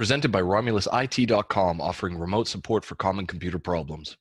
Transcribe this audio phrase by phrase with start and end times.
[0.00, 4.16] Presented by RomulusIT.com, offering remote support for common computer problems.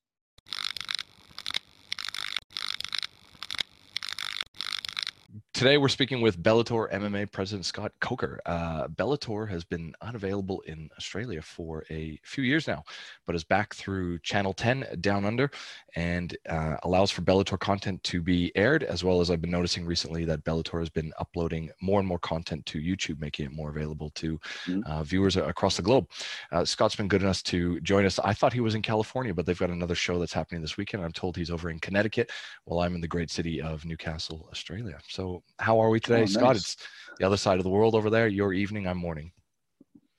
[5.59, 8.39] Today, we're speaking with Bellator MMA President Scott Coker.
[8.45, 12.81] Uh, Bellator has been unavailable in Australia for a few years now,
[13.27, 15.51] but is back through Channel 10 Down Under
[15.97, 19.85] and uh, allows for Bellator content to be aired, as well as I've been noticing
[19.85, 23.69] recently that Bellator has been uploading more and more content to YouTube, making it more
[23.69, 24.79] available to mm-hmm.
[24.89, 26.09] uh, viewers across the globe.
[26.53, 28.17] Uh, Scott's been good enough to join us.
[28.19, 31.03] I thought he was in California, but they've got another show that's happening this weekend.
[31.03, 32.31] I'm told he's over in Connecticut,
[32.63, 34.97] while I'm in the great city of Newcastle, Australia.
[35.05, 36.33] So how are we today, oh, nice.
[36.33, 36.55] Scott?
[36.55, 36.77] It's
[37.17, 38.27] the other side of the world over there.
[38.27, 39.31] Your evening, I'm morning.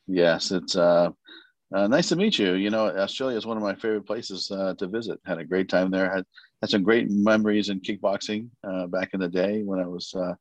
[0.07, 1.11] Yes, it's uh,
[1.75, 2.55] uh, nice to meet you.
[2.55, 5.21] You know, Australia is one of my favorite places uh, to visit.
[5.25, 6.13] Had a great time there.
[6.13, 6.25] Had
[6.61, 10.35] had some great memories in kickboxing uh, back in the day when I was uh,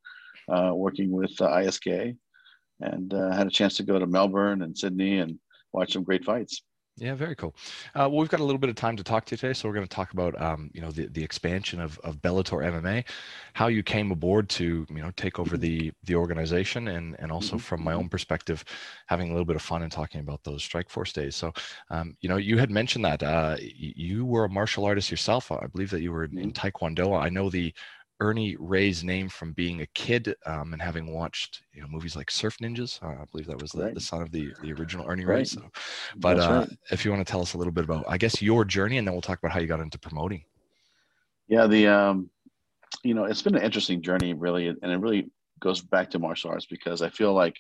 [0.52, 2.18] uh, working with ISK,
[2.82, 5.40] and had a chance to go to Melbourne and Sydney and
[5.72, 6.64] watch some great fights.
[7.00, 7.56] Yeah, very cool.
[7.96, 9.70] Uh, well, we've got a little bit of time to talk to you today, so
[9.70, 13.06] we're going to talk about, um, you know, the, the expansion of, of Bellator MMA,
[13.54, 15.62] how you came aboard to, you know, take over mm-hmm.
[15.62, 17.64] the the organization, and and also mm-hmm.
[17.64, 18.66] from my own perspective,
[19.06, 21.38] having a little bit of fun and talking about those Strikeforce days.
[21.38, 21.54] So,
[21.90, 25.52] um, you know, you had mentioned that uh, you were a martial artist yourself.
[25.54, 26.68] I believe that you were in, in mm-hmm.
[26.68, 27.18] Taekwondo.
[27.18, 27.74] I know the
[28.22, 32.30] Ernie Reyes name from being a kid um, and having watched you know movies like
[32.30, 33.02] Surf Ninjas.
[33.02, 33.94] Uh, I believe that was the, right.
[33.94, 35.38] the son of the the original Ernie right.
[35.38, 35.44] Ray.
[35.46, 35.70] So,
[36.18, 36.78] but uh, right.
[36.92, 39.08] if you want to tell us a little bit about, I guess your journey, and
[39.08, 40.44] then we'll talk about how you got into promoting.
[41.48, 42.30] Yeah, the um,
[43.04, 46.52] you know, it's been an interesting journey, really, and it really goes back to martial
[46.52, 47.58] arts because I feel like,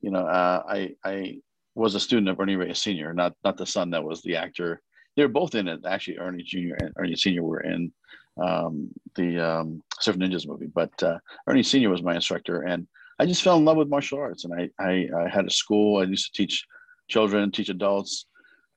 [0.00, 1.38] you know, uh, I I
[1.74, 4.82] was a student of Ernie Reyes Senior, not not the son that was the actor.
[5.16, 5.80] They were both in it.
[5.86, 7.92] Actually, Ernie Junior and Ernie Senior were in
[8.40, 10.70] um, the um, Surf Ninjas movie.
[10.72, 12.86] But uh, Ernie Senior was my instructor, and
[13.18, 14.44] I just fell in love with martial arts.
[14.44, 16.00] And I, I, I had a school.
[16.00, 16.64] I used to teach
[17.08, 18.26] children, teach adults,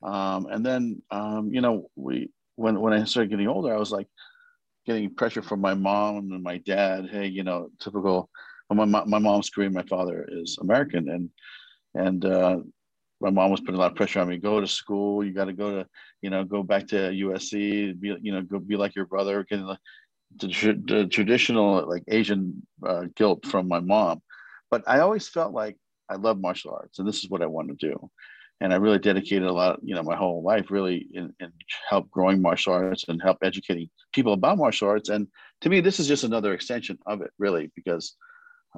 [0.04, 3.92] um, and then um, you know we when when I started getting older, I was
[3.92, 4.08] like
[4.86, 7.10] getting pressure from my mom and my dad.
[7.10, 8.30] Hey, you know, typical.
[8.72, 11.30] My my mom's Korean, my father is American, and
[11.94, 12.58] and uh,
[13.22, 14.38] my mom was putting a lot of pressure on me.
[14.38, 15.24] Go to school.
[15.24, 15.88] You got to go to,
[16.22, 18.00] you know, go back to USC.
[18.00, 19.46] Be, you know, go be like your brother.
[19.50, 19.78] Get the,
[20.48, 24.22] the, the traditional like Asian uh, guilt from my mom.
[24.70, 25.78] But I always felt like
[26.10, 28.10] I love martial arts, and this is what I want to do.
[28.62, 31.52] And I really dedicated a lot, you know, my whole life really in, in
[31.90, 35.10] help growing martial arts and help educating people about martial arts.
[35.10, 35.28] And
[35.62, 38.16] to me, this is just another extension of it, really, because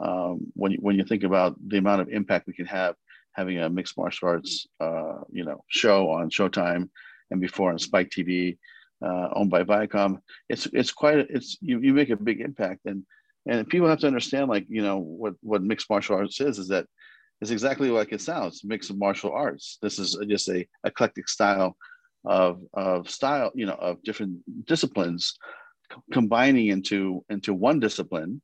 [0.02, 2.96] um, when you, when you think about the amount of impact we can have
[3.38, 6.90] having a mixed martial arts, uh, you know, show on Showtime
[7.30, 8.58] and before on Spike TV,
[9.06, 10.20] uh, owned by Viacom.
[10.50, 13.04] It's it's quite it's you, you make a big impact and
[13.48, 16.68] and people have to understand like you know what what mixed martial arts is is
[16.70, 16.88] that
[17.40, 19.78] it's exactly like it sounds mixed martial arts.
[19.82, 21.78] This is just a eclectic style
[22.26, 25.38] of of style you know of different disciplines
[26.12, 28.42] combining into into one discipline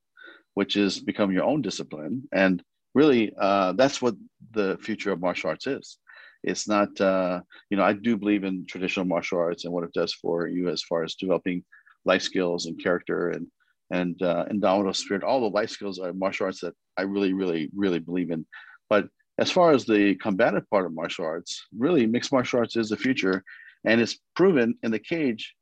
[0.54, 4.16] which is become your own discipline and really uh, that's what
[4.52, 5.98] the future of martial arts is.
[6.44, 9.94] It's not uh, you know i do believe in traditional martial arts and what it
[9.94, 11.64] does for you as far as developing
[12.06, 13.48] life skills and character and
[13.92, 15.24] and uh, indomitable spirit.
[15.24, 18.46] All the life skills are martial arts that i really really really believe in.
[18.90, 19.08] But
[19.40, 22.98] as far as the combative part of martial arts really mixed martial arts is the
[22.98, 23.44] future.
[23.86, 25.54] And it's proven in the cage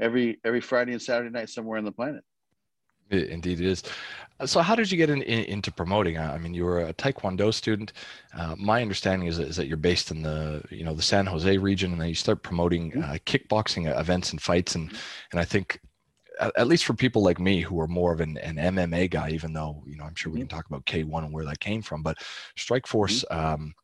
[0.00, 2.24] every every friday and saturday night somewhere on the planet
[3.10, 3.82] Indeed, it is.
[4.40, 6.18] Uh, so, how did you get in, in, into promoting?
[6.18, 7.92] I mean, you were a Taekwondo student.
[8.34, 11.58] Uh, my understanding is, is that you're based in the you know the San Jose
[11.58, 13.02] region, and then you start promoting mm-hmm.
[13.02, 14.92] uh, kickboxing events and fights, and
[15.30, 15.80] and I think
[16.56, 19.52] at least for people like me who are more of an, an MMA guy, even
[19.52, 20.48] though you know I'm sure we mm-hmm.
[20.48, 22.18] can talk about K1 and where that came from, but
[22.56, 23.38] Strikeforce mm-hmm.
[23.38, 23.74] um,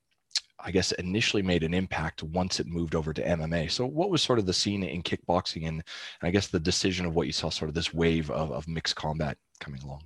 [0.60, 3.70] I guess, initially made an impact once it moved over to MMA.
[3.70, 5.82] So, what was sort of the scene in kickboxing and,
[6.20, 8.66] and I guess the decision of what you saw, sort of this wave of, of
[8.66, 10.02] mixed combat coming along?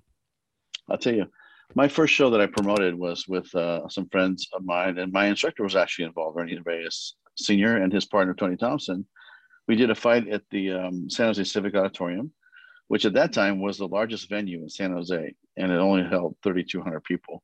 [0.91, 1.27] I'll tell you,
[1.75, 5.27] my first show that I promoted was with uh, some friends of mine, and my
[5.27, 7.79] instructor was actually involved, Ernie Reyes Sr.
[7.79, 9.07] and his partner, Tony Thompson.
[9.69, 12.33] We did a fight at the um, San Jose Civic Auditorium,
[12.89, 16.37] which at that time was the largest venue in San Jose, and it only held
[16.43, 17.43] 3,200 people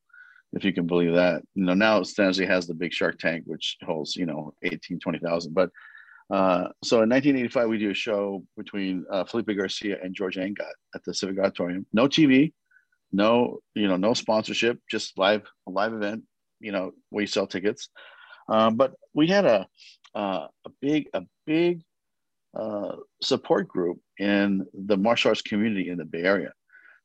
[0.52, 1.42] if you can believe that.
[1.54, 5.52] You know, now Stanley has the big Shark Tank, which holds, you know, 18, 20,000.
[5.52, 5.70] But
[6.30, 10.72] uh, so in 1985, we do a show between uh, Felipe Garcia and George Angot
[10.94, 11.86] at the Civic Auditorium.
[11.92, 12.52] No TV,
[13.12, 16.24] no, you know, no sponsorship, just live, a live event,
[16.60, 17.88] you know, we sell tickets.
[18.48, 19.66] Um, but we had a,
[20.14, 21.82] uh, a big, a big
[22.58, 26.52] uh, support group in the martial arts community in the Bay Area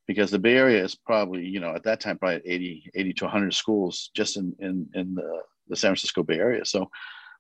[0.08, 3.26] because the Bay Area is probably, you know, at that time, probably 80, 80 to
[3.26, 6.66] 100 schools just in, in, in the the San Francisco Bay Area.
[6.66, 6.90] So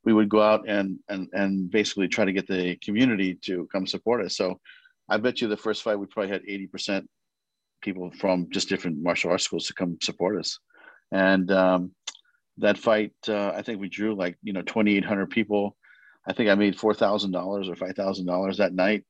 [0.03, 3.87] we would go out and and and basically try to get the community to come
[3.87, 4.35] support us.
[4.35, 4.59] So
[5.09, 7.05] I bet you the first fight we probably had 80%
[7.81, 10.59] people from just different martial arts schools to come support us.
[11.11, 11.91] And um,
[12.57, 15.75] that fight, uh, I think we drew like, you know, 2,800 people.
[16.25, 17.35] I think I made $4,000
[17.67, 19.03] or $5,000 that night.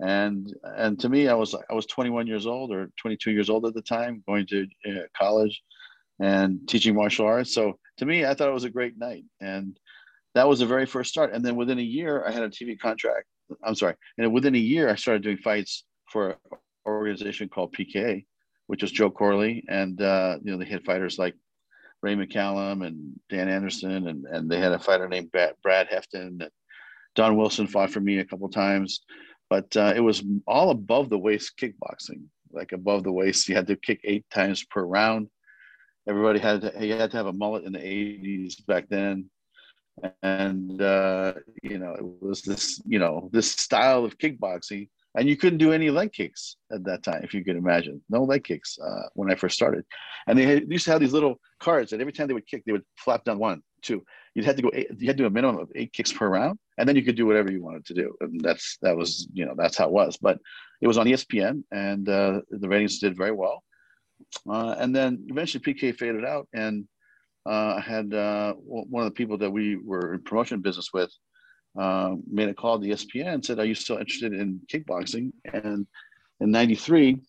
[0.00, 3.64] And, and to me, I was, I was 21 years old or 22 years old
[3.66, 5.62] at the time, going to uh, college
[6.20, 7.54] and teaching martial arts.
[7.54, 9.24] So to me, I thought it was a great night.
[9.40, 9.78] And
[10.34, 11.32] that was the very first start.
[11.32, 13.26] And then within a year, I had a TV contract.
[13.64, 13.94] I'm sorry.
[14.18, 18.26] And within a year, I started doing fights for an organization called PK,
[18.66, 19.64] which was Joe Corley.
[19.68, 21.34] And, uh, you know, they had fighters like
[22.02, 24.08] Ray McCallum and Dan Anderson.
[24.08, 26.46] And, and they had a fighter named Brad Hefton.
[27.14, 29.00] Don Wilson fought for me a couple times.
[29.48, 33.48] But uh, it was all above the waist kickboxing, like above the waist.
[33.48, 35.28] You had to kick eight times per round.
[36.08, 39.30] Everybody had to, you had to have a mullet in the 80s back then.
[40.22, 44.88] And uh, you know it was this you know this style of kickboxing.
[45.18, 48.02] And you couldn't do any leg kicks at that time if you could imagine.
[48.10, 49.82] No leg kicks uh, when i first started.
[50.26, 52.46] And they, had, they, used to have these little cards that every time they would
[52.46, 54.04] kick they would flap down one two.
[54.34, 56.28] You had to go eight, you had to do a minimum of eight kicks per
[56.28, 58.14] round and then you could do whatever you wanted to do.
[58.20, 60.16] And that's that was you know that's how it was.
[60.16, 60.38] But
[60.80, 63.62] it was on espn and uh, the ratings did very well.
[64.48, 66.88] Uh, and then eventually pk faded out and
[67.44, 71.12] uh, I had uh, one of the people that we were in promotion business with
[71.78, 75.86] uh, made a call to ESPN and said, "Are you still interested in kickboxing?" And
[76.40, 77.20] in '93,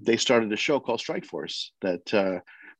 [0.00, 2.04] they started a show called Strike Force that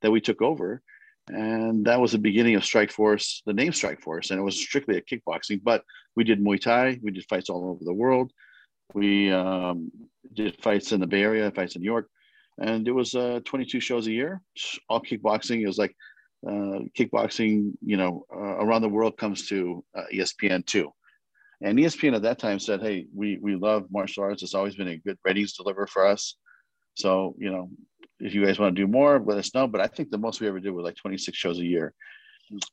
[0.03, 0.83] that we took over,
[1.29, 4.57] and that was the beginning of Strike Force, the name Strike Force, and it was
[4.57, 5.61] strictly a kickboxing.
[5.63, 5.83] But
[6.17, 8.33] we did Muay Thai, we did fights all over the world,
[8.93, 9.91] we um,
[10.35, 12.09] did fights in the Bay Area, fights in New York,
[12.59, 14.43] and it was uh, 22 shows a year,
[14.89, 15.63] all kickboxing.
[15.63, 15.97] It was like
[16.47, 20.91] uh, kickboxing, you know, uh, around the world comes to uh, ESPN too.
[21.63, 24.43] And ESPN at that time said, "Hey, we we love martial arts.
[24.43, 26.37] It's always been a good ratings deliver for us.
[26.95, 27.71] So, you know,
[28.21, 30.41] if you guys want to do more, let us know." But I think the most
[30.41, 31.95] we ever did was like 26 shows a year.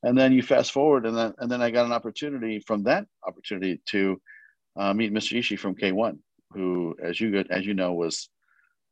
[0.02, 3.06] And then you fast forward, and then and then I got an opportunity from that
[3.26, 4.20] opportunity to
[4.76, 5.38] uh, meet Mr.
[5.38, 6.18] Ishii from K1,
[6.50, 8.28] who, as you as you know, was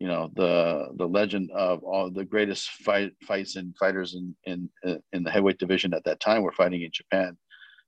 [0.00, 4.68] you know the the legend of all the greatest fight fights and fighters in in
[5.12, 7.36] in the heavyweight division at that time were fighting in Japan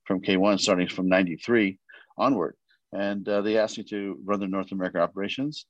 [0.05, 1.79] from K1 starting from 93
[2.19, 2.55] onward
[2.93, 5.67] and uh, they asked me to run the North America operations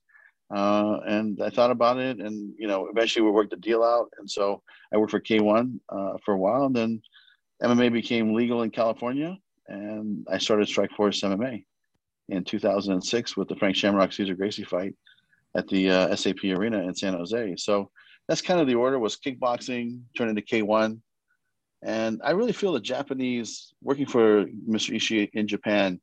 [0.53, 4.11] uh, and I thought about it and you know eventually we worked the deal out
[4.19, 4.63] and so
[4.93, 7.03] I worked for K1 uh, for a while and then
[7.63, 9.37] MMA became legal in California
[9.69, 11.65] and I started Strikeforce MMA
[12.29, 14.95] in 2006 with the Frank Shamrock Cesar Gracie fight
[15.57, 17.57] at the uh, SAP Arena in San Jose.
[17.57, 17.91] So
[18.29, 20.99] that's kind of the order was kickboxing, turned into K1.
[21.83, 24.95] And I really feel the Japanese working for Mr.
[24.95, 26.01] Ishii in Japan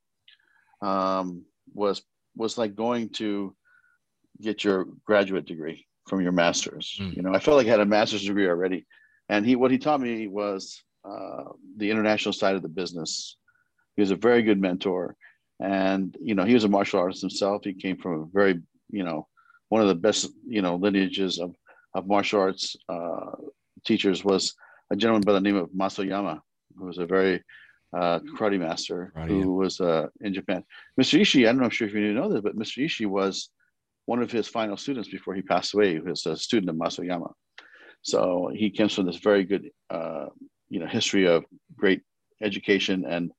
[0.82, 2.04] um, was
[2.36, 3.56] was like going to
[4.42, 6.98] get your graduate degree from your master's.
[7.00, 7.16] Mm.
[7.16, 8.86] You know, I felt like I had a master's degree already.
[9.30, 11.44] And he what he taught me was uh,
[11.78, 13.38] the international side of the business.
[13.96, 15.16] He was a very good mentor.
[15.60, 17.64] And, you know, he was a martial artist himself.
[17.64, 19.28] He came from a very, you know,
[19.68, 21.54] one of the best, you know, lineages of,
[21.94, 23.32] of martial arts uh,
[23.86, 24.56] teachers was
[24.90, 26.42] a gentleman by the name of Mas Oyama,
[26.78, 27.44] who was a very
[27.96, 29.46] uh, karate master right, who yeah.
[29.46, 30.64] was uh, in Japan.
[31.00, 31.20] Mr.
[31.20, 32.86] Ishii, I don't know sure if you know this, but Mr.
[32.86, 33.50] Ishii was
[34.06, 36.00] one of his final students before he passed away.
[36.00, 37.32] Was a student of Mas Oyama.
[38.02, 40.28] So he comes from this very good, uh,
[40.70, 41.44] you know, history of
[41.76, 42.02] great
[42.42, 43.32] education and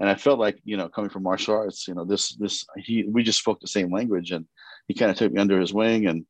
[0.00, 3.04] and I felt like you know coming from martial arts, you know, this this he
[3.04, 4.46] we just spoke the same language and
[4.88, 6.26] he kind of took me under his wing and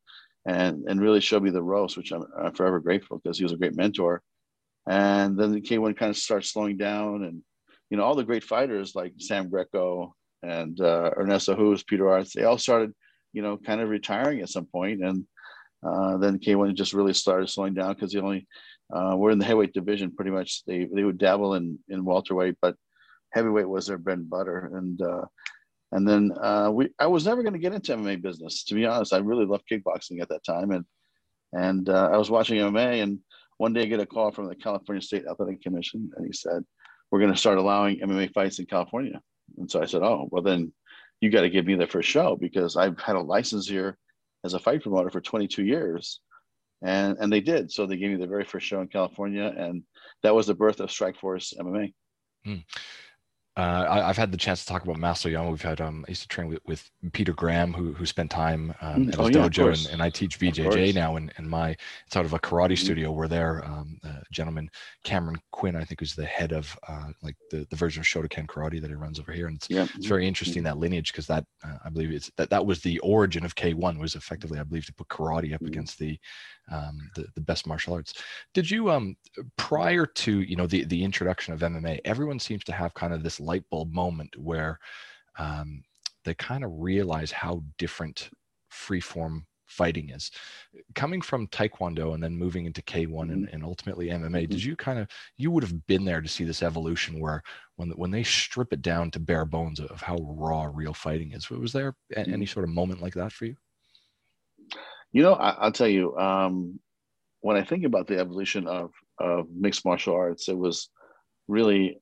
[0.47, 3.53] and and really showed me the ropes, which I'm, I'm forever grateful because he was
[3.53, 4.23] a great mentor.
[4.89, 7.43] And then the K1 kind of starts slowing down, and
[7.89, 12.33] you know all the great fighters like Sam Greco and uh, Ernesto Hoost, Peter Aerts,
[12.33, 12.93] they all started,
[13.33, 15.27] you know, kind of retiring at some point, and
[15.87, 18.47] uh, then K1 just really started slowing down because they only
[18.93, 20.65] uh, we're in the heavyweight division pretty much.
[20.67, 22.77] They they would dabble in in welterweight, but
[23.33, 25.25] heavyweight was their bread and butter, and uh,
[25.93, 28.65] and then uh, we, I was never going to get into MMA business.
[28.65, 30.85] To be honest, I really loved kickboxing at that time, and
[31.53, 33.19] and uh, I was watching MMA, and
[33.59, 36.63] one day I get a call from the California State Athletic Commission, and he said,
[37.11, 39.21] "We're going to start allowing MMA fights in California."
[39.59, 40.73] And so I said, "Oh, well then,
[41.23, 43.97] you got to give me the first show because I've had a license here
[44.45, 46.21] as a fight promoter for 22 years."
[46.85, 47.71] And, and they did.
[47.71, 49.85] So they gave me the very first show in California, and
[50.25, 51.95] that was the birth of Strike Force MMA.
[52.45, 52.57] Hmm
[53.55, 55.51] Uh, I, have had the chance to talk about Master Young.
[55.51, 58.75] We've had um, I used to train with, with Peter Graham, who who spent time
[58.81, 61.17] um, mm, at his oh, yeah, dojo, and, and, I teach BJJ now.
[61.17, 62.77] And, and my it's out of a karate mm-hmm.
[62.77, 64.71] studio where there, um, gentleman
[65.05, 68.47] Cameron Quinn, I think, is the head of uh, like the, the version of Shotokan
[68.47, 69.49] karate that he runs over here.
[69.49, 69.87] And it's, yeah.
[69.97, 72.99] it's very interesting that lineage because that uh, I believe it's that that was the
[73.01, 75.67] origin of K1 was effectively I believe to put karate up mm-hmm.
[75.67, 76.19] against the
[76.71, 78.15] um, the, the best martial arts.
[78.55, 79.17] Did you um
[79.57, 83.23] prior to you know the the introduction of MMA, everyone seems to have kind of
[83.23, 84.79] this light bulb moment where
[85.39, 85.83] um,
[86.25, 88.31] they kind of realize how different
[88.73, 90.31] freeform fighting is.
[90.95, 93.55] Coming from Taekwondo and then moving into K1 and, mm-hmm.
[93.55, 94.51] and ultimately MMA, mm-hmm.
[94.51, 97.43] did you kind of you would have been there to see this evolution where
[97.77, 101.49] when when they strip it down to bare bones of how raw real fighting is?
[101.51, 102.45] Was there any mm-hmm.
[102.45, 103.57] sort of moment like that for you?
[105.13, 106.79] You know, I, will tell you, um,
[107.41, 110.89] when I think about the evolution of, of mixed martial arts, it was
[111.49, 111.99] really,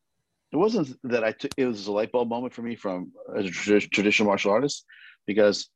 [0.53, 3.43] it wasn't that I took, it was a light bulb moment for me from a
[3.45, 4.85] traditional martial artist,
[5.27, 5.71] because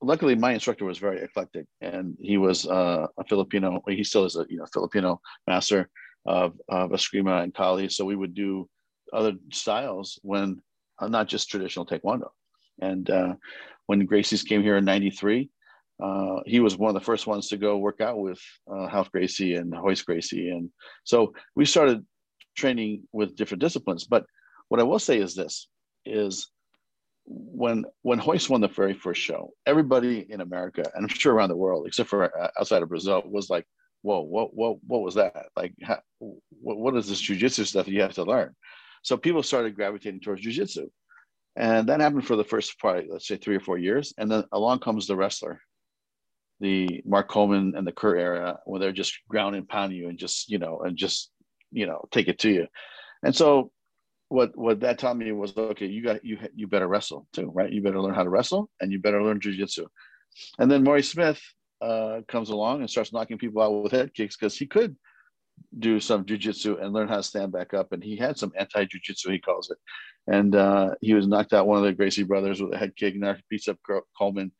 [0.00, 4.36] luckily my instructor was very eclectic and he was uh, a Filipino, he still is
[4.36, 5.88] a you know, Filipino master
[6.24, 7.88] of, of Eskrima and Kali.
[7.88, 8.68] So we would do
[9.12, 10.60] other styles when
[10.98, 12.28] uh, not just traditional Taekwondo.
[12.80, 13.34] And uh,
[13.86, 15.48] when Gracie's came here in 93,
[16.02, 19.10] uh, he was one of the first ones to go work out with uh, Ralph
[19.12, 20.50] Gracie and Royce Gracie.
[20.50, 20.70] And
[21.04, 22.04] so we started
[22.56, 24.04] training with different disciplines.
[24.04, 24.26] But
[24.68, 25.68] what I will say is this
[26.04, 26.48] is
[27.26, 31.48] when when Hoist won the very first show, everybody in America and I'm sure around
[31.48, 33.66] the world, except for uh, outside of Brazil, was like,
[34.02, 35.46] "Whoa, what what what was that?
[35.56, 38.54] Like, how, what, what is this jujitsu stuff you have to learn?"
[39.02, 40.88] So people started gravitating towards jujitsu,
[41.56, 44.44] and that happened for the first probably let's say three or four years, and then
[44.52, 45.60] along comes the wrestler,
[46.60, 50.18] the Mark Coleman and the Kerr era, where they're just ground and pound you and
[50.18, 51.30] just you know and just
[51.72, 52.66] you know take it to you.
[53.22, 53.70] And so
[54.28, 57.72] what what that taught me was okay, you got you you better wrestle too, right?
[57.72, 59.86] You better learn how to wrestle and you better learn jujitsu.
[60.58, 61.40] And then Maurice Smith
[61.80, 64.96] uh, comes along and starts knocking people out with head kicks because he could
[65.78, 67.92] do some jujitsu and learn how to stand back up.
[67.92, 69.78] And he had some anti jujitsu, he calls it.
[70.26, 73.14] And uh, he was knocked out one of the Gracie brothers with a head kick,
[73.14, 73.78] knocked beats up
[74.18, 74.52] Coleman.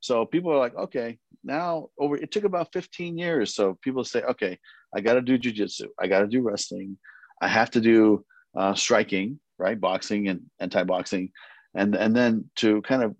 [0.00, 3.54] So people are like, okay, now over it took about 15 years.
[3.54, 4.58] So people say, okay,
[4.94, 6.96] I got to do jujitsu, I got to do wrestling,
[7.42, 8.24] I have to do
[8.56, 11.30] uh, striking, right, boxing and anti-boxing,
[11.74, 13.14] and and then to kind of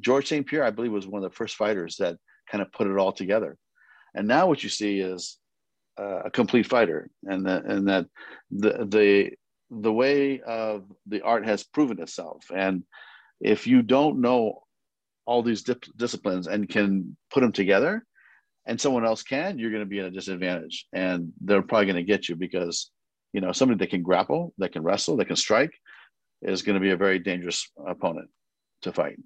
[0.00, 0.46] George St.
[0.46, 2.16] Pierre, I believe, was one of the first fighters that
[2.50, 3.56] kind of put it all together.
[4.14, 5.38] And now what you see is
[5.98, 8.06] uh, a complete fighter, and that and that
[8.50, 9.30] the the
[9.70, 12.44] the way of the art has proven itself.
[12.54, 12.84] And
[13.40, 14.62] if you don't know
[15.26, 18.04] all these dip- disciplines and can put them together
[18.66, 21.96] and someone else can you're going to be at a disadvantage and they're probably going
[21.96, 22.90] to get you because
[23.32, 25.72] you know somebody that can grapple that can wrestle that can strike
[26.42, 28.28] is going to be a very dangerous opponent
[28.82, 29.16] to fight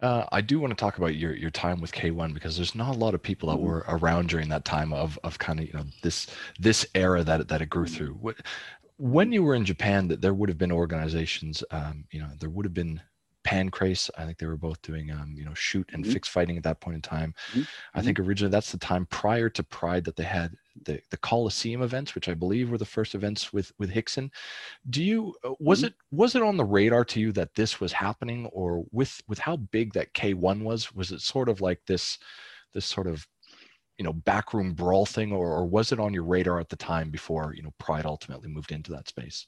[0.00, 2.94] uh, I do want to talk about your your time with K1 because there's not
[2.94, 3.66] a lot of people that mm-hmm.
[3.66, 6.26] were around during that time of of kind of you know this
[6.60, 7.94] this era that that it grew mm-hmm.
[7.94, 8.12] through.
[8.20, 8.36] What,
[8.98, 12.48] when you were in Japan, that there would have been organizations, um, you know, there
[12.50, 13.00] would have been
[13.46, 14.10] Pancrase.
[14.18, 16.12] I think they were both doing, um, you know, shoot and mm-hmm.
[16.12, 17.34] fixed fighting at that point in time.
[17.52, 17.62] Mm-hmm.
[17.94, 18.28] I think mm-hmm.
[18.28, 20.52] originally that's the time prior to Pride that they had
[20.84, 24.30] the, the Coliseum events, which I believe were the first events with with Rickson.
[24.90, 25.86] Do you uh, was mm-hmm.
[25.86, 29.38] it was it on the radar to you that this was happening, or with with
[29.38, 32.18] how big that K one was, was it sort of like this
[32.74, 33.26] this sort of
[33.98, 37.10] you know backroom brawl thing, or, or was it on your radar at the time
[37.10, 39.46] before you know Pride ultimately moved into that space?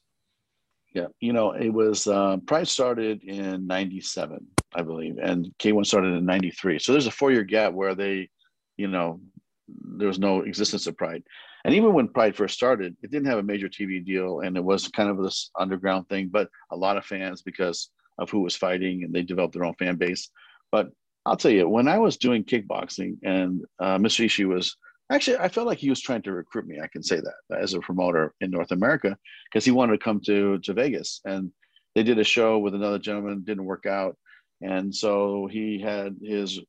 [0.95, 6.14] Yeah, you know, it was uh, Pride started in '97, I believe, and K1 started
[6.14, 6.78] in '93.
[6.78, 8.30] So there's a four-year gap where they,
[8.76, 9.21] you know,
[9.68, 11.23] there was no existence of Pride.
[11.64, 14.64] And even when Pride first started, it didn't have a major TV deal, and it
[14.64, 16.28] was kind of this underground thing.
[16.28, 19.75] But a lot of fans because of who was fighting, and they developed their own
[19.75, 20.30] fan base.
[20.73, 20.88] But
[21.26, 24.25] I'll tell you, when I was doing kickboxing, and uh, Mr.
[24.25, 24.75] Ishii was
[25.11, 26.81] Actually, I felt like he was trying to recruit me.
[26.81, 30.21] I can say that as a promoter in North America because he wanted to come
[30.27, 31.21] to, to Vegas.
[31.25, 31.50] And
[31.95, 34.17] they did a show with another gentleman, didn't work out.
[34.61, 36.61] And so he had his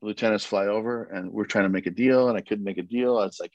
[0.00, 2.28] lieutenants fly over and we're trying to make a deal.
[2.28, 3.18] And I couldn't make a deal.
[3.18, 3.52] I was like,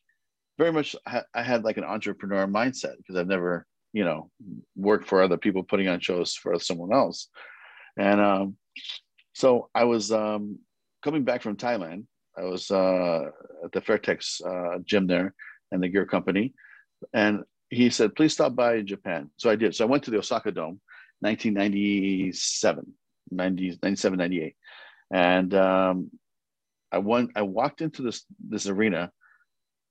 [0.58, 4.30] very much, I had like an entrepreneur mindset because I've never, you know,
[4.76, 7.30] worked for other people putting on shows for someone else.
[7.98, 8.58] And um,
[9.34, 10.60] so I was um,
[11.02, 12.06] coming back from Thailand
[12.38, 13.30] I was uh,
[13.64, 15.34] at the Fairtex uh, gym there
[15.72, 16.54] and the gear company.
[17.14, 19.30] And he said, please stop by Japan.
[19.38, 19.76] So I did.
[19.76, 20.80] So I went to the Osaka Dome,
[21.20, 22.86] 1997,
[23.32, 24.56] 90, 97, 98.
[25.12, 26.12] And um,
[26.92, 29.12] I went, I walked into this, this arena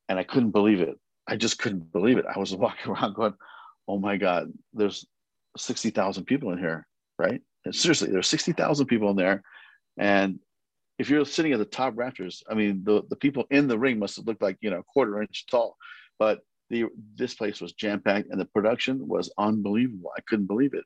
[0.09, 0.99] and I couldn't believe it.
[1.27, 2.27] I just couldn't believe it.
[2.33, 3.35] I was walking around going,
[3.89, 5.07] oh my God, there's
[5.57, 6.87] 60,000 people in here,
[7.19, 7.41] right?
[7.65, 9.43] And seriously, there's 60,000 people in there.
[9.99, 10.39] And
[10.99, 13.99] if you're sitting at the top rafters, I mean, the, the people in the ring
[13.99, 15.77] must have looked like, you know, a quarter inch tall,
[16.19, 20.11] but the, this place was jam packed and the production was unbelievable.
[20.17, 20.85] I couldn't believe it.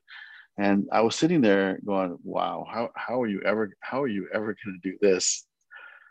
[0.57, 4.27] And I was sitting there going, wow, how, how are you ever, how are you
[4.33, 5.45] ever going to do this?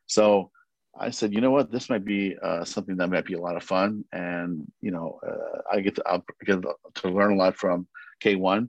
[0.07, 0.50] So
[0.99, 3.57] I said, you know what, this might be uh, something that might be a lot
[3.57, 4.05] of fun.
[4.12, 7.88] And, you know, uh, I get to, I'll get to learn a lot from
[8.23, 8.69] K1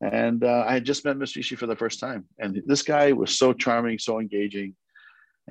[0.00, 1.38] and uh, I had just met Mr.
[1.38, 2.26] Ishii for the first time.
[2.38, 4.74] And this guy was so charming, so engaging.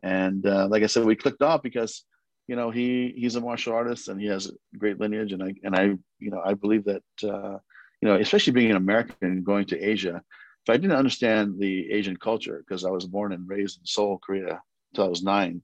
[0.03, 2.03] And uh, like I said, we clicked off because,
[2.47, 5.31] you know, he he's a martial artist and he has a great lineage.
[5.31, 5.83] And I, and I,
[6.19, 7.57] you know, I believe that, uh,
[8.01, 10.21] you know, especially being an American going to Asia,
[10.63, 14.19] if I didn't understand the Asian culture, because I was born and raised in Seoul,
[14.19, 14.61] Korea,
[14.91, 15.61] until I was nine,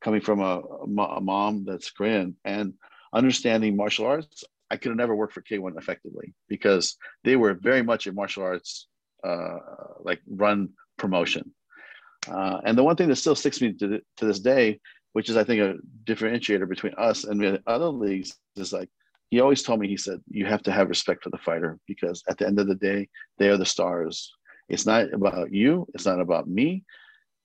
[0.00, 2.74] coming from a, a mom that's Korean and
[3.12, 7.82] understanding martial arts, I could have never worked for K1 effectively because they were very
[7.82, 8.88] much a martial arts
[9.24, 9.58] uh,
[10.00, 11.52] like run promotion.
[12.28, 14.78] Uh, and the one thing that still sticks me to, to this day,
[15.12, 18.90] which is I think a differentiator between us and the other leagues, is like
[19.30, 19.88] he always told me.
[19.88, 22.66] He said you have to have respect for the fighter because at the end of
[22.66, 23.08] the day,
[23.38, 24.32] they are the stars.
[24.68, 25.86] It's not about you.
[25.94, 26.84] It's not about me.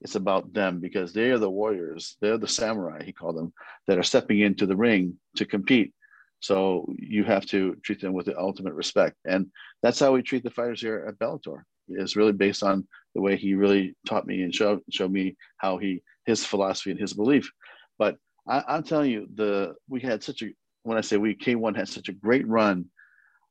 [0.01, 2.17] It's about them because they are the warriors.
[2.19, 3.53] They're the samurai, he called them,
[3.87, 5.93] that are stepping into the ring to compete
[6.43, 9.15] so you have to treat them with the ultimate respect.
[9.23, 9.47] And
[9.81, 11.63] that's how we treat the fighters here at Bellator.
[11.87, 12.85] It's really based on
[13.15, 16.99] the way he really taught me and showed showed me how he his philosophy and
[16.99, 17.49] his belief.
[17.97, 20.49] But I, am telling you, the we had such a
[20.83, 22.85] when I say we K1 had such a great run,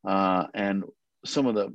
[0.07, 0.85] uh, and
[1.25, 1.75] some of the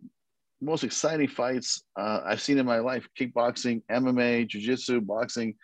[0.62, 5.56] most exciting fights uh, I've seen in my life: kickboxing, MMA, jiu-jitsu, boxing.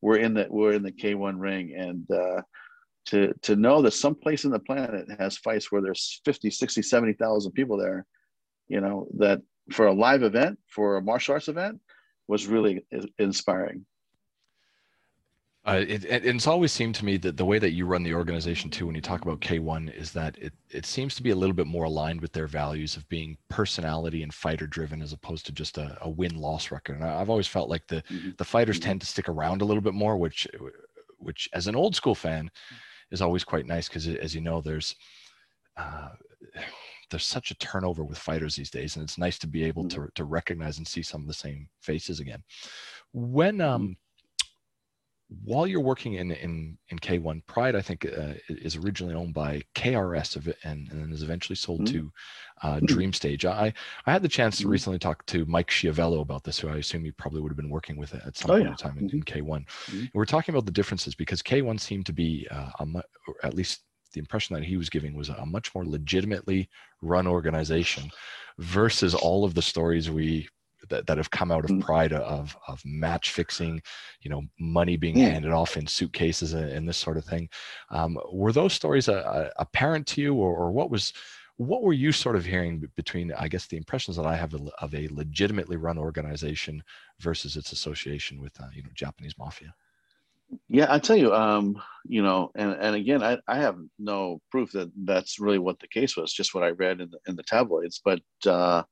[0.00, 2.42] Were in the were in the K1 ring, and uh,
[3.06, 6.82] to to know that some place in the planet has fights where there's 50 60
[6.82, 8.06] 70,000 people there
[8.68, 9.40] you know that
[9.70, 11.80] for a live event for a martial arts event
[12.28, 12.84] was really
[13.18, 13.84] inspiring
[15.64, 18.14] uh, it, it, it's always seemed to me that the way that you run the
[18.14, 21.36] organization too, when you talk about K1, is that it, it seems to be a
[21.36, 25.46] little bit more aligned with their values of being personality and fighter driven as opposed
[25.46, 26.96] to just a, a win loss record.
[26.96, 28.30] And I've always felt like the mm-hmm.
[28.38, 28.88] the fighters mm-hmm.
[28.88, 30.48] tend to stick around a little bit more, which
[31.18, 32.50] which as an old school fan,
[33.12, 34.96] is always quite nice because as you know there's
[35.76, 36.08] uh,
[37.10, 40.04] there's such a turnover with fighters these days and it's nice to be able mm-hmm.
[40.04, 42.42] to, to recognize and see some of the same faces again
[43.12, 43.70] when mm-hmm.
[43.70, 43.96] um
[45.44, 49.62] while you're working in in in K1 Pride I think uh, is originally owned by
[49.74, 51.94] KRS and, and is eventually sold mm-hmm.
[51.94, 52.12] to
[52.62, 52.86] uh, mm-hmm.
[52.86, 53.72] Dream Stage I
[54.06, 54.72] I had the chance to mm-hmm.
[54.72, 57.70] recently talk to Mike Schiavello about this who I assume you probably would have been
[57.70, 58.70] working with at some oh, point yeah.
[58.70, 59.46] in time in, in mm-hmm.
[59.46, 60.04] K1 mm-hmm.
[60.14, 62.86] we're talking about the differences because K1 seemed to be uh, a,
[63.44, 66.68] at least the impression that he was giving was a much more legitimately
[67.00, 68.10] run organization
[68.58, 70.48] versus all of the stories we
[70.88, 71.80] that, that have come out of mm.
[71.80, 73.80] pride of of match fixing
[74.20, 75.28] you know money being yeah.
[75.28, 77.48] handed off in suitcases and, and, this sort of thing
[77.90, 81.12] um, were those stories apparent to you or, or what was
[81.56, 84.94] what were you sort of hearing between i guess the impressions that i have of
[84.94, 86.82] a legitimately run organization
[87.20, 89.74] versus its association with uh, you know japanese mafia
[90.68, 94.72] yeah i tell you um you know and and again i i have no proof
[94.72, 97.42] that that's really what the case was just what i read in the in the
[97.42, 98.82] tabloids but uh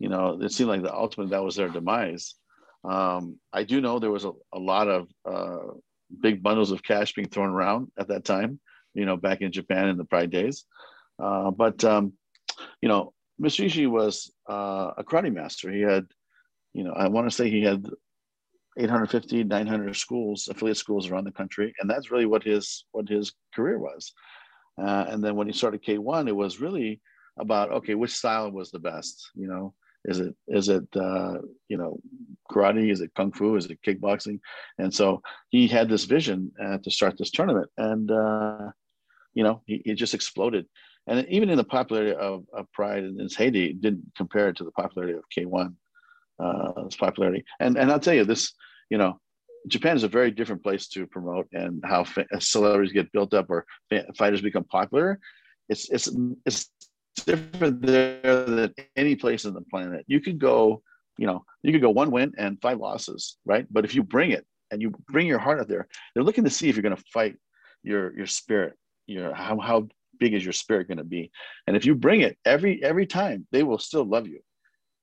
[0.00, 2.34] you know, it seemed like the ultimate that was their demise.
[2.82, 5.74] Um, I do know there was a, a lot of uh,
[6.20, 8.58] big bundles of cash being thrown around at that time,
[8.94, 10.64] you know, back in Japan in the Pride days.
[11.22, 12.12] Uh, but, um,
[12.80, 13.64] you know, Mr.
[13.64, 15.70] Ishii was uh, a karate master.
[15.72, 16.06] He had,
[16.72, 17.86] you know, I want to say he had
[18.78, 21.74] 850, 900 schools, affiliate schools around the country.
[21.80, 24.12] And that's really what his, what his career was.
[24.80, 27.00] Uh, and then when he started K1, it was really
[27.38, 31.34] about, okay, which style was the best, you know, is it is it uh,
[31.68, 32.00] you know
[32.50, 32.90] karate?
[32.90, 33.56] Is it kung fu?
[33.56, 34.40] Is it kickboxing?
[34.78, 38.70] And so he had this vision uh, to start this tournament, and uh,
[39.34, 40.66] you know he, he just exploded.
[41.06, 44.64] And even in the popularity of, of Pride in its heyday, didn't compare it to
[44.64, 45.74] the popularity of K1.
[46.38, 48.54] Uh, popularity, and and I'll tell you this,
[48.88, 49.20] you know,
[49.68, 52.06] Japan is a very different place to promote, and how
[52.38, 53.66] celebrities get built up or
[54.16, 55.20] fighters become popular.
[55.68, 56.08] It's it's
[56.46, 56.70] it's
[57.26, 60.04] different there than any place on the planet.
[60.06, 60.82] You could go,
[61.18, 63.66] you know, you could go one win and five losses, right?
[63.70, 66.50] But if you bring it and you bring your heart out there, they're looking to
[66.50, 67.36] see if you're going to fight
[67.82, 68.74] your your spirit.
[69.06, 69.88] Your how how
[70.20, 71.32] big is your spirit going to be?
[71.66, 74.40] And if you bring it every every time, they will still love you.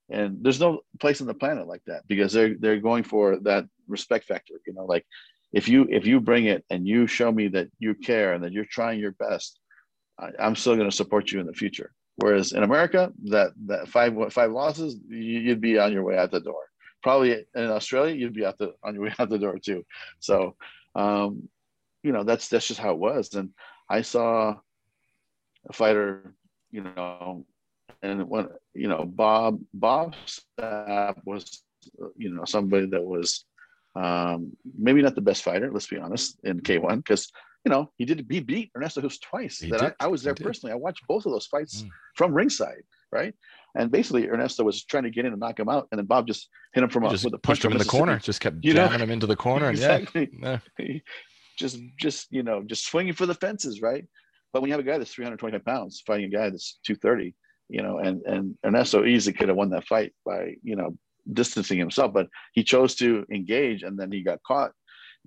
[0.10, 3.66] And there's no place on the planet like that because they're they're going for that
[3.88, 4.54] respect factor.
[4.66, 5.06] You know, like
[5.52, 8.54] if you if you bring it and you show me that you care and that
[8.54, 9.60] you're trying your best,
[10.18, 13.88] I, I'm still going to support you in the future Whereas in America, that that
[13.90, 16.64] five five losses, you'd be on your way out the door.
[17.04, 19.86] Probably in Australia, you'd be out the on your way out the door too.
[20.20, 20.56] So,
[20.96, 21.48] um,
[22.02, 23.36] you know, that's that's just how it was.
[23.36, 23.52] And
[23.88, 24.56] I saw
[25.70, 26.34] a fighter,
[26.72, 27.46] you know,
[28.02, 30.16] and when you know Bob Bob
[31.26, 31.64] was,
[32.16, 33.46] you know, somebody that was
[33.96, 35.72] um, maybe not the best fighter.
[35.72, 37.32] Let's be honest in K1 because
[37.66, 39.60] you know, he did he beat Ernesto Hoost twice.
[39.60, 40.72] He that I, I, was there personally.
[40.72, 41.90] I watched both of those fights mm.
[42.16, 43.34] from ringside, right?
[43.76, 46.28] And basically, Ernesto was trying to get in and knock him out, and then Bob
[46.28, 48.64] just hit him from a, just with a pushed him in the corner, just kept
[48.64, 49.04] you jamming know?
[49.04, 50.30] him into the corner, exactly.
[50.40, 50.60] yeah,
[51.60, 54.06] just just you know, just swinging for the fences, right?
[54.58, 57.36] But when you have a guy that's 325 pounds fighting a guy that's 230,
[57.70, 60.98] you know, and and Ernesto easily could have won that fight by you know
[61.32, 64.72] distancing himself, but he chose to engage, and then he got caught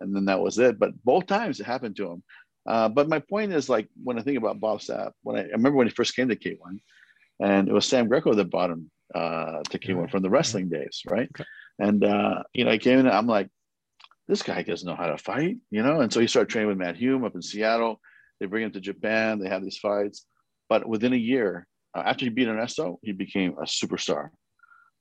[0.01, 0.79] and then that was it.
[0.79, 2.23] But both times it happened to him.
[2.67, 5.53] Uh, but my point is, like when I think about Bob Sapp, when I, I,
[5.53, 6.81] remember when he first came to K1,
[7.41, 11.03] and it was Sam Greco that brought him uh, to K1 from the wrestling days,
[11.09, 11.29] right?
[11.35, 11.45] Okay.
[11.79, 13.49] And uh, you know, I came in, I'm like,
[14.29, 16.01] this guy doesn't know how to fight, you know.
[16.01, 18.01] And so he started training with Matt Hume up in Seattle.
[18.41, 19.39] They bring him to Japan.
[19.39, 20.27] They have these fights,
[20.69, 24.31] but within a year, uh, after he beat Ernesto, he became a superstar.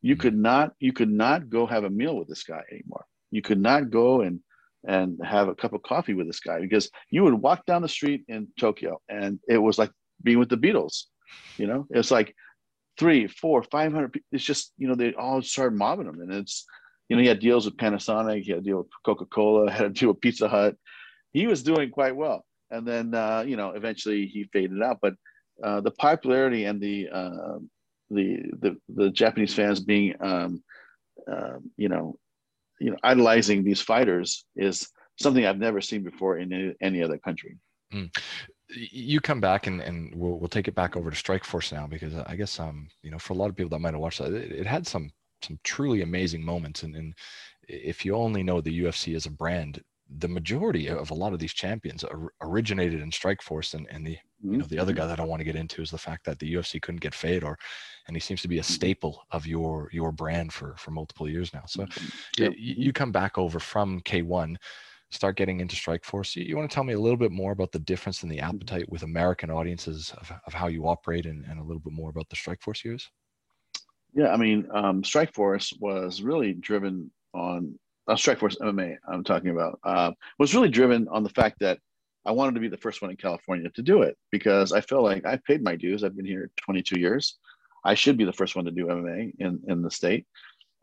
[0.02, 0.22] You mm-hmm.
[0.22, 3.06] could not, you could not go have a meal with this guy anymore.
[3.32, 4.40] You could not go and
[4.88, 7.90] and have a cup of coffee with this guy because you would walk down the
[7.90, 9.92] street in Tokyo and it was like
[10.24, 11.04] being with the Beatles.
[11.58, 12.34] You know, it's like
[12.98, 14.20] three, four, five hundred.
[14.32, 16.66] It's just you know they all started mobbing him, and it's
[17.08, 19.86] you know he had deals with Panasonic, he had a deal with Coca Cola, had
[19.86, 20.76] a deal with Pizza Hut.
[21.32, 25.00] He was doing quite well, and then uh, you know eventually he faded out.
[25.02, 25.14] But
[25.64, 27.60] uh, the popularity and the uh,
[28.10, 30.64] the the the Japanese fans being um,
[31.32, 32.18] uh, you know
[32.80, 37.18] you know idolizing these fighters is something I've never seen before in any, any other
[37.18, 37.58] country.
[37.94, 38.16] Mm.
[38.70, 42.14] You come back and, and we'll, we'll take it back over to Strikeforce now because
[42.28, 44.34] I guess um you know for a lot of people that might have watched that
[44.34, 47.14] it, it had some some truly amazing moments and, and
[47.68, 49.82] if you only know the UFC as a brand
[50.18, 52.04] the majority of a lot of these champions
[52.42, 55.44] originated in Strikeforce and, and the you know the other guy that I want to
[55.44, 57.58] get into is the fact that the UFC couldn't get Fedor
[58.08, 58.74] and he seems to be a mm-hmm.
[58.74, 62.44] staple of your your brand for for multiple years now so mm-hmm.
[62.44, 62.54] yep.
[62.58, 64.56] you, you come back over from K1
[65.12, 67.72] start getting into Strikeforce you, you, want to tell me a little bit more about
[67.72, 68.50] the difference in the mm-hmm.
[68.50, 72.10] appetite with American audiences of, of how you operate and, and a little bit more
[72.10, 73.12] about the Strikeforce years
[74.14, 77.78] yeah I mean um, Strikeforce was really driven on
[78.10, 81.80] uh, Strikeforce MMA I'm talking about uh, was really driven on the fact that
[82.26, 85.04] I wanted to be the first one in California to do it because I feel
[85.04, 86.04] like I've paid my dues.
[86.04, 87.38] I've been here 22 years.
[87.86, 90.26] I should be the first one to do MMA in, in the state.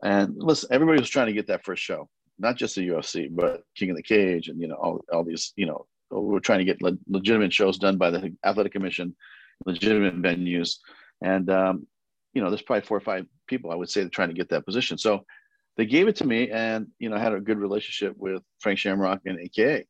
[0.03, 2.09] And listen, everybody was trying to get that first show,
[2.39, 5.53] not just the UFC, but King of the Cage and, you know, all, all these,
[5.57, 9.15] you know, we're trying to get le- legitimate shows done by the athletic commission,
[9.65, 10.77] legitimate venues.
[11.21, 11.87] And, um,
[12.33, 14.65] you know, there's probably four or five people I would say trying to get that
[14.65, 14.97] position.
[14.97, 15.25] So
[15.77, 18.79] they gave it to me and, you know, I had a good relationship with Frank
[18.79, 19.85] Shamrock and AKA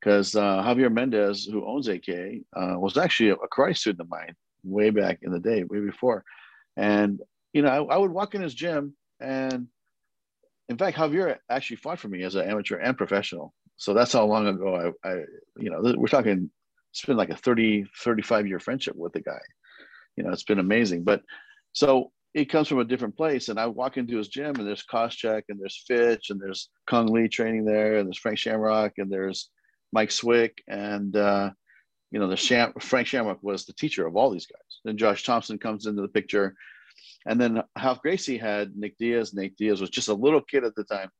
[0.00, 4.34] because uh, Javier Mendez, who owns AKA, uh, was actually a, a student of mine
[4.64, 6.24] way back in the day, way before.
[6.76, 7.20] And
[7.52, 9.66] you know, I, I, would walk in his gym, and
[10.68, 13.52] in fact, Javier actually fought for me as an amateur and professional.
[13.76, 15.14] So that's how long ago I, I
[15.58, 16.50] you know, we're talking.
[16.92, 19.38] It's been like a 30, 35 year friendship with the guy.
[20.16, 21.04] You know, it's been amazing.
[21.04, 21.22] But
[21.72, 23.48] so it comes from a different place.
[23.48, 27.06] And I walk into his gym, and there's Koscheck, and there's Fitch, and there's Cung
[27.06, 29.50] Le training there, and there's Frank Shamrock, and there's
[29.92, 31.50] Mike Swick, and uh,
[32.10, 34.80] you know the Sham- Frank Shamrock was the teacher of all these guys.
[34.84, 36.54] Then Josh Thompson comes into the picture,
[37.26, 39.34] and then Ralph Gracie had Nick Diaz.
[39.34, 41.10] Nick Diaz was just a little kid at the time.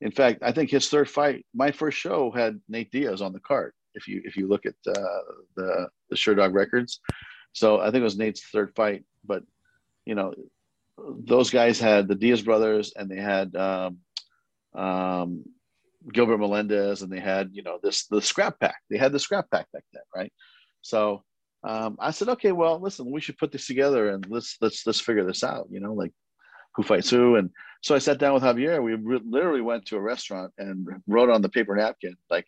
[0.00, 3.40] In fact, I think his third fight, my first show, had Nate Diaz on the
[3.40, 3.72] card.
[3.94, 5.20] If you if you look at uh,
[5.56, 7.00] the the Dog records,
[7.52, 9.04] so I think it was Nate's third fight.
[9.24, 9.42] But
[10.04, 10.34] you know,
[11.24, 13.98] those guys had the Diaz brothers, and they had um,
[14.74, 15.44] um,
[16.12, 18.76] Gilbert Melendez and they had, you know, this the scrap pack.
[18.90, 20.32] They had the scrap pack back then, right?
[20.82, 21.24] So
[21.64, 25.00] um, I said, okay, well, listen, we should put this together and let's let's let's
[25.00, 26.12] figure this out, you know, like
[26.74, 27.36] who fights who.
[27.36, 27.50] And
[27.82, 28.82] so I sat down with Javier.
[28.82, 32.46] We re- literally went to a restaurant and wrote on the paper napkin, like,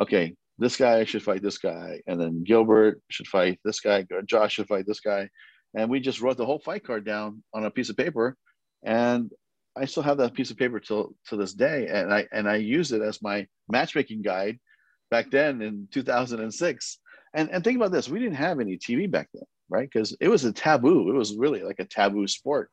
[0.00, 4.54] okay, this guy should fight this guy, and then Gilbert should fight this guy, Josh
[4.54, 5.28] should fight this guy,
[5.74, 8.36] and we just wrote the whole fight card down on a piece of paper,
[8.82, 9.30] and
[9.76, 12.56] I still have that piece of paper till to this day, and I and I
[12.56, 14.58] use it as my matchmaking guide
[15.10, 16.98] back then in 2006.
[17.34, 19.88] And and think about this: we didn't have any TV back then, right?
[19.92, 21.10] Because it was a taboo.
[21.10, 22.70] It was really like a taboo sport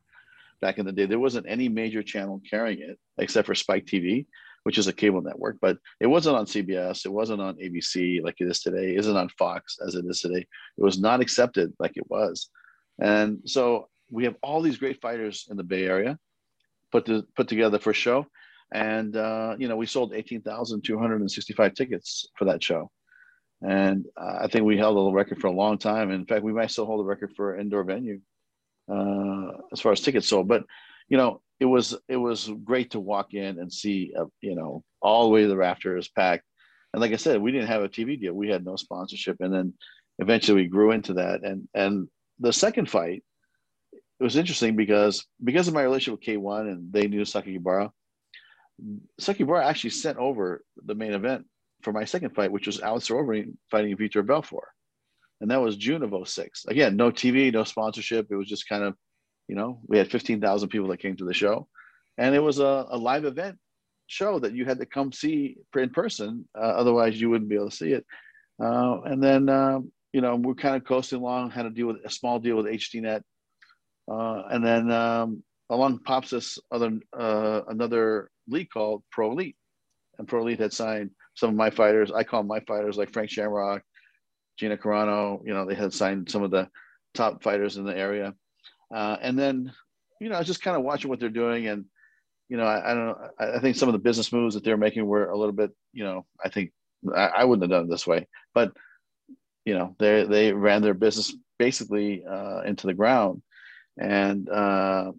[0.60, 1.06] back in the day.
[1.06, 4.26] There wasn't any major channel carrying it except for Spike TV,
[4.62, 5.58] which is a cable network.
[5.60, 7.04] But it wasn't on CBS.
[7.04, 8.92] It wasn't on ABC like it is today.
[8.92, 10.46] It isn't on Fox as it is today.
[10.78, 12.48] It was not accepted like it was.
[13.00, 16.18] And so we have all these great fighters in the Bay Area
[16.90, 18.26] put to, put together for a show.
[18.72, 22.90] And, uh, you know, we sold 18,265 tickets for that show.
[23.60, 26.10] And uh, I think we held a record for a long time.
[26.10, 28.20] In fact, we might still hold a record for indoor venue
[28.90, 30.48] uh, as far as tickets sold.
[30.48, 30.64] But,
[31.08, 34.82] you know, it was it was great to walk in and see, uh, you know,
[35.00, 36.44] all the way to the rafters packed.
[36.92, 38.34] And like I said, we didn't have a TV deal.
[38.34, 39.36] We had no sponsorship.
[39.40, 39.74] And then
[40.18, 41.44] eventually we grew into that.
[41.44, 43.22] And and the second fight,
[43.92, 47.90] it was interesting because because of my relationship with K1 and they knew Sakakibara,
[49.20, 51.46] Sakakibara actually sent over the main event
[51.82, 54.68] for my second fight, which was Alistair Overeem fighting Vitor Belfort.
[55.40, 56.66] And that was June of 06.
[56.66, 58.28] Again, no TV, no sponsorship.
[58.30, 58.94] It was just kind of,
[59.48, 61.66] you know, we had 15,000 people that came to the show.
[62.16, 63.58] And it was a, a live event
[64.06, 66.48] show that you had to come see in person.
[66.56, 68.06] Uh, otherwise, you wouldn't be able to see it.
[68.62, 72.04] Uh, and then, um, you know, we're kind of coasting along, had to deal with
[72.04, 73.22] a small deal with HDNet.
[74.10, 79.56] Uh, and then um, along pops this other uh, another league called Pro Elite.
[80.18, 82.10] And Pro Elite had signed some of my fighters.
[82.12, 83.82] I call my fighters like Frank Shamrock,
[84.58, 85.40] Gina Carano.
[85.46, 86.68] You know, they had signed some of the
[87.14, 88.34] top fighters in the area.
[88.94, 89.72] Uh, and then,
[90.20, 91.68] you know, I was just kind of watching what they're doing.
[91.68, 91.86] And,
[92.48, 93.28] you know, I, I don't know.
[93.38, 95.70] I, I, think some of the business moves that they're making were a little bit,
[95.94, 96.72] you know, I think
[97.14, 98.28] I, I wouldn't have done it this way.
[98.54, 98.72] But
[99.64, 103.42] you know they they ran their business basically uh, into the ground.
[103.98, 105.12] And uh,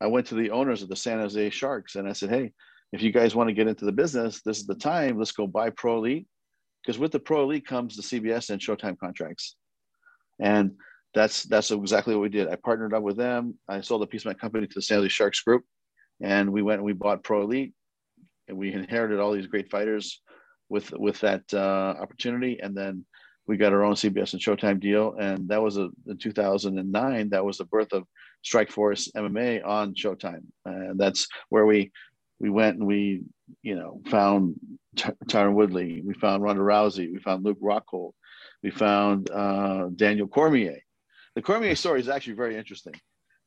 [0.00, 2.52] i went to the owners of the san jose sharks and i said hey
[2.94, 5.18] if you guys want to get into the business this is the time.
[5.18, 6.26] Let's go buy pro elite.
[6.80, 9.56] Because with the pro elite comes the cbs and showtime contracts.
[10.40, 10.72] And
[11.12, 12.48] that's that's exactly what we did.
[12.48, 13.58] I partnered up with them.
[13.68, 15.64] I sold a piece of my company to the san jose sharks group
[16.22, 17.74] and we went and we bought pro elite.
[18.46, 20.20] And we inherited all these great fighters
[20.68, 22.60] with with that uh, opportunity.
[22.62, 23.04] And then
[23.46, 27.28] we got our own CBS and Showtime deal, and that was a, in 2009.
[27.28, 28.04] That was the birth of
[28.44, 31.92] Strikeforce MMA on Showtime, and that's where we
[32.38, 33.22] we went and we
[33.62, 34.56] you know found
[34.96, 38.12] Tyron Woodley, we found Ronda Rousey, we found Luke Rockhold,
[38.62, 40.78] we found uh, Daniel Cormier.
[41.34, 42.94] The Cormier story is actually very interesting.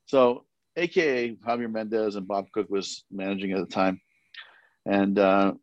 [0.05, 3.99] So, AKA Javier Mendez and Bob Cook was managing at the time,
[4.86, 5.53] and uh,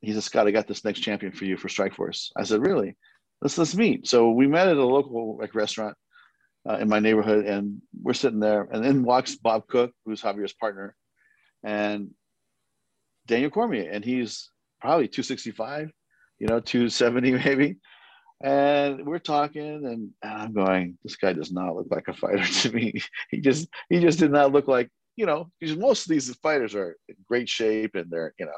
[0.00, 2.96] he said, "Scott, I got this next champion for you for Strikeforce." I said, "Really?"
[3.42, 4.06] Let's let's meet.
[4.06, 5.96] So we met at a local like restaurant
[6.68, 10.54] uh, in my neighborhood, and we're sitting there, and then walks Bob Cook, who's Javier's
[10.54, 10.94] partner,
[11.64, 12.10] and
[13.26, 14.50] Daniel Cormier, and he's
[14.80, 15.90] probably 265,
[16.38, 17.76] you know, 270 maybe.
[18.44, 22.44] And we're talking, and, and I'm going, this guy does not look like a fighter
[22.62, 22.94] to me.
[23.30, 26.74] he just he just did not look like, you know, because most of these fighters
[26.74, 28.52] are in great shape and they're, you know,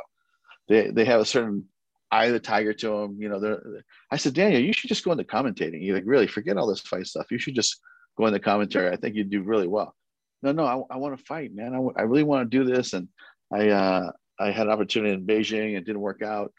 [0.68, 1.66] they they have a certain
[2.14, 3.16] eye the tiger to him.
[3.18, 3.62] You know, they're,
[4.10, 5.82] I said, Daniel, you should just go into commentating.
[5.82, 7.30] You like, really forget all this fight stuff.
[7.30, 7.80] You should just
[8.16, 8.90] go into commentary.
[8.90, 9.94] I think you'd do really well.
[10.42, 11.74] No, no, I, I want to fight, man.
[11.96, 12.92] I, really want to do this.
[12.92, 13.08] And
[13.52, 16.52] I, uh, I had an opportunity in Beijing It didn't work out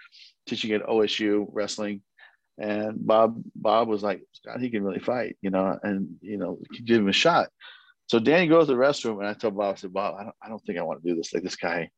[0.48, 2.02] teaching at OSU wrestling.
[2.58, 6.58] And Bob, Bob was like, God, he can really fight, you know, and, you know,
[6.84, 7.50] give him a shot.
[8.08, 10.36] So Danny goes to the restroom and I told Bob, I said, Bob, I don't,
[10.42, 11.34] I don't think I want to do this.
[11.34, 11.90] Like this guy,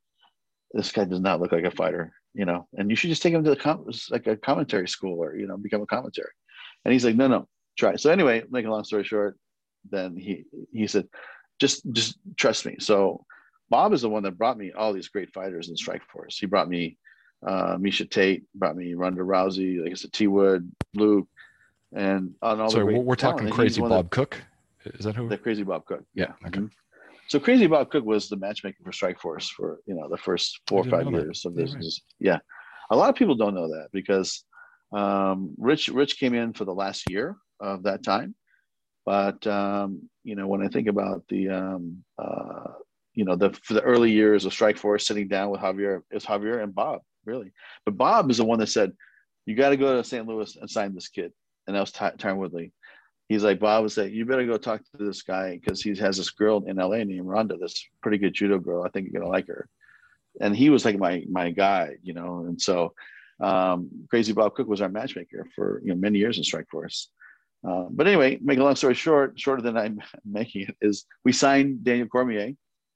[0.74, 3.34] this guy does not look like a fighter you know, and you should just take
[3.34, 6.30] him to the com- like a commentary school or you know become a commentary.
[6.86, 7.48] And he's like, no, no,
[7.78, 7.96] try.
[7.96, 9.38] So anyway, make a long story short,
[9.90, 11.08] then he he said,
[11.60, 12.76] just just trust me.
[12.80, 13.26] So
[13.72, 16.36] Bob is the one that brought me all these great fighters in Strikeforce.
[16.40, 16.98] He brought me
[17.46, 21.28] uh, Miesha Tate, brought me Ronda Rousey, like I said, T Wood, Luke,
[21.92, 22.70] and on all.
[22.70, 24.44] Sorry, we're talking crazy Bob that, Cook.
[24.86, 25.28] Is that who?
[25.28, 26.04] The crazy Bob Cook.
[26.14, 26.34] Yeah.
[26.46, 26.60] Okay.
[26.60, 26.66] Mm-hmm.
[27.30, 30.82] So Crazy Bob Cook was the matchmaker for Strikeforce for you know the first four
[30.82, 31.50] or five years that.
[31.50, 31.72] of this.
[31.72, 31.94] Yeah, right.
[32.20, 32.40] yeah,
[32.90, 34.44] a lot of people don't know that because
[34.94, 38.34] um, Rich Rich came in for the last year of that time,
[39.06, 42.74] but um, you know when I think about the um, uh,
[43.14, 46.64] you know the for the early years of Strikeforce, sitting down with Javier is Javier
[46.64, 47.52] and Bob really,
[47.84, 48.94] but Bob is the one that said
[49.46, 50.26] you got to go to St.
[50.26, 51.34] Louis and sign this kid,
[51.68, 52.72] and that was Ty- Tyron Woodley
[53.30, 56.18] he's like Bob was like, you better go talk to this guy because he has
[56.18, 58.84] this girl in LA named Ronda, this pretty good judo girl.
[58.84, 59.68] I think you're gonna like her.
[60.40, 62.46] And he was like my my guy, you know.
[62.48, 62.94] And so
[63.40, 67.08] um, Crazy Bob Cook was our matchmaker for you know many years in Strikeforce.
[67.68, 71.32] Uh, but anyway, make a long story short, shorter than I'm making it, is we
[71.32, 72.54] signed Daniel Cormier,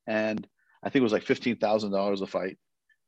[0.08, 0.48] and
[0.84, 2.58] I think it was like fifteen thousand dollars a fight.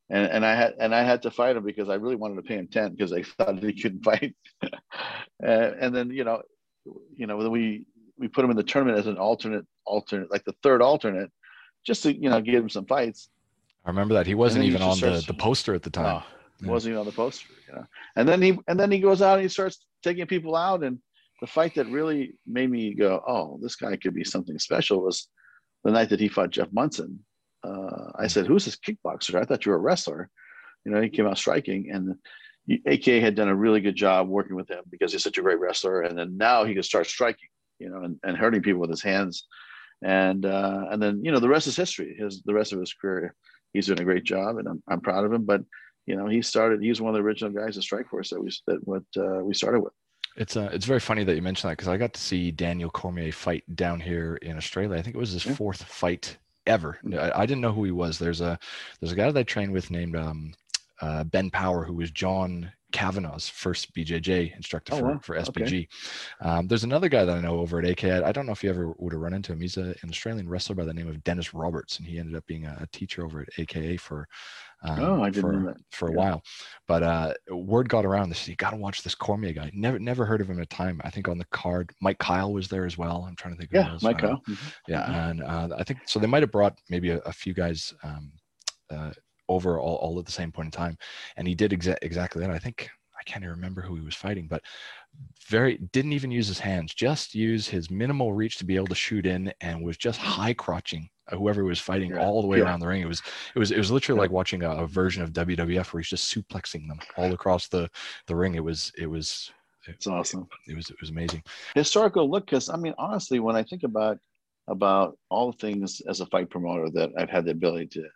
[0.10, 2.42] And, and I had and I had to fight him because I really wanted to
[2.42, 4.36] pay him ten because I thought he couldn't fight.
[4.62, 4.72] and,
[5.80, 6.42] and then you know
[7.16, 7.86] you know, we
[8.18, 11.32] we put him in the tournament as an alternate, alternate, like the third alternate,
[11.86, 13.30] just to you know give him some fights.
[13.86, 16.06] I remember that he wasn't even on starts, the, the poster at the time.
[16.06, 16.24] No,
[16.62, 16.72] yeah.
[16.72, 17.50] wasn't even on the poster.
[17.68, 20.56] You know, and then he and then he goes out and he starts taking people
[20.56, 21.00] out, and
[21.42, 25.28] the fight that really made me go, oh, this guy could be something special was
[25.84, 27.20] the night that he fought Jeff Monson.
[27.66, 29.36] Uh, I said, who's this kickboxer?
[29.36, 30.30] I thought you were a wrestler.
[30.86, 32.16] You know, he came out striking, and
[32.70, 35.60] AKA had done a really good job working with him because he's such a great
[35.60, 36.02] wrestler.
[36.02, 37.50] And then now he can start striking,
[37.80, 39.48] you know, and, and hurting people with his hands.
[40.02, 42.16] And uh, and then you know the rest is history.
[42.18, 43.36] His the rest of his career,
[43.72, 45.46] he's doing a great job, and I'm, I'm proud of him.
[45.46, 45.62] But
[46.06, 46.82] you know, he started.
[46.82, 49.80] He's one of the original guys at Strikeforce that we that what uh, we started
[49.80, 49.94] with.
[50.36, 52.90] It's uh, it's very funny that you mentioned that because I got to see Daniel
[52.90, 54.98] Cormier fight down here in Australia.
[54.98, 55.54] I think it was his yeah.
[55.56, 57.00] fourth fight ever.
[57.06, 57.20] Mm-hmm.
[57.20, 58.18] I, I, didn't know who he was.
[58.18, 58.58] There's a
[59.00, 60.54] there's a guy that I trained with named um,
[61.04, 65.20] uh, Ben Power, who was John Kavanagh's first BJJ instructor oh, for, wow.
[65.22, 65.68] for SBG.
[65.68, 65.88] Okay.
[66.40, 68.06] Um, there's another guy that I know over at AK.
[68.06, 69.60] I, I don't know if you ever would have run into him.
[69.60, 72.46] He's a, an Australian wrestler by the name of Dennis Roberts, and he ended up
[72.48, 74.30] being a, a teacher over at AKA for
[74.86, 75.78] um, oh, I didn't for, know that.
[75.92, 76.18] for a yeah.
[76.18, 76.44] while.
[76.88, 78.30] But uh, word got around.
[78.30, 79.72] This you got to watch this Cormier guy.
[79.74, 81.02] Never never heard of him at a time.
[81.04, 83.26] I think on the card, Mike Kyle was there as well.
[83.28, 83.72] I'm trying to think.
[83.74, 84.42] Yeah, Mike uh, Kyle.
[84.48, 84.68] Mm-hmm.
[84.88, 85.14] Yeah, mm-hmm.
[85.14, 86.20] and uh, I think so.
[86.20, 88.32] They might have brought maybe a, a few guys um,
[88.90, 89.12] uh,
[89.50, 90.98] over all, all at the same point in time,
[91.38, 92.52] and he did exa- exactly that.
[92.52, 94.62] I think I can't even remember who he was fighting, but
[95.48, 98.96] very didn't even use his hands, just use his minimal reach to be able to
[98.96, 102.20] shoot in, and was just high crotching uh, whoever was fighting yeah.
[102.20, 102.66] all the way yeah.
[102.66, 103.02] around the ring.
[103.02, 103.22] It was
[103.56, 104.24] it was it was literally yeah.
[104.24, 107.90] like watching a, a, version of WWF where he's just suplexing them all across the
[108.28, 108.56] the ring.
[108.56, 109.52] It was it was
[109.88, 110.48] it's awesome.
[110.68, 111.44] It, it was it was amazing.
[111.76, 114.18] Historical look, because I mean, honestly, when I think about
[114.68, 118.08] about all the things as a fight promoter that I've had the ability to,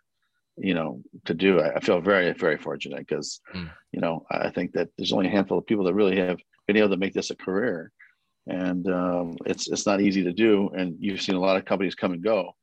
[0.60, 3.70] you know, to do, I, feel very very fortunate because, mm.
[3.92, 6.76] you know, I think that there's only a handful of people that really have been
[6.76, 7.92] able to make this a career,
[8.46, 10.70] and um, it's it's not easy to do.
[10.76, 12.54] And you've seen a lot of companies come and go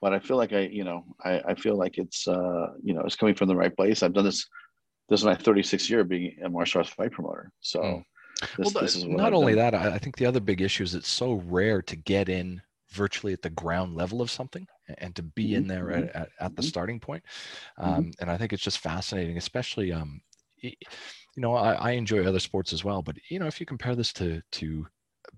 [0.00, 3.02] but I feel like I, you know, I, I feel like it's, uh, you know,
[3.02, 4.02] it's coming from the right place.
[4.02, 4.46] I've done this.
[5.08, 7.50] This is my 36th year being a martial arts fight promoter.
[7.60, 8.04] So, mm.
[8.56, 9.72] this, well, this is not I've only done.
[9.72, 9.92] that.
[9.92, 13.42] I think the other big issue is it's so rare to get in virtually at
[13.42, 14.66] the ground level of something
[14.98, 15.56] and to be mm-hmm.
[15.56, 16.68] in there at, at, at, the mm-hmm.
[16.68, 17.22] starting point.
[17.78, 17.90] Mm-hmm.
[17.90, 18.10] Um, mm-hmm.
[18.20, 20.20] And I think it's just fascinating, especially, um,
[20.60, 20.72] you
[21.36, 24.12] know, I, I enjoy other sports as well, but you know, if you compare this
[24.14, 24.86] to to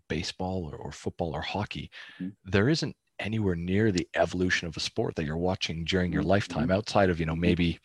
[0.09, 2.31] baseball or, or football or hockey, mm-hmm.
[2.45, 6.31] there isn't anywhere near the evolution of a sport that you're watching during your mm-hmm.
[6.31, 7.43] lifetime outside of you know mm-hmm.
[7.43, 7.81] maybe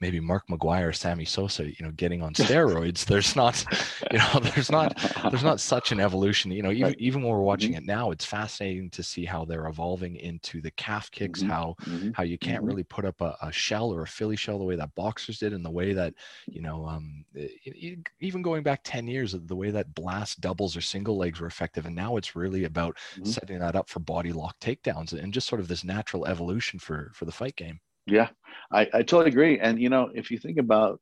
[0.00, 3.04] maybe Mark McGwire, Sammy Sosa, you know, getting on steroids.
[3.04, 3.64] there's not,
[4.10, 4.96] you know, there's not,
[5.30, 6.50] there's not such an evolution.
[6.50, 7.84] You know, even even when we're watching mm-hmm.
[7.84, 11.40] it now, it's fascinating to see how they're evolving into the calf kicks.
[11.40, 11.50] Mm-hmm.
[11.50, 12.10] How mm-hmm.
[12.12, 12.66] how you can't mm-hmm.
[12.66, 15.52] really put up a, a, shell or a Philly shell the way that boxers did,
[15.52, 16.14] and the way that
[16.46, 17.24] you know, um,
[18.20, 21.86] even going back ten years, the way that blast doubles or single legs were effective,
[21.86, 23.24] and now it's really about mm-hmm.
[23.24, 27.10] setting that up for body lock takedowns and just sort of this natural evolution for
[27.14, 27.80] for the fight game.
[28.06, 28.28] Yeah,
[28.72, 29.58] I, I totally agree.
[29.58, 31.00] And you know, if you think about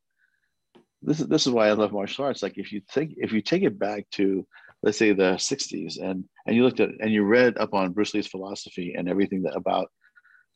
[1.03, 2.43] this is this is why I love martial arts.
[2.43, 4.47] Like if you think if you take it back to
[4.83, 8.15] let's say the 60s and and you looked at and you read up on Bruce
[8.15, 9.91] Lee's philosophy and everything that about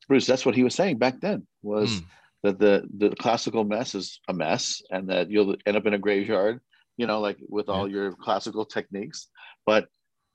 [0.06, 2.04] Bruce, that's what he was saying back then was mm.
[2.42, 5.98] that the the classical mess is a mess and that you'll end up in a
[5.98, 6.60] graveyard,
[6.96, 7.94] you know, like with all yeah.
[7.94, 9.28] your classical techniques,
[9.66, 9.88] but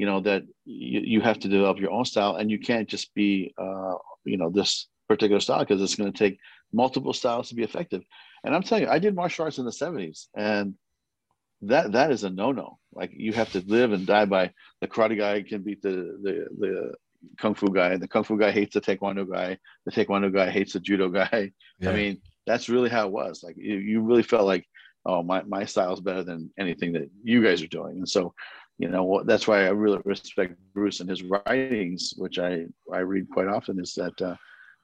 [0.03, 3.15] you know that you, you have to develop your own style and you can't just
[3.15, 6.37] be uh, you know this particular style because it's going to take
[6.73, 8.01] multiple styles to be effective.
[8.43, 10.73] And I'm telling you, I did martial arts in the 70s and
[11.61, 12.79] that that is a no-no.
[12.93, 16.33] Like you have to live and die by the karate guy can beat the the
[16.59, 16.73] the
[17.39, 17.95] kung fu guy.
[17.95, 19.57] The kung fu guy hates the taekwondo guy.
[19.85, 21.53] The taekwondo guy hates the judo guy.
[21.79, 21.89] Yeah.
[21.89, 23.43] I mean, that's really how it was.
[23.43, 24.65] Like you, you really felt like,
[25.05, 27.95] oh, my my style is better than anything that you guys are doing.
[27.97, 28.33] And so,
[28.83, 33.29] you know, that's why I really respect Bruce and his writings, which I I read
[33.29, 33.79] quite often.
[33.79, 34.35] Is that uh,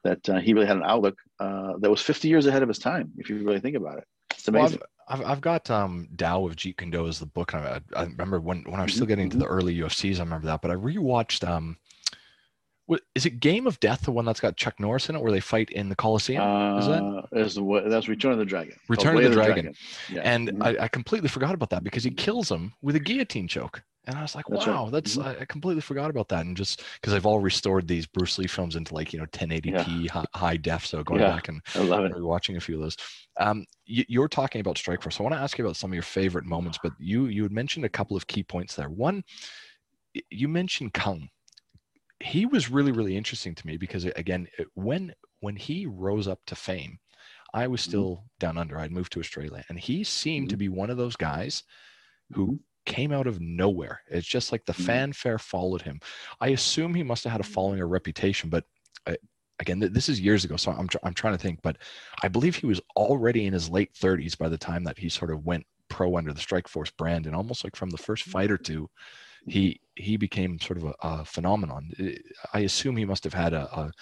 [0.04, 2.78] that uh, he really had an outlook uh, that was 50 years ahead of his
[2.78, 4.04] time, if you really think about it.
[4.30, 4.78] It's amazing.
[4.78, 7.54] Well, I've, I've, got um, Tao of Jeet Kune Do as the book.
[7.54, 9.40] I, I remember when, when I was still getting mm-hmm.
[9.40, 10.62] to the early UFCs, I remember that.
[10.62, 11.76] But I rewatched, um,
[12.86, 15.32] what, is it Game of Death, the one that's got Chuck Norris in it, where
[15.32, 16.78] they fight in the Coliseum?
[16.78, 17.02] is that?
[17.02, 18.76] Uh, is the, that's Return of the Dragon.
[18.88, 19.64] Return of the, the Dragon.
[19.64, 19.74] Dragon.
[20.10, 20.22] Yeah.
[20.24, 20.62] And mm-hmm.
[20.62, 23.82] I, I completely forgot about that because he kills him with a guillotine choke.
[24.06, 24.92] And I was like, that's wow, right.
[24.92, 25.42] that's mm-hmm.
[25.42, 26.46] I completely forgot about that.
[26.46, 30.04] And just because I've all restored these Bruce Lee films into like you know 1080p
[30.04, 30.10] yeah.
[30.10, 31.34] high, high, def, so going yeah.
[31.34, 31.60] back and
[32.24, 32.96] watching a few of those.
[33.38, 35.14] Um, you, are talking about Strikeforce.
[35.14, 37.42] So I want to ask you about some of your favorite moments, but you you
[37.42, 38.88] had mentioned a couple of key points there.
[38.88, 39.22] One,
[40.30, 41.28] you mentioned Cung.
[42.20, 46.54] He was really really interesting to me because again, when when he rose up to
[46.54, 46.98] fame,
[47.52, 47.90] I was mm-hmm.
[47.90, 48.26] still mm-hmm.
[48.38, 48.78] down under.
[48.78, 50.50] I'd moved to Australia, and he seemed mm-hmm.
[50.52, 51.64] to be one of those guys
[52.32, 52.56] who mm-hmm
[52.86, 54.02] came out of nowhere.
[54.08, 54.84] It's just like the mm-hmm.
[54.84, 56.00] fanfare followed him.
[56.40, 57.52] I assume he must have had a mm-hmm.
[57.52, 58.64] following or reputation, but
[59.06, 59.16] I,
[59.60, 61.60] again, this is years ago, so I'm I'm trying to think.
[61.62, 61.78] But
[62.22, 65.30] I believe he was already in his late 30s by the time that he sort
[65.30, 68.32] of went pro under the Strikeforce brand, and almost like from the first mm-hmm.
[68.32, 68.88] fight or two,
[69.46, 71.90] he he became sort of a, a phenomenon.
[72.52, 73.92] I assume he must have had a, a,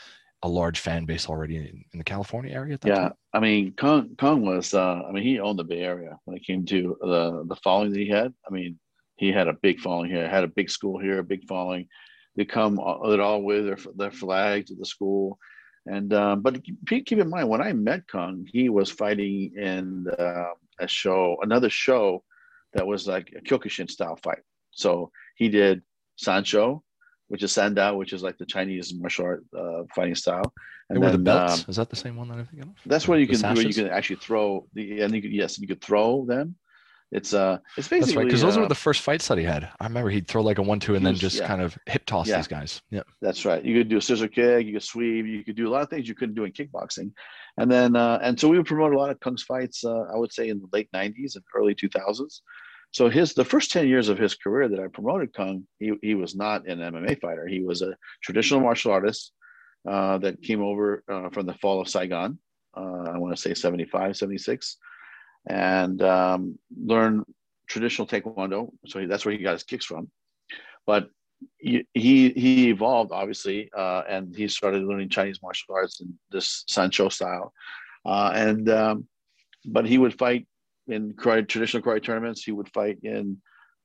[0.42, 3.12] a large fan base already in, in, the California area at that yeah, time.
[3.34, 4.72] I mean, Cung Cung was.
[4.72, 7.92] Uh, I mean, he owned the Bay Area when it came to the the following
[7.92, 8.32] that he had.
[8.46, 8.78] I mean,
[9.16, 10.28] he had a big following here.
[10.28, 11.88] Had a big school here, a big following.
[12.36, 15.38] They come it all with their their flag to the school.
[15.86, 20.52] And um, but keep in mind, when I met Cung, he was fighting in uh,
[20.78, 22.22] a show, another show
[22.74, 24.42] that was like a Kyokushin style fight.
[24.70, 25.82] So he did
[26.22, 26.82] Sanshou,
[27.28, 30.52] which is Sanda, which is like the Chinese martial art uh, fighting style.
[30.90, 31.60] And then, the belts.
[31.60, 32.68] Um, is that the same one that I think of?
[32.86, 35.68] That's where you can where you can actually throw the and you could yes you
[35.68, 36.56] could throw them
[37.10, 39.44] it's uh, it's basically that's right because those uh, were the first fights that he
[39.44, 39.64] had.
[39.80, 41.46] I remember he'd throw like a one-two and then just yeah.
[41.46, 42.36] kind of hip toss yeah.
[42.36, 42.82] these guys.
[42.90, 43.64] Yeah, that's right.
[43.64, 45.88] You could do a scissor kick, you could sweep, you could do a lot of
[45.88, 47.10] things you couldn't do in kickboxing,
[47.56, 49.84] and then uh, and so we would promote a lot of Cung's fights.
[49.84, 52.40] Uh, I would say in the late '90s and early 2000s.
[52.90, 56.14] So his the first 10 years of his career that I promoted Cung, he he
[56.14, 57.46] was not an MMA fighter.
[57.46, 59.32] He was a traditional martial artist
[59.88, 62.38] uh, that came over uh, from the fall of Saigon.
[62.76, 64.76] Uh, I want to say 75, 76
[65.48, 67.24] and um, learned
[67.68, 68.70] traditional taekwondo.
[68.86, 70.10] So that's where he got his kicks from.
[70.86, 71.08] But
[71.58, 77.12] he he evolved obviously, uh, and he started learning Chinese martial arts in this Sanshou
[77.12, 77.52] style.
[78.04, 79.06] Uh, and um,
[79.64, 80.46] but he would fight
[80.88, 82.42] in karate, traditional karate tournaments.
[82.42, 83.38] He would fight in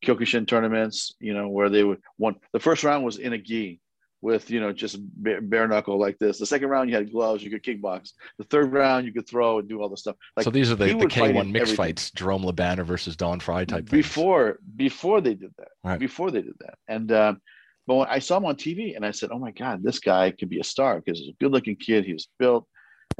[0.05, 1.13] Kyokushin tournaments.
[1.19, 2.35] You know where they would one.
[2.51, 3.79] The first round was in a gi,
[4.23, 6.39] with you know just bare, knuckle like this.
[6.39, 8.11] The second round you had gloves, you could kickbox.
[8.37, 10.15] The third round you could throw and do all the stuff.
[10.37, 13.39] Like, so these are the, the K one mixed fights, Jerome Le Banner versus Don
[13.41, 13.89] Frye type.
[13.89, 14.59] Before things.
[14.77, 15.99] before they did that, right.
[15.99, 17.41] before they did that, and um,
[17.85, 20.31] but when I saw him on TV and I said, oh my god, this guy
[20.31, 22.05] could be a star because he's a good looking kid.
[22.05, 22.65] He was built,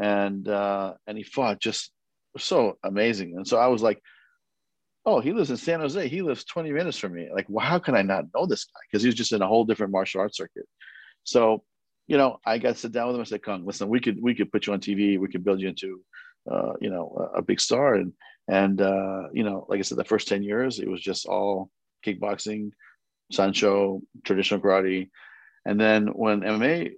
[0.02, 1.92] and uh, and he fought just
[2.38, 3.36] so amazing.
[3.38, 4.02] And so I was like.
[5.06, 6.08] Oh, he lives in San Jose.
[6.08, 7.28] He lives 20 minutes from me.
[7.30, 8.80] Like, well, how can I not know this guy?
[8.90, 10.64] Because he was just in a whole different martial arts circuit.
[11.26, 11.64] So,
[12.08, 13.22] you know, I got to sit down with him.
[13.22, 15.20] I said, "Cung, listen, we could we could put you on TV.
[15.20, 16.02] We could build you into,
[16.50, 18.14] uh, you know, a, a, big star." And
[18.48, 21.70] and uh, you know, like I said, the first ten years it was just all
[22.06, 22.72] kickboxing,
[23.32, 25.10] Sanshou, traditional karate,
[25.66, 26.92] and then when MMA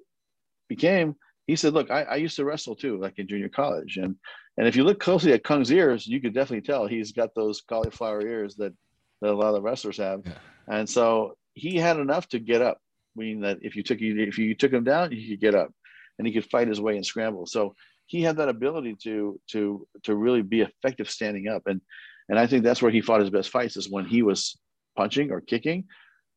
[0.68, 1.16] became,
[1.46, 4.16] he said, "Look, I, I used to wrestle too, like in junior college, and
[4.58, 7.62] and if you look closely at Cung's ears, you could definitely tell he's got those
[7.62, 8.74] cauliflower ears that
[9.22, 10.34] that a lot of the wrestlers have, yeah.
[10.68, 12.80] and so he had enough to get up
[13.16, 15.72] meaning that if you took if you took him down, he could get up,
[16.18, 17.46] and he could fight his way and scramble.
[17.46, 17.76] So
[18.08, 21.82] he had that ability to to to really be effective standing up, and
[22.30, 24.58] and I think that's where he fought his best fights is when he was
[24.96, 25.86] punching or kicking.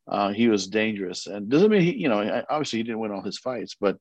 [0.07, 3.23] Uh, he was dangerous, and doesn't mean he, you know, obviously he didn't win all
[3.23, 3.99] his fights, but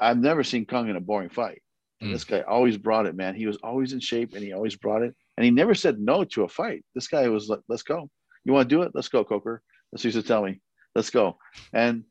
[0.00, 1.62] I've never seen Cung in a boring fight.
[2.00, 2.12] And mm.
[2.12, 3.34] this guy always brought it, man.
[3.34, 6.24] He was always in shape, and he always brought it, and he never said no
[6.24, 6.84] to a fight.
[6.94, 8.10] This guy was like, "Let's go.
[8.44, 8.92] You want to do it?
[8.94, 10.60] Let's go, Coker." That's what he used to tell me
[10.96, 11.36] let's go.
[11.72, 12.02] And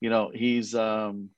[0.00, 1.30] you know, he's um,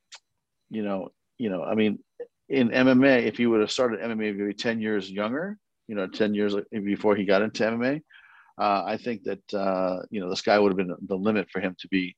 [0.68, 2.00] you know, you know, I mean,
[2.48, 5.56] in MMA, if he would have started MMA maybe 10 years younger,
[5.88, 6.54] you know, 10 years
[6.84, 8.02] before he got into MMA,
[8.58, 11.60] uh, I think that uh, you know the sky would have been the limit for
[11.60, 12.16] him to be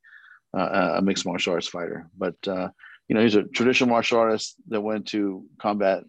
[0.57, 2.09] uh, a mixed martial arts fighter.
[2.17, 2.69] But uh,
[3.09, 6.05] you know, he's a traditional martial artist that went to combat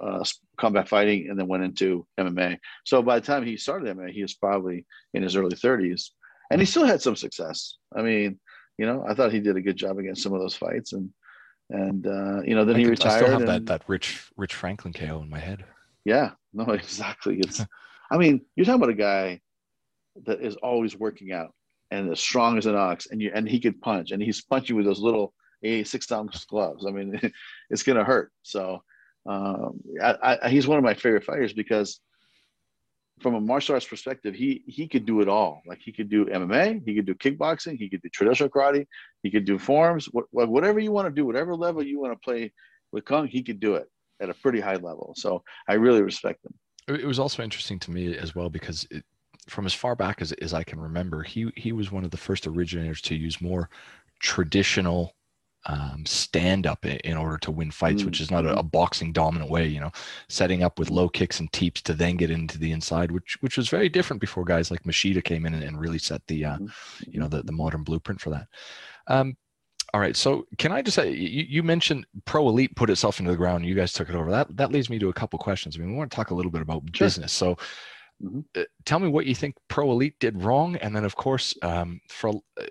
[0.00, 0.24] uh,
[0.58, 2.58] combat fighting and then went into MMA.
[2.84, 4.84] So by the time he started MMA, he was probably
[5.14, 6.10] in his early 30s
[6.50, 7.76] and he still had some success.
[7.94, 8.38] I mean,
[8.76, 11.10] you know, I thought he did a good job against some of those fights, and
[11.70, 13.12] and uh, you know, then I he could, retired.
[13.12, 15.64] I still have and, that that Rich Rich Franklin KO in my head.
[16.04, 17.38] Yeah, no, exactly.
[17.38, 17.64] It's,
[18.10, 19.40] I mean, you're talking about a guy
[20.24, 21.54] that is always working out
[21.90, 24.76] and as strong as an ox, and you and he could punch, and he's punching
[24.76, 25.32] with those little
[25.62, 26.86] a six ounce gloves.
[26.86, 27.20] I mean,
[27.70, 28.32] it's gonna hurt.
[28.42, 28.82] So
[29.26, 32.00] um, I, I, he's one of my favorite fighters because
[33.20, 35.62] from a martial arts perspective, he he could do it all.
[35.66, 38.86] Like he could do MMA, he could do kickboxing, he could do traditional karate,
[39.22, 42.18] he could do forms, what, whatever you want to do, whatever level you want to
[42.18, 42.52] play
[42.92, 43.88] with Cung, he could do it
[44.20, 45.14] at a pretty high level.
[45.16, 46.54] So I really respect him.
[46.96, 49.04] It was also interesting to me as well because it,
[49.48, 52.16] from as far back as, as I can remember, he he was one of the
[52.16, 53.68] first originators to use more
[54.20, 55.14] traditional
[55.66, 58.58] um, stand up in order to win fights, mm which is not a, mm-hmm.
[58.58, 59.66] a, boxing dominant way.
[59.66, 59.92] You know,
[60.28, 63.56] setting up with low kicks and teeps to then get into the inside, which which
[63.56, 66.56] was very different before guys like Machida came in and, and really set the uh,
[66.56, 67.10] mm-hmm.
[67.10, 68.46] you know the, the modern blueprint for that.
[69.06, 69.36] Um,
[69.92, 73.32] all right, so can I just say you, you, mentioned Pro Elite put itself into
[73.32, 73.66] the ground.
[73.66, 74.30] You guys took it over.
[74.30, 75.76] That that leads me to a couple questions.
[75.76, 77.06] I mean, we want to talk a little bit about sure.
[77.06, 77.32] business.
[77.32, 77.56] So.
[78.22, 78.40] Mm-hmm.
[78.54, 82.02] Uh, tell me what you think Pro Elite did wrong, and then of course, um,
[82.10, 82.28] for
[82.60, 82.66] uh,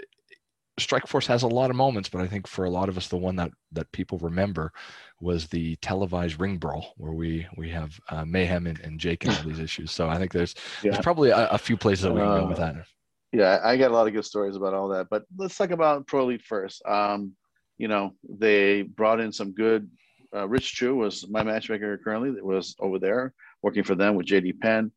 [0.79, 3.17] Strikeforce has a lot of moments, but I think for a lot of us, the
[3.17, 4.71] one that that people remember
[5.21, 9.35] was the televised ring brawl where we we have uh, mayhem and, and Jake and
[9.35, 9.91] all these issues.
[9.91, 10.91] So I think there's yeah.
[10.91, 12.75] there's probably a, a, few places that we can uh, go with that.
[13.31, 16.07] Yeah, I got a lot of good stories about all that, but let's talk about
[16.07, 16.81] Pro Elite first.
[16.87, 17.33] Um,
[17.77, 19.89] you know, they brought in some good.
[20.35, 22.31] Uh, Rich Chou was my matchmaker currently.
[22.31, 24.91] That was over there working for them with JD Penn.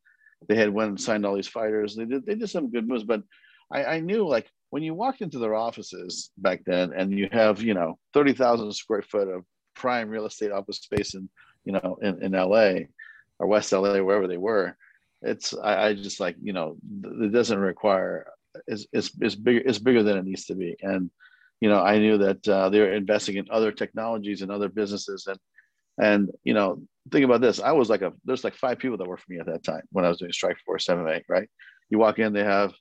[0.47, 1.95] They had went and signed all these fighters.
[1.95, 3.23] They did they did some good moves, but
[3.71, 7.61] I, I knew like when you walked into their offices back then, and you have
[7.61, 9.45] you know thirty thousand square foot of
[9.75, 11.29] prime real estate office space in
[11.63, 12.87] you know in, in LA
[13.39, 14.75] or West LA, wherever they were.
[15.21, 18.25] It's I, I just like you know it doesn't require
[18.67, 21.11] it's, is is bigger it's bigger than it needs to be and
[21.63, 25.27] you know, I knew that uh, they were investing in other technologies and other businesses.
[25.27, 25.39] And,
[25.97, 27.61] and, you know, think about this.
[27.61, 29.83] I was like a, there's like five people that worked for me at that time
[29.93, 31.47] when I was doing Strikeforce MMA, right?
[31.89, 32.73] You walk in, they have,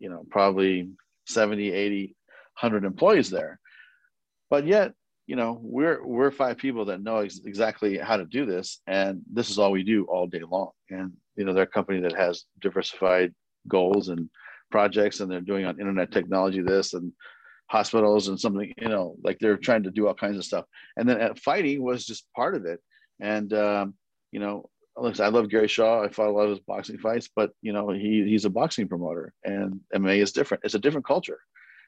[0.00, 0.88] you know, probably
[1.26, 2.16] 70, 80,
[2.60, 3.60] 100 employees there.
[4.50, 4.92] But yet,
[5.26, 8.80] you know, we're, we're five people that know ex- exactly how to do this.
[8.86, 10.70] And this is all we do all day long.
[10.90, 13.34] And, you know, they're a company that has diversified
[13.66, 14.28] goals and
[14.70, 17.12] projects and they're doing on internet technology this and
[17.68, 20.64] hospitals and something, you know, like they're trying to do all kinds of stuff.
[20.96, 22.80] And then uh, fighting was just part of it.
[23.20, 23.94] And, um,
[24.32, 26.04] you know, I love Gary Shaw.
[26.04, 28.88] I fought a lot of his boxing fights, but you know, he he's a boxing
[28.88, 30.62] promoter and MMA is different.
[30.64, 31.40] It's a different culture.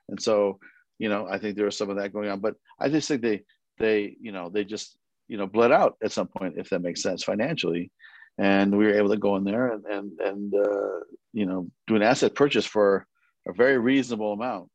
[0.09, 0.59] And so,
[0.99, 3.23] you know, I think there was some of that going on, but I just think
[3.23, 3.43] they,
[3.79, 4.97] they, you know, they just,
[5.29, 7.91] you know, bled out at some point, if that makes sense financially.
[8.39, 11.01] And we were able to go in there and, and, and uh,
[11.33, 13.07] you know, do an asset purchase for
[13.49, 14.69] a very reasonable amount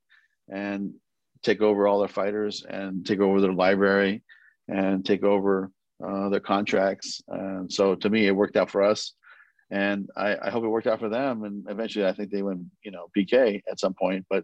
[0.49, 0.93] and
[1.43, 4.23] take over all their fighters and take over their library
[4.67, 5.71] and take over
[6.05, 7.21] uh, their contracts.
[7.27, 9.13] And so to me, it worked out for us.
[9.69, 11.45] And I, I, hope it worked out for them.
[11.45, 14.25] And eventually, I think they went, you know, PK at some point.
[14.29, 14.43] But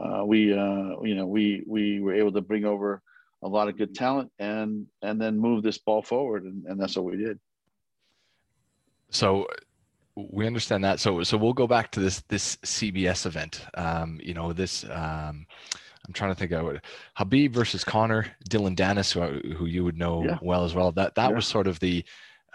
[0.00, 3.02] uh, we, uh, you know, we we were able to bring over
[3.42, 6.96] a lot of good talent and and then move this ball forward, and, and that's
[6.96, 7.38] what we did.
[9.10, 9.48] So
[10.16, 11.00] we understand that.
[11.00, 13.64] So so we'll go back to this this CBS event.
[13.74, 14.84] Um, you know this.
[14.90, 15.46] Um,
[16.06, 16.84] I'm trying to think of it.
[17.18, 20.38] Khabib versus Conor, Dillon Danis, who, who you would know yeah.
[20.42, 20.92] well as well.
[20.92, 21.36] That that yeah.
[21.36, 22.04] was sort of the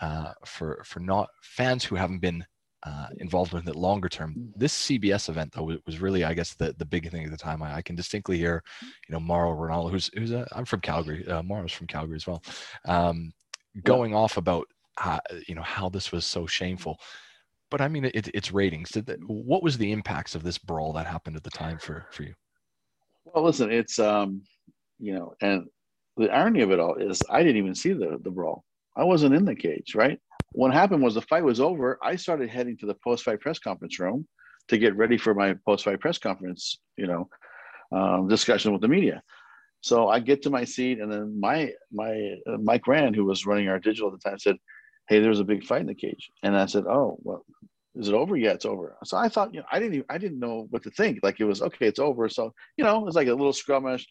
[0.02, 2.46] uh, for for not fans who haven't been
[2.84, 4.54] uh, involved with it longer term.
[4.56, 7.64] This CBS event though was really, I guess, the the big thing at the time.
[7.64, 11.28] I, I can distinctly hear, you know, Mauro Ranallo, who's who's a, I'm from Calgary.
[11.28, 12.44] Uh, Mauro's from Calgary as well,
[12.86, 13.34] um,
[13.84, 14.18] going yeah.
[14.18, 17.00] off about how, you know how this was so shameful
[17.72, 18.90] but I mean, it, it's ratings.
[18.90, 22.06] Did that, what was the impacts of this brawl that happened at the time for
[22.12, 22.34] for you?
[23.34, 24.44] Well, listen, it's um,
[25.00, 25.68] you know, and
[26.18, 28.64] the irony of it all is I didn't even see the the brawl.
[28.96, 30.20] I wasn't in the cage, right?
[30.52, 32.00] What happened was the fight was over.
[32.04, 34.28] I started heading to the post fight press conference room
[34.68, 37.30] to get ready for my post fight press conference, you know,
[37.92, 39.22] um, discussion with the media.
[39.82, 43.46] So I get to my seat, and then my my uh, Mike Rand, who was
[43.46, 44.58] running our digital at the time, said,
[45.08, 46.30] hey, there's a big fight in the cage.
[46.44, 47.46] And I said, oh, well,
[47.96, 48.38] is it over?
[48.38, 48.96] Yeah, it's over.
[49.04, 51.20] So I thought, you know, I didn't even, I didn't know what to think.
[51.24, 52.30] Like it was, okay, it's over.
[52.30, 54.08] So, you know, it was like a little skirmish.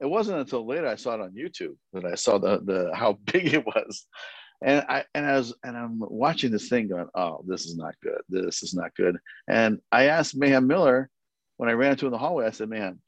[0.00, 3.18] It wasn't until later I saw it on YouTube that I saw the, the, how
[3.32, 4.06] big it was.
[4.62, 7.94] And I, and I was, and I'm watching this thing going, oh, this is not
[8.02, 8.20] good.
[8.28, 9.16] This is not good.
[9.48, 11.10] And I asked Mayhem Miller
[11.58, 12.98] when I ran into in the hallway, I said, man,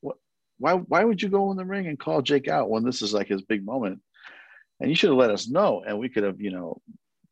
[0.00, 0.16] what,
[0.58, 3.14] why, why would you go in the ring and call Jake out when this is
[3.14, 4.00] like his big moment?
[4.80, 6.80] and you should have let us know and we could have you know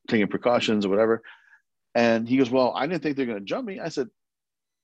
[0.08, 1.22] taken precautions or whatever
[1.96, 3.80] and he goes well i didn't think they're going to jump me.
[3.80, 4.08] I said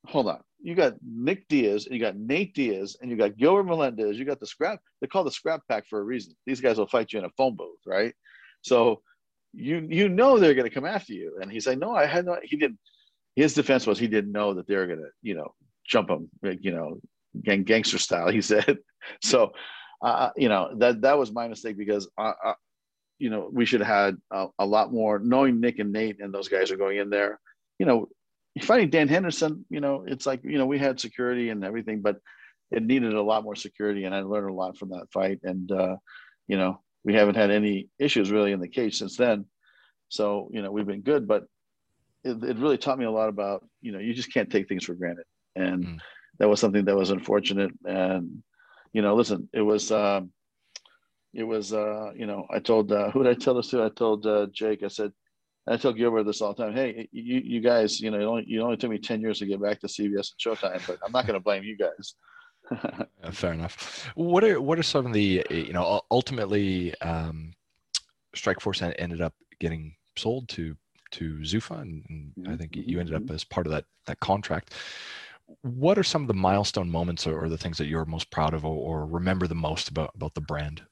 [0.07, 0.41] hold on.
[0.61, 4.19] You got nick diaz and you got nate diaz and you got gilbert melendez.
[4.19, 6.35] You got the scrap they call the scrap pack for a reason.
[6.47, 8.15] These guys will fight you in a phone booth right?
[8.63, 9.03] So
[9.53, 11.39] you you know they're going to come after you.
[11.41, 12.79] And he's like no i had no he didn't.
[13.37, 15.55] His defense was he didn't know that they were going to you know
[15.87, 17.01] jump him you know
[17.45, 18.79] gang gangster style he said.
[19.21, 19.51] So
[20.01, 22.55] uh, you know that that was my mistake because I, I
[23.23, 26.35] you know we should have had a, a, lot more knowing Nick and Nate and
[26.35, 27.39] those guys are going in there.
[27.79, 28.09] You know,
[28.63, 32.17] fighting Dan Henderson, you know, it's like you know we had security and everything, but
[32.71, 35.41] it needed a lot more security, and I learned a lot from that fight.
[35.45, 35.97] And uh,
[36.49, 39.47] you know, we haven't had any issues really in the cage since then.
[40.09, 41.45] So you know, we've been good, but
[42.25, 44.85] it, it really taught me a lot about you know you just can't take things
[44.85, 45.99] for granted, and mm.
[46.41, 48.43] that was something that was unfortunate and
[48.93, 50.33] you know, listen, it was, um,
[51.35, 53.85] it was, uh, you know, I told, uh, who did I tell this to?
[53.85, 55.13] I told uh, Jake, I said,
[55.67, 56.75] I tell Gilbert this all the time.
[56.75, 59.47] Hey, you, you guys, you know, it only, you only took me 10 years to
[59.47, 62.15] get back to CBS and Showtime, but I'm not going to blame you guys.
[63.23, 64.11] yeah, fair enough.
[64.17, 67.53] What are, what are some of the, you know, ultimately, um,
[68.35, 70.75] Strikeforce ended up getting sold to,
[71.13, 71.81] to Zuffa.
[71.81, 73.35] And, and I think you ended up mm-hmm.
[73.35, 74.75] as part of that, that contract
[75.61, 78.55] what are some of the milestone moments or, or the things that you're most proud
[78.55, 80.83] of or, or, remember the most about, about the brand?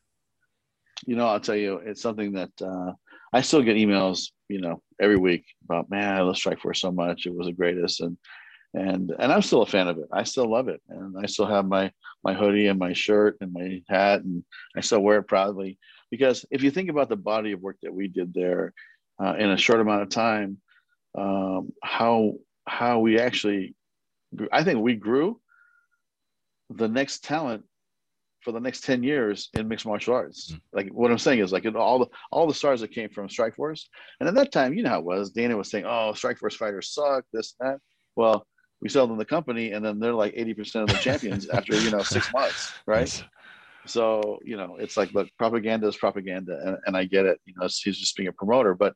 [1.07, 2.92] You know, I'll tell you, it's something that uh,
[3.32, 7.26] I still get emails, you know, every week about, man, I love Strikeforce so much.
[7.26, 8.01] It was the greatest.
[8.01, 8.16] And,
[8.74, 10.09] and and I'm still a fan of it.
[10.12, 11.90] I still love it, and I still have my
[12.22, 14.44] my hoodie and my shirt and my hat, and
[14.76, 15.78] I still wear it proudly.
[16.11, 18.72] Because if you think about the body of work that we did there
[19.22, 20.59] uh, in a short amount of time,
[21.16, 22.34] um, how
[22.66, 23.74] how we actually,
[24.53, 25.40] I think we grew
[26.68, 27.64] the next talent
[28.43, 30.53] for the next 10 years in mixed martial arts.
[30.53, 30.61] Mm.
[30.72, 33.84] Like what I'm saying is like all the all the stars that came from Strikeforce.
[34.18, 35.30] And at that time, you know how it was.
[35.30, 37.78] Dana was saying, Oh, Strikeforce fighters suck, this, that.
[38.16, 38.47] Well,
[38.80, 41.91] we sell them the company and then they're like 80% of the champions after, you
[41.91, 43.22] know, six months, right?
[43.86, 46.59] So, you know, it's like, look, propaganda is propaganda.
[46.64, 48.74] And, and I get it, you know, he's just being a promoter.
[48.74, 48.95] But,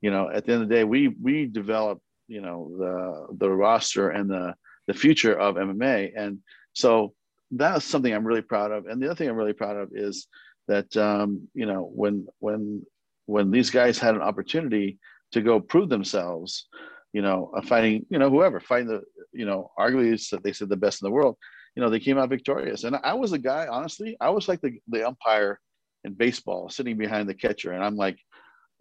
[0.00, 3.50] you know, at the end of the day, we we develop, you know, the the
[3.50, 4.54] roster and the
[4.86, 6.12] the future of MMA.
[6.16, 6.38] And
[6.74, 7.14] so
[7.50, 8.86] that's something I'm really proud of.
[8.86, 10.26] And the other thing I'm really proud of is
[10.68, 12.84] that um, you know when when
[13.26, 14.98] when these guys had an opportunity
[15.32, 16.68] to go prove themselves,
[17.12, 20.76] you know, uh, fighting you know whoever fighting the you know arguably they said the
[20.76, 21.36] best in the world,
[21.74, 22.84] you know they came out victorious.
[22.84, 25.60] And I was a guy honestly, I was like the the umpire
[26.04, 28.18] in baseball sitting behind the catcher, and I'm like,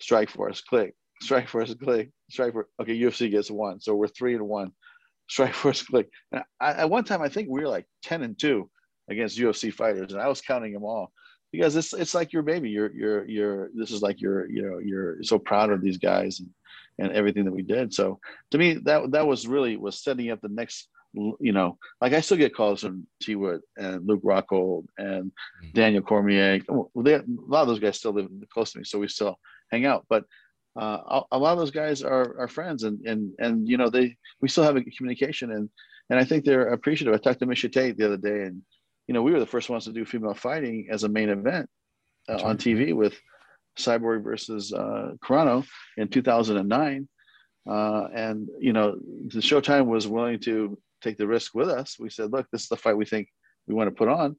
[0.02, 4.72] Strikeforce, click, Strikeforce, click, strike for okay, UFC gets one, so we're three and one.
[5.30, 6.10] Strikeforce click.
[6.32, 8.70] And I, at one time, I think we were like 10 and two
[9.10, 11.12] against UFC fighters, and I was counting them all
[11.52, 12.70] because it's it's like your baby.
[12.70, 16.40] You're you're you're this is like you're you know you're so proud of these guys
[16.40, 16.50] and
[16.98, 17.94] and everything that we did.
[17.94, 18.20] So
[18.52, 20.90] to me, that that was really was setting up the next.
[21.40, 25.70] You know, like I still get calls from T Wood and Luke Rockhold and mm-hmm.
[25.74, 26.60] Daniel Cormier.
[26.94, 29.40] They, a lot of those guys still live close to me, so we still
[29.72, 30.06] hang out.
[30.10, 30.26] But
[30.76, 34.16] uh, a lot of those guys are, are friends and, and, and, you know, they,
[34.42, 35.70] we still have a communication and,
[36.10, 37.14] and I think they're appreciative.
[37.14, 38.62] I talked to Miesha Tate the other day and,
[39.08, 41.70] you know, we were the first ones to do female fighting as a main event
[42.28, 43.16] uh, on TV with
[43.78, 45.66] Cyborg versus uh, Carano
[45.98, 47.08] in 2009.
[47.68, 48.98] Uh, and, you know,
[49.28, 51.98] the Showtime was willing to take the risk with us.
[51.98, 53.30] We said, look, this is the fight we think
[53.68, 54.36] we want to put on.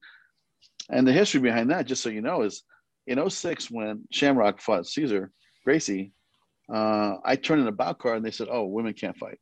[0.91, 2.63] And the history behind that, just so you know, is
[3.07, 5.33] in 06 when Shamrock fought Cesar
[5.65, 6.13] Gracie,
[6.73, 9.39] uh, I turned in a bout card and they said, "Oh, women can't fight."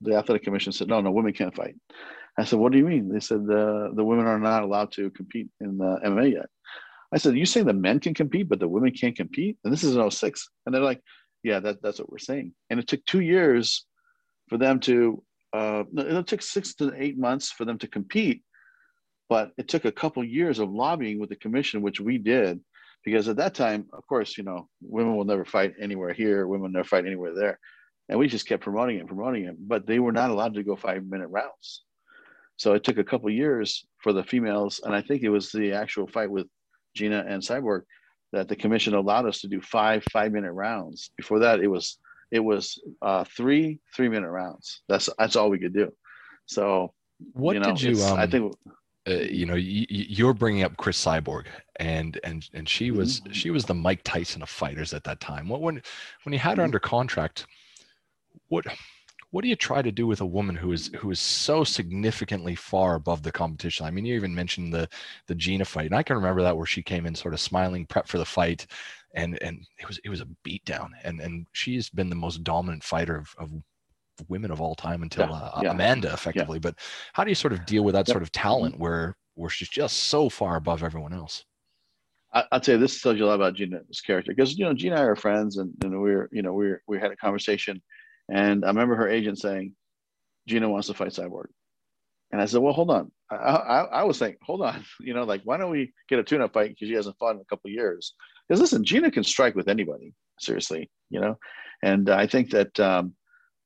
[0.00, 1.74] The athletic commission said, "No, no, women can't fight."
[2.38, 5.10] I said, "What do you mean?" They said the the women are not allowed to
[5.10, 6.46] compete in the MMA yet.
[7.12, 9.84] I said, "You saying the men can compete, but the women can't compete?" And this
[9.84, 10.48] is in 06.
[10.66, 11.02] And they're like,
[11.42, 13.86] "Yeah, that, that's what we're saying." And it took two years
[14.48, 15.22] for them to.
[15.54, 18.42] Uh, it took six to eight months for them to compete,
[19.30, 22.60] but it took a couple years of lobbying with the commission, which we did
[23.04, 26.72] because at that time, of course, you know, women will never fight anywhere here, women
[26.72, 27.58] never fight anywhere there.
[28.08, 30.76] And we just kept promoting it, promoting it, but they were not allowed to go
[30.76, 31.82] five minute rounds.
[32.56, 35.72] So it took a couple years for the females, and I think it was the
[35.72, 36.46] actual fight with
[36.94, 37.82] Gina and Cyborg
[38.32, 41.10] that the commission allowed us to do five five minute rounds.
[41.16, 41.98] Before that, it was
[42.30, 44.82] it was uh, three three minute rounds.
[44.88, 45.92] That's that's all we could do.
[46.46, 46.92] So
[47.32, 48.02] what you know, did you?
[48.04, 48.54] Um, I think
[49.08, 51.46] uh, you know you, are bringing up Chris Cyborg
[51.76, 53.32] and and and she was mm-hmm.
[53.32, 55.48] she was the Mike Tyson of fighters at that time.
[55.48, 55.82] What when
[56.24, 56.64] when you had her mm-hmm.
[56.64, 57.46] under contract,
[58.48, 58.66] what
[59.30, 62.54] what do you try to do with a woman who is who is so significantly
[62.54, 63.86] far above the competition?
[63.86, 64.88] I mean, you even mentioned the
[65.26, 67.86] the Gina fight, and I can remember that where she came in sort of smiling,
[67.86, 68.66] prep for the fight,
[69.14, 72.82] and and it was it was a beatdown, and and she's been the most dominant
[72.82, 73.50] fighter of, of
[74.28, 75.70] women of all time until yeah, uh, yeah.
[75.70, 76.56] Amanda, effectively.
[76.56, 76.70] Yeah.
[76.70, 76.78] But
[77.12, 79.96] how do you sort of deal with that sort of talent where where she's just
[79.96, 81.44] so far above everyone else?
[82.32, 84.74] I, will tell you, this tells you a lot about Gina's character because you know
[84.74, 87.16] Gina and I are friends, and, and we are you know we we had a
[87.16, 87.82] conversation,
[88.30, 89.74] and I remember her agent saying,
[90.46, 91.46] Gina wants to fight Cyborg,
[92.32, 93.10] and I said, well, hold on.
[93.30, 96.24] I, I, I was saying, hold on, you know, like why don't we get a
[96.24, 98.14] tune-up fight because she hasn't fought in a couple years?
[98.46, 101.38] Because listen, Gina can strike with anybody, seriously, you know,
[101.82, 103.14] and I think that um,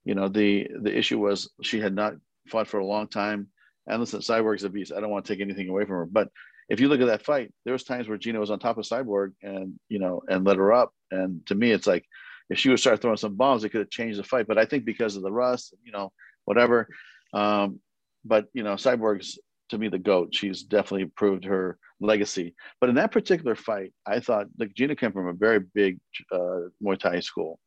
[0.05, 2.15] you know the the issue was she had not
[2.49, 3.49] fought for a long time,
[3.87, 4.93] and listen, Cyborg's a beast.
[4.97, 6.29] I don't want to take anything away from her, but
[6.69, 8.85] if you look at that fight, there was times where Gina was on top of
[8.85, 10.93] Cyborg and you know and let her up.
[11.11, 12.05] And to me, it's like
[12.51, 14.47] if she would start throwing some bombs, it could have changed the fight.
[14.47, 16.13] But I think because of the rust, you know,
[16.45, 16.89] whatever.
[17.35, 17.81] Um,
[18.25, 19.39] but you know, Cyborg's
[19.71, 20.35] to me the goat.
[20.35, 22.55] She's definitely proved her legacy.
[22.81, 25.99] But in that particular fight, I thought like Gina came from a very big
[26.31, 27.59] uh, Muay Thai school,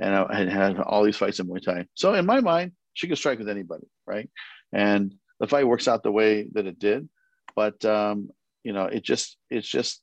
[0.00, 1.86] and I had had all these fights in Muay Thai.
[1.94, 4.28] So in my mind, she could strike with anybody, right?
[4.72, 7.08] And the fight works out the way that it did.
[7.54, 8.30] But um,
[8.64, 10.00] you know it just it's just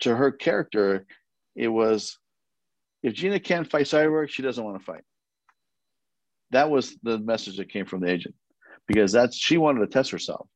[0.00, 1.06] to her character
[1.56, 2.18] it was
[3.02, 5.02] if gina can't fight cyborg she doesn't want to fight
[6.50, 8.34] that was the message that came from the agent
[8.86, 10.46] because that's she wanted to test herself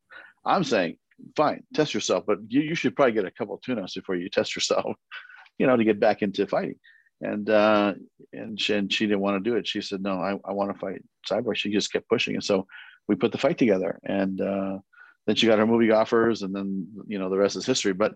[0.45, 0.97] i'm saying
[1.37, 4.29] fine test yourself but you, you should probably get a couple of tune-ups before you
[4.29, 4.95] test yourself
[5.59, 6.77] you know to get back into fighting
[7.21, 7.95] and uh,
[8.33, 9.67] and she, and she didn't want to do it.
[9.67, 12.67] She said, "No, I, I want to fight Cyborg." She just kept pushing, and so
[13.09, 13.99] we put the fight together.
[14.05, 14.79] And uh,
[15.27, 17.95] then she got her movie offers, and then you know the rest is history.
[17.95, 18.14] But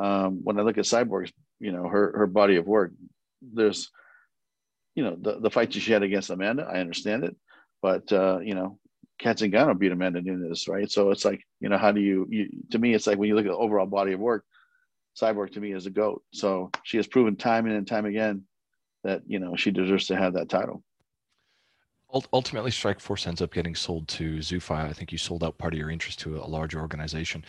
[0.00, 2.92] um, when I look at Cyborg's, you know her her body of work,
[3.42, 3.90] there's
[4.94, 6.64] you know the the fight she had against Amanda.
[6.64, 7.36] I understand it,
[7.82, 8.78] but uh, you know
[9.18, 10.90] Cat Zingano beat Amanda Nunes, right?
[10.90, 13.34] So it's like you know how do you, you to me it's like when you
[13.34, 14.44] look at the overall body of work
[15.20, 16.22] Cyborg to me is a goat.
[16.32, 18.44] So she has proven time and time again
[19.04, 20.82] that you know she deserves to have that title.
[22.32, 24.76] Ultimately, Strikeforce ends up getting sold to Zuffa.
[24.76, 27.44] I think you sold out part of your interest to a large organization.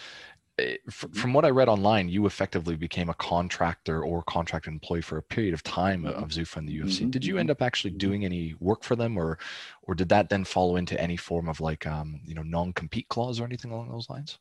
[0.57, 1.13] Eh, mm-hmm.
[1.13, 5.23] From what I read online, you effectively became a contractor or contract employee for a
[5.23, 6.21] period of time mm-hmm.
[6.21, 6.99] of Zuffa in the UFC.
[6.99, 7.09] Mm-hmm.
[7.11, 7.99] Did you end up actually mm-hmm.
[7.99, 9.39] doing any work for them, or,
[9.83, 13.39] or did that then follow into any form of like, um, you know, non-compete clause
[13.39, 14.39] or anything along those lines?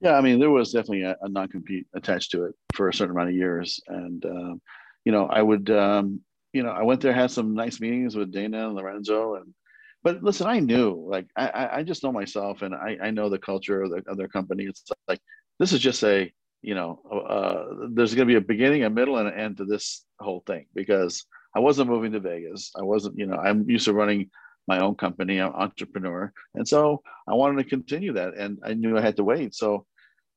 [0.00, 3.14] Yeah, I mean, there was definitely a, a non-compete attached to it for a certain
[3.14, 4.60] amount of years, and um,
[5.04, 6.20] you know, I would, um,
[6.52, 9.54] you know, I went there, had some nice meetings with Dana and Lorenzo, and
[10.02, 13.38] but listen, I knew, like, I, I just know myself, and I, I know the
[13.38, 14.64] culture of the other company.
[14.64, 15.20] It's like
[15.58, 16.30] this is just a,
[16.60, 19.64] you know, uh, there's going to be a beginning, a middle, and an end to
[19.64, 21.24] this whole thing because
[21.56, 22.70] I wasn't moving to Vegas.
[22.78, 24.30] I wasn't, you know, I'm used to running
[24.66, 26.32] my own company, I'm entrepreneur.
[26.54, 29.54] And so I wanted to continue that and I knew I had to wait.
[29.54, 29.86] So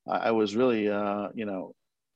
[0.09, 1.73] I, was really, uh, you know,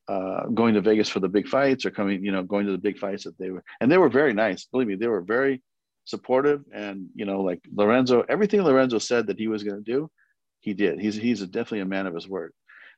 [0.07, 2.77] uh, going to Vegas for the big fights or coming, you know, going to the
[2.77, 4.65] big fights that they were, and they were very nice.
[4.65, 5.61] Believe me, they were very
[6.05, 6.63] supportive.
[6.73, 10.09] And, you know, like Lorenzo, everything Lorenzo said that he was going to do,
[10.59, 10.99] he did.
[10.99, 12.53] He's, he's a, definitely a man of his word.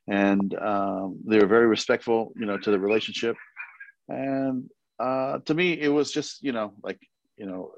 [0.07, 3.35] And um, they were very respectful, you know, to the relationship.
[4.09, 6.99] And uh, to me, it was just, you know, like,
[7.37, 7.71] you know,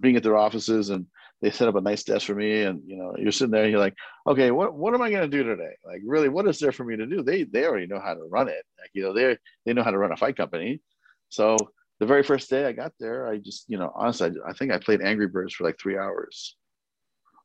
[0.00, 1.06] being at their offices and
[1.42, 3.70] they set up a nice desk for me and you know you're sitting there and
[3.70, 3.94] you're like
[4.26, 5.74] okay what what am i going to do today?
[5.84, 7.22] Like really what is there for me to do?
[7.22, 8.64] They they already know how to run it.
[8.80, 10.80] Like you know they they know how to run a fight company.
[11.28, 11.56] So
[11.98, 14.72] the very first day i got there i just you know honestly i, I think
[14.72, 16.56] i played angry birds for like three hours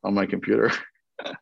[0.03, 0.71] on my computer.
[1.25, 1.33] All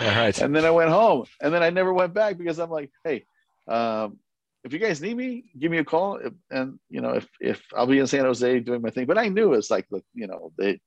[0.00, 0.38] right.
[0.42, 1.24] And then i went home.
[1.40, 3.24] And then i never went back because i'm like hey
[3.68, 4.18] um,
[4.66, 6.18] if you guys need me, give me a call.
[6.50, 9.06] And you know, if if I'll be in San Jose doing my thing.
[9.06, 10.80] But I knew it's like, look, you know, they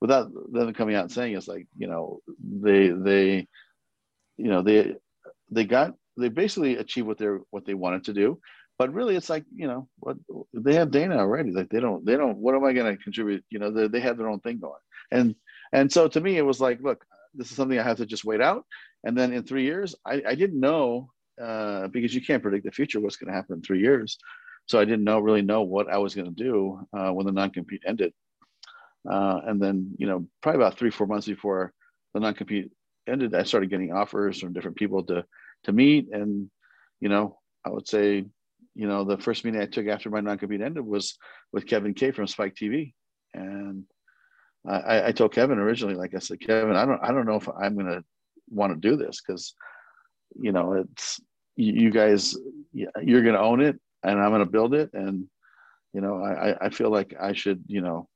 [0.00, 3.48] without them coming out and saying it's like, you know, they they,
[4.36, 4.94] you know, they
[5.50, 8.38] they got they basically achieved what they're what they wanted to do.
[8.78, 10.18] But really, it's like you know what
[10.52, 11.52] they have Dana already.
[11.52, 12.36] Like they don't they don't.
[12.36, 13.44] What am I going to contribute?
[13.48, 14.80] You know, they they have their own thing going.
[15.10, 15.34] And
[15.72, 17.02] and so to me, it was like, look,
[17.34, 18.66] this is something I have to just wait out.
[19.04, 21.10] And then in three years, I, I didn't know
[21.40, 24.18] uh, because you can't predict the future, what's going to happen in three years.
[24.66, 27.32] So I didn't know really know what I was going to do uh, when the
[27.32, 28.12] non-compete ended.
[29.08, 31.72] Uh, and then, you know, probably about three, four months before
[32.14, 32.70] the non-compete
[33.08, 35.24] ended, I started getting offers from different people to
[35.64, 36.08] to meet.
[36.12, 36.50] And,
[37.00, 38.24] you know, I would say,
[38.74, 41.16] you know, the first meeting I took after my non-compete ended was
[41.52, 42.94] with Kevin Kay from Spike TV.
[43.34, 43.84] And
[44.66, 47.48] I, I told Kevin originally, like I said, Kevin, I don't I don't know if
[47.48, 48.04] I'm gonna
[48.48, 49.54] want to do this because
[50.40, 51.20] you know, it's
[51.56, 52.36] you guys,
[52.72, 55.26] you're going to own it, and I'm going to build it, and
[55.92, 58.08] you know, I I feel like I should, you know,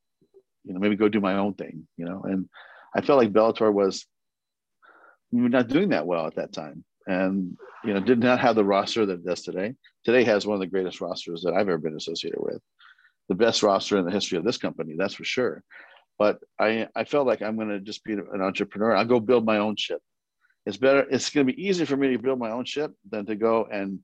[0.63, 2.49] you know, maybe go do my own thing, you know, and
[2.95, 4.05] I felt like Bellator was
[5.31, 9.05] not doing that well at that time, and you know, did not have the roster
[9.05, 9.75] that it does today.
[10.03, 12.61] Today has one of the greatest rosters that I've ever been associated with,
[13.29, 15.63] the best roster in the history of this company, that's for sure.
[16.17, 18.95] But I I felt like I'm going to just be an entrepreneur.
[18.95, 20.01] I'll go build my own ship
[20.67, 23.25] it's better it's going to be easier for me to build my own ship than
[23.25, 23.99] to go and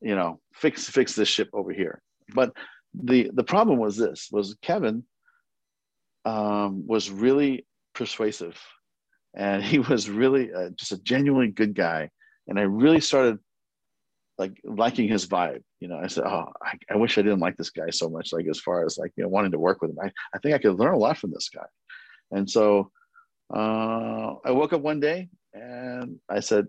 [0.00, 2.02] you know fix fix this ship over here.
[2.34, 2.52] But
[2.92, 5.04] the the problem was this was kevin
[6.24, 8.60] um, was really persuasive.
[9.34, 12.10] And he was really uh, just a genuinely good guy.
[12.48, 13.38] And i really started
[14.36, 16.00] like liking his vibe you know.
[16.02, 18.58] I said oh I, I, wish i didn't like this guy so much like as
[18.58, 19.98] far as like you know wanting to work with him.
[20.02, 21.68] I, I think i could learn a lot from this guy.
[22.32, 22.90] And so
[23.54, 26.66] uh, i woke up one day and I said,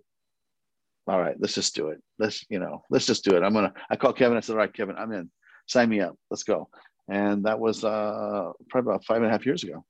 [1.08, 2.02] all right, let's just do it.
[2.20, 3.44] Let's, you know, let's just do it.
[3.44, 4.38] I'm going to, I called Kevin.
[4.38, 5.30] I said, all right, Kevin, I'm in.
[5.68, 6.16] Sign me up.
[6.30, 6.70] Let's go.
[7.08, 9.84] And that was uh, probably about five and a half years ago.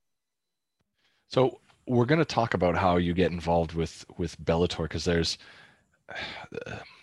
[1.28, 5.38] So we're going to talk about how you get involved with, with Bellator because there's,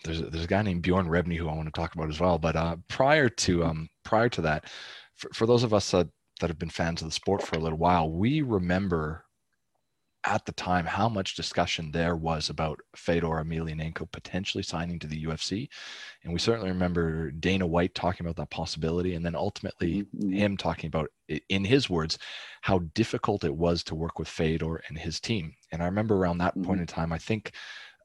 [0.04, 2.38] there's, there's a guy named Bjorn Rebney who I want to talk about as well.
[2.38, 4.66] But uh, prior to, um, prior to that,
[5.16, 6.08] for, for those of us that,
[6.42, 9.26] that have been fans of the sport for a little while, we remember
[10.26, 15.24] at the time how much discussion there was about Fedor Emelianenko potentially signing to the
[15.26, 15.70] UFC.
[16.24, 20.20] And we certainly remember Dana White talking about that possibility and then ultimately mm-hmm.
[20.20, 20.32] mm-hmm.
[20.34, 21.10] him talking about
[21.48, 22.18] in his words
[22.62, 25.54] how difficult it was to work with Fedor and his team.
[25.72, 26.66] And I remember around that mm-hmm.
[26.66, 27.54] point in time I think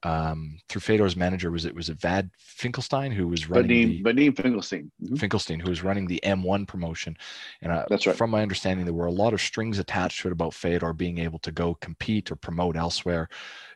[0.04, 1.50] um, through Fedor's manager.
[1.50, 4.90] Was it was it Vad Finkelstein who was running Vadim, Vadim Finkelstein.
[5.00, 7.16] the Finkelstein who was running the M1 promotion?
[7.62, 8.14] And uh, That's right.
[8.16, 11.18] From my understanding, there were a lot of strings attached to it about Fedor being
[11.18, 13.28] able to go compete or promote elsewhere.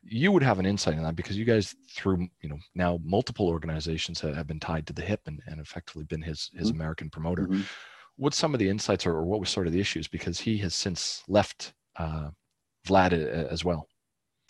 [0.05, 3.49] You would have an insight in that because you guys, through you know now multiple
[3.49, 6.75] organizations have have been tied to the hip and, and effectively been his his Mhm.
[6.75, 7.47] American promoter.
[7.47, 7.65] Mhm.
[8.17, 10.59] What's some of the insights or, or what was sort of the issues because he
[10.59, 12.31] has since left uh,
[12.87, 13.89] Vlad uh, as well.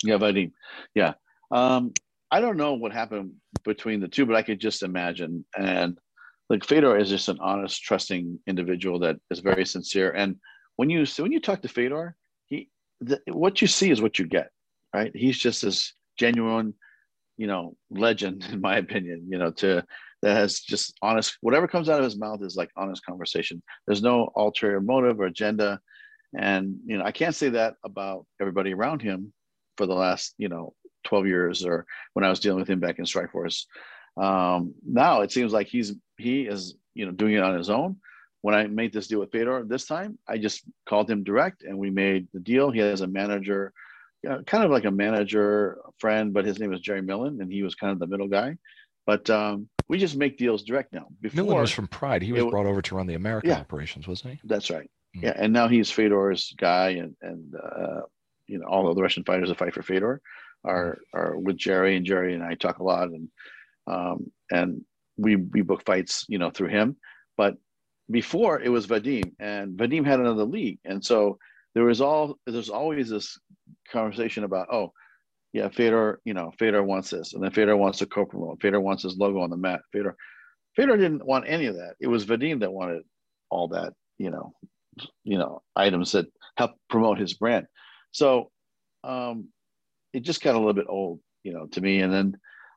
[0.02, 0.52] Yeah, Vadim.
[0.94, 1.14] Yeah.
[1.50, 1.92] Um,
[2.30, 3.32] I don't know what happened
[3.64, 5.44] between the two, but I could just imagine.
[5.56, 5.98] And
[6.50, 10.10] like Fedor is just an honest, trusting individual that is very sincere.
[10.12, 10.36] And
[10.76, 12.14] when you so when you talk to Fedor,
[12.46, 12.68] he
[13.00, 14.50] the, what you see is what you get,
[14.94, 15.10] right?
[15.14, 16.74] He's just this genuine,
[17.36, 19.26] you know, legend in my opinion.
[19.30, 19.84] You know, to
[20.22, 21.36] that has just honest.
[21.40, 23.62] Whatever comes out of his mouth is like honest conversation.
[23.86, 25.80] There's no ulterior motive or agenda.
[26.38, 29.32] And you know, I can't say that about everybody around him
[29.78, 30.74] for the last you know
[31.08, 33.64] 12 years or when I was dealing with him back in Strikeforce.
[34.16, 37.96] Um, now it seems like he's he is you know doing it on his own.
[38.42, 41.76] When I made this deal with Fedor this time, I just called him direct and
[41.76, 42.70] we made the deal.
[42.70, 43.72] He has a manager,
[44.24, 47.74] kind of like a manager friend, but his name is Jerry Millen and he was
[47.74, 48.56] kind of the middle guy.
[49.06, 51.06] But um, we just make deals direct now.
[51.20, 52.22] Before Millen was from Pride.
[52.22, 53.60] He was it- brought over to run the American Yeah.
[53.60, 54.40] operations, wasn't he?
[54.44, 54.88] That's right.
[55.16, 55.22] Mm.
[55.22, 58.02] Yeah, and now he's Fedor's guy, and and uh,
[58.46, 60.20] you know all of the Russian fighters that fight for Fedor
[60.64, 63.28] are are with Jerry, and Jerry and I talk a lot, and
[63.86, 64.82] um, and
[65.16, 66.96] we we book fights, you know, through him.
[67.36, 67.56] But
[68.10, 71.38] before it was Vadim, and Vadim had another league, and so
[71.74, 73.38] there was all there's always this
[73.90, 74.92] conversation about oh.
[75.54, 78.60] Yeah, Fedor, you know, Fedor wants this, and then Fedor wants to co-promote.
[78.60, 79.80] Fedor wants his logo on the mat.
[79.92, 80.14] Fedor,
[80.76, 81.94] Fedor didn't want any of that.
[82.00, 83.02] It was Vadim that wanted
[83.50, 84.52] all that, you know,
[85.24, 87.66] you know items that help promote his brand
[88.10, 88.50] so
[89.04, 89.48] um
[90.12, 92.00] it just got a little bit old you know to me.
[92.00, 92.36] And then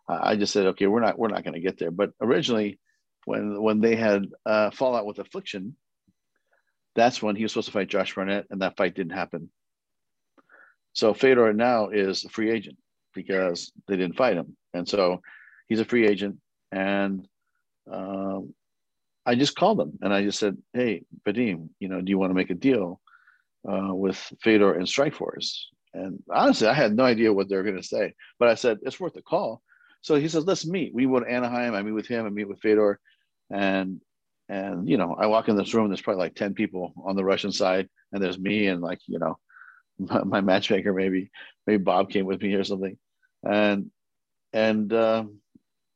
[0.10, 1.92] uh, i just said okay we're not we're not going to get there.
[1.92, 2.80] But originally
[3.26, 5.76] when when they had uh fallout with affliction
[6.96, 9.50] that's when he was supposed to fight josh barnett and that fight didn't happen.
[10.94, 12.78] So fedor now is a free agent
[13.14, 14.58] because they didn't fight him.
[14.74, 15.22] And so
[15.68, 16.38] he's a free agent
[16.72, 17.28] and
[17.92, 18.54] um
[19.26, 22.32] I just called them and I just said, "Hey, Vadim, you know, do you want
[22.32, 23.00] to make a deal
[23.70, 27.78] uh, with Fedor and Strikeforce?" And honestly, I had no idea what they were going
[27.78, 29.62] to say, but I said it's worth a call.
[30.02, 31.76] So he says, "Let's meet." We go to Anaheim.
[31.76, 32.26] I meet with him.
[32.26, 33.00] I meet with Fedor,
[33.52, 34.02] and
[34.50, 35.90] and you know, I walk in this room.
[35.90, 39.20] There's probably like ten people on the Russian side, and there's me and like you
[39.20, 39.38] know,
[40.00, 40.94] my, my matchmaker.
[40.94, 41.30] Maybe
[41.68, 42.98] maybe Bob came with me or something,
[43.44, 43.92] and
[44.54, 45.40] and um,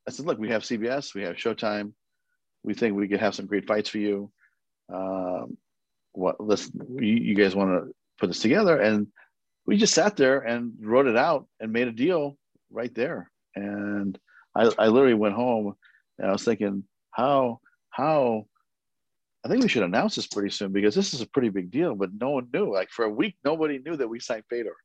[0.07, 1.93] I said, "Look, we have CBS, we have Showtime."
[2.65, 4.31] we think we could have some great fights for you.
[4.91, 5.57] Um,
[6.13, 8.79] what listen, you, you guys want to put this together?
[8.81, 9.07] And
[9.65, 12.37] we just sat there and wrote it out and made a deal
[12.71, 13.31] right there.
[13.55, 14.17] And
[14.55, 15.75] I, I literally went home
[16.19, 17.59] and I was thinking, how,
[17.89, 18.45] how,
[19.43, 21.95] I think we should announce this pretty soon because this is a pretty big deal,
[21.95, 22.71] but no one knew.
[22.71, 24.75] Like for a week, nobody knew that we signed Fedor.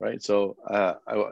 [0.00, 0.20] Right.
[0.20, 1.24] So uh, I,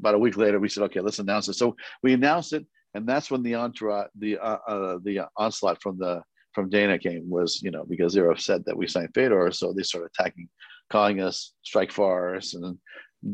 [0.00, 1.54] about a week later, we said, okay, let's announce it.
[1.54, 5.98] So we announced it and that's when the entourage, the uh, uh, the onslaught from
[5.98, 6.22] the
[6.52, 9.72] from Dana came was you know because they were upset that we signed Fedor, so
[9.72, 10.48] they started attacking,
[10.90, 12.78] calling us strike force and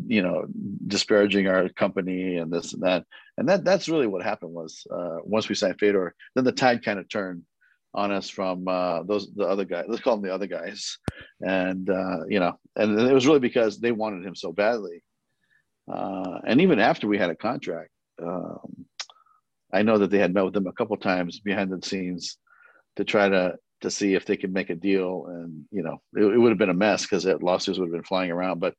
[0.07, 0.47] you know
[0.87, 3.05] disparaging our company and this and that,
[3.37, 6.85] and that that's really what happened was uh, once we signed Fedor, then the tide
[6.85, 7.43] kind of turned
[7.95, 9.85] on us from uh, those the other guys.
[9.89, 10.99] Let's call them the other guys,
[11.41, 15.03] and uh, you know, and it was really because they wanted him so badly,
[15.93, 17.91] uh, and even after we had a contract.
[18.23, 18.87] Um,
[19.73, 22.39] I know that they had met with them a couple times behind the scenes
[22.95, 26.25] to try to to see if they could make a deal, and you know it,
[26.25, 28.61] it would have been a mess because that lawsuits would have been flying around.
[28.61, 28.75] But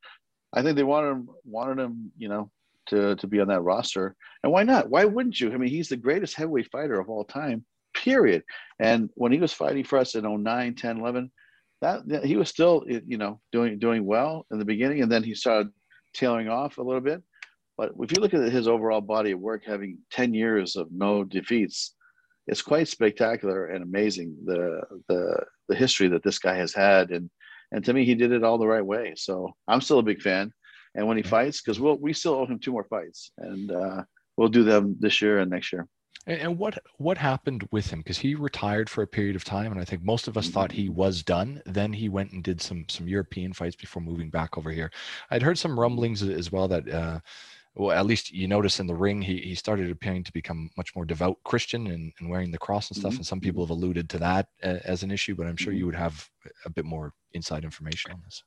[0.54, 2.52] I think they wanted him wanted him, you know,
[2.88, 4.16] to to be on that roster.
[4.44, 4.90] And why not?
[4.90, 5.54] Why wouldn't you?
[5.54, 8.44] I mean, he's the greatest heavyweight fighter of all time, period.
[8.80, 11.32] And when he was fighting for us in 09, 10, 11,
[11.82, 15.24] that, that he was still you know doing doing well in the beginning, and then
[15.24, 15.72] he started
[16.14, 17.22] tailing off a little bit.
[17.78, 21.26] But if you look at his overall body of work, having 10 years of no
[21.26, 21.94] defeats,
[22.48, 27.12] it's quite spectacular and amazing the the the history that this guy has had.
[27.12, 27.30] And
[27.72, 29.14] and to me, he did it all the right way.
[29.16, 30.52] So I'm still a big fan.
[30.96, 34.04] And when he fights, because we'll we still owe him two more fights, and uh,
[34.38, 35.88] we'll do them this year and next year.
[36.28, 38.00] And, and what what happened with him?
[38.00, 40.72] Because he retired for a period of time, and I think most of us thought
[40.72, 41.62] he was done.
[41.66, 44.92] Then he went and did some some European fights before moving back over here.
[45.32, 46.88] I'd heard some rumblings as well that.
[46.88, 47.20] Uh,
[47.76, 50.96] well, at least you notice in the ring, he, he started appearing to become much
[50.96, 53.14] more devout Christian and, and wearing the cross and stuff.
[53.14, 53.18] Mhm.
[53.18, 55.78] And some people have alluded to that as an issue, but I'm sure Mhm.
[55.80, 56.30] you would have
[56.66, 58.44] a bit more inside information on this.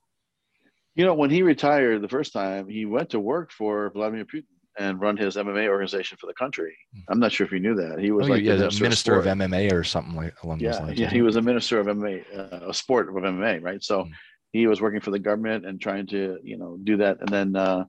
[0.94, 4.44] You know, when he retired the first time, he went to work for Vladimir Putin
[4.78, 6.74] and run his MMA organization for the country.
[6.94, 7.00] Hmm.
[7.10, 7.98] I'm not sure if you knew that.
[8.00, 9.38] He was Oh, like yeah, the minister, minister of, sport.
[9.38, 10.98] MMA or something like along those lines.
[10.98, 13.82] yeah, he was a minister of MMA, uh, a sport of MMA, right?
[13.82, 14.12] So Mm.
[14.52, 17.18] he was working for the government and trying to, you know, do that.
[17.20, 17.84] And then uh,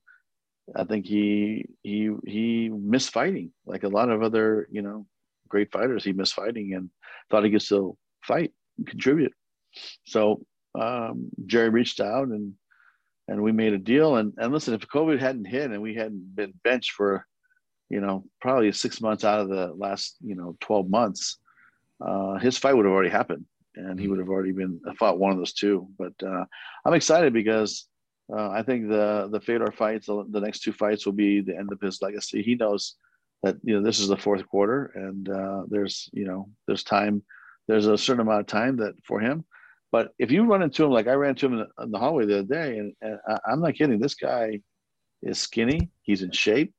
[0.75, 5.05] I think he he he missed fighting, like a lot of other, you know,
[5.47, 6.03] great fighters.
[6.03, 6.89] He missed fighting and
[7.29, 9.33] thought he could still fight and contribute.
[10.05, 10.45] So
[10.79, 12.53] um, Jerry reached out and
[13.27, 14.15] and we made a deal.
[14.17, 17.25] And and listen, if COVID hadn't hit and we hadn't been benched for,
[17.89, 21.37] you know, probably six months out of the last, you know, twelve months,
[22.05, 23.45] uh, his fight would have already happened,
[23.75, 25.87] and he would have already been fought one of those two.
[25.97, 26.45] But uh,
[26.85, 27.87] I'm excited because
[28.35, 31.57] uh, I think the the Fedor fights, the, the next two fights, will be the
[31.57, 32.41] end of his legacy.
[32.41, 32.95] He knows
[33.43, 37.23] that you know this is the fourth quarter, and uh, there's you know there's time,
[37.67, 39.45] there's a certain amount of time that for him.
[39.91, 41.97] But if you run into him like I ran into him in the, in the
[41.97, 44.59] hallway the other day, and, and I, I'm not kidding, this guy
[45.23, 46.73] is skinny, he's in shape,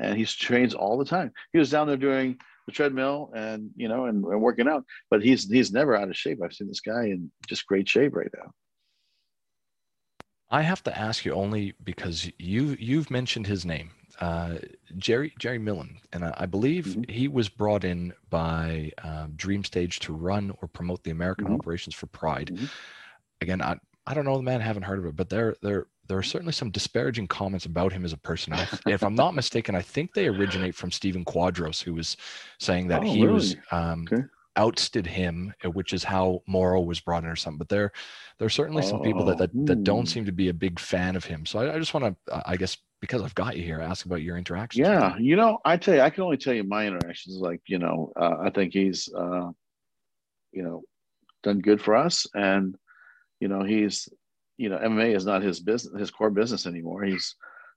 [0.00, 1.30] and he trains all the time.
[1.52, 5.22] He was down there doing the treadmill and you know and, and working out, but
[5.22, 6.38] he's he's never out of shape.
[6.42, 8.50] I've seen this guy in just great shape right now.
[10.54, 13.90] I have to ask you only because you you've mentioned his name,
[14.20, 14.58] uh,
[14.96, 17.04] Jerry Jerry Millen, and I, I believe Mhm.
[17.08, 21.58] he was brought in by um, Dream Stage to run or promote the American Mhm.
[21.58, 22.50] operations for Pride.
[22.50, 22.70] Mhm.
[23.40, 26.18] Again, I I don't know the man, haven't heard of it, but there there there
[26.18, 28.52] are certainly some disparaging comments about him as a person.
[28.54, 32.16] I, if I'm not mistaken, I think they originate from Stephen Quadros, who was
[32.60, 34.24] saying that Oh, he was um, Okay.
[34.58, 37.58] Outstood him, uh, which is how Morrow was brought in or something.
[37.58, 37.92] But there,
[38.38, 40.06] there are certainly some people that Oh, that, that don't hmm.
[40.06, 41.46] seem to be a big fan of him.
[41.46, 44.22] So I, I just want to, I guess, because I've got you here, ask about
[44.22, 44.86] your interactions.
[44.86, 47.36] Yeah, you know, I tell you, I can only tell you my interactions.
[47.36, 49.50] Like, you know, uh, I think he's, uh,
[50.52, 50.82] you know,
[51.42, 52.76] done good for us, and
[53.40, 54.08] you know, he's,
[54.56, 57.02] you know, MMA is not his business, his core business anymore.
[57.02, 57.34] He's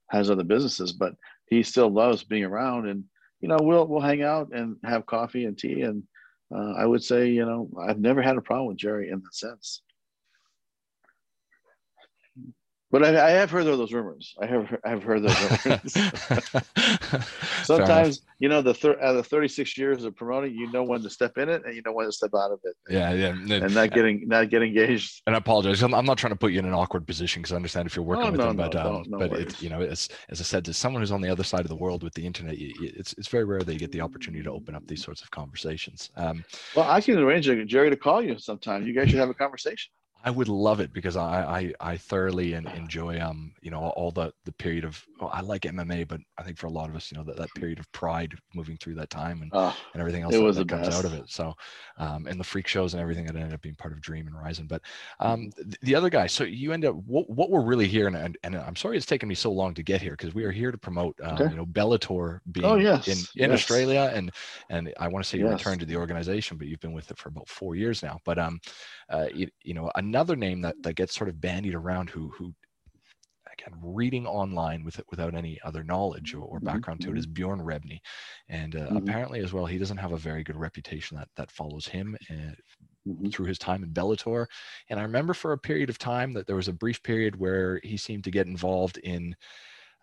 [0.10, 1.16] has other businesses, but
[1.48, 3.04] he still loves being around, and
[3.42, 6.04] you know, we'll we'll hang out and have coffee and tea, and
[6.54, 9.36] uh, I would say, you know, I've never had a problem with Jerry in that
[9.36, 9.82] sense.
[12.90, 14.34] But I, I have heard of those rumors.
[14.42, 15.94] I have I have heard those rumors.
[17.64, 21.02] Sometimes, you know, the thir- out of the 36 years of promoting, you know when
[21.02, 23.28] to step in it and you know when to step out of it, yeah, yeah.
[23.64, 25.22] and not getting not get engaged.
[25.28, 25.84] and I apologize.
[25.84, 27.96] I'm, I'm not trying to put you in an awkward position because I understand if
[27.96, 29.44] you're working Oh, with no, them, no, but um, no but worries.
[29.48, 31.68] it's you know, as as I said, to someone who's on the other side of
[31.70, 34.52] the world with the internet, it's it's very rare that you get the opportunity to
[34.52, 36.10] open up these sorts of conversations.
[36.16, 36.44] Um,
[36.76, 38.88] Well, I can arrange Jerry to call you sometime.
[38.88, 39.92] You guys should have a conversation.
[40.24, 44.12] I would love it because I I, I thoroughly and enjoy um you know all
[44.12, 46.96] the the period of well, I like MMA, but I think for a lot of
[46.96, 50.00] us, you know, that, that period of pride moving through that time and Uh, and
[50.02, 51.30] everything else that, that comes out of it.
[51.30, 51.54] So,
[51.98, 54.36] um, and the freak shows and everything that ended up being part of Dream and
[54.38, 54.84] Rising But
[55.26, 55.48] Mm-hmm.
[55.48, 58.16] um, th- the other guy, so you end up what, what we're really here, and,
[58.16, 60.52] and, and I'm sorry it's taken me so long to get here because we are
[60.52, 61.50] here to promote, um, Okay.
[61.50, 63.52] you know, Bellator being Oh, yes, in in yes.
[63.52, 64.32] Australia, and
[64.70, 65.48] and I want to say you Yes.
[65.48, 68.20] returned to the organization, but you've been with it for about four years now.
[68.26, 68.60] But um,
[69.10, 72.56] uh, you, you know, another name that that gets sort of bandied around who who
[73.54, 77.18] again reading online with it without any other knowledge or, or Mhm, background to it
[77.18, 77.18] mhm.
[77.18, 78.00] is Bjorn Rebney,
[78.50, 78.96] and uh, Mhm.
[78.96, 82.52] apparently as well he doesn't have a very good reputation that that follows him uh,
[83.06, 83.32] Mhm.
[83.32, 84.48] through his time in Bellator.
[84.90, 87.80] And I remember for a period of time that there was a brief period where
[87.84, 89.36] he seemed to get involved in.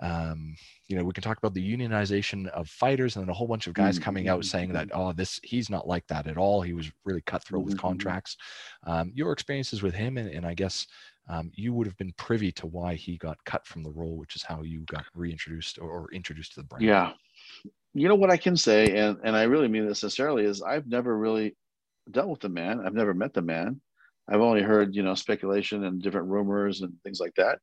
[0.00, 0.56] Um,
[0.88, 3.66] you know, we can talk about the unionization of fighters, and then a whole bunch
[3.66, 6.62] of guys coming out Mhm, saying that, oh, this he's not like that at all.
[6.62, 8.16] He was really cutthroat with Mhm, mhm.
[8.16, 8.36] contracts.
[8.84, 10.86] Um, your experiences with him, and, and I guess
[11.28, 14.36] um, you would have been privy to why he got cut from the role, which
[14.36, 16.84] is how you got reintroduced or, or introduced to the brand.
[16.84, 17.12] Yeah.
[17.94, 20.86] You know what I can say, and, and I really mean this sincerely, is I've
[20.88, 21.56] never really
[22.10, 22.80] dealt with the man.
[22.86, 23.80] I've never met the man.
[24.28, 27.60] I've only heard, you know, speculation and different rumors and things like that.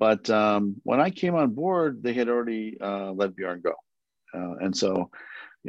[0.00, 3.74] But um, when I came on board, they had already uh, let Bjorn go.
[4.34, 5.10] Uh, and so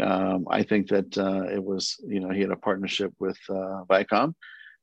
[0.01, 3.83] um, I think that uh, it was, you know, he had a partnership with uh,
[3.89, 4.33] Viacom.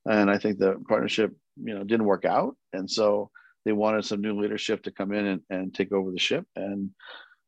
[0.05, 2.55] And I think the partnership, you know, didn't work out.
[2.73, 3.31] And so
[3.65, 6.45] they wanted some new leadership to come in and, and take over the ship.
[6.55, 6.91] And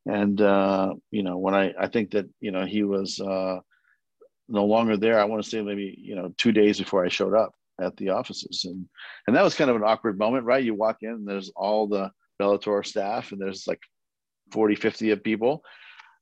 [0.05, 3.59] and uh, you know when I I think that you know he was uh,
[4.49, 5.19] no longer there.
[5.19, 8.09] I want to say maybe you know two days before I showed up at the
[8.09, 8.85] offices, and
[9.27, 10.63] and that was kind of an awkward moment, right?
[10.63, 12.11] You walk in, and there's all the
[12.41, 13.81] Bellator staff, and there's like
[14.51, 15.63] 40, 50 of people,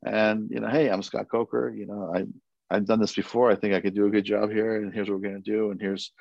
[0.05, 1.73] and you know, hey, I'm Scott Coker.
[1.75, 2.25] You know, I
[2.71, 3.51] I've done this before.
[3.51, 5.71] I think I could do a good job here, and here's what we're gonna do,
[5.71, 6.11] and here's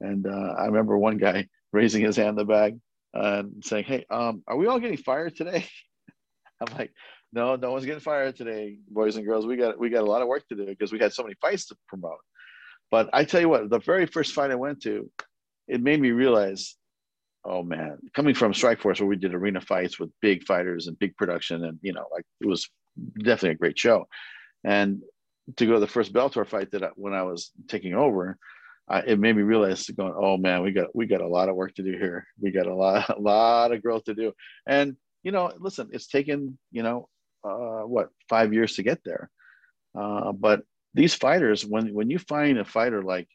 [0.00, 2.78] and uh, I remember one guy raising his hand in the bag
[3.12, 5.66] and saying, "Hey, um, are we all getting fired today?"
[6.60, 6.92] I'm like,
[7.34, 9.44] no, no one's getting fired today, boys and girls.
[9.44, 11.34] We got we got a lot of work to do because we had so many
[11.40, 12.18] fights to promote.
[12.90, 15.10] But I tell you what, the very first fight I went to,
[15.66, 16.76] it made me realize
[17.44, 21.16] oh man, coming from Strikeforce where we did arena fights with big fighters and big
[21.16, 22.68] production, and you know, like it was
[23.18, 24.06] definitely a great show.
[24.64, 25.02] And
[25.56, 28.38] to go to the first Bellator fight that I, when I was taking over,
[29.06, 31.74] it made me realize going, oh man, we got we got a lot of work
[31.74, 32.26] to do here.
[32.40, 34.32] We got a lot a lot of growth to do.
[34.66, 37.08] And you know, listen, it's taken you know
[37.44, 39.30] uh, what five years to get there.
[39.98, 40.62] Uh, but
[40.94, 43.28] these fighters, when when you find a fighter like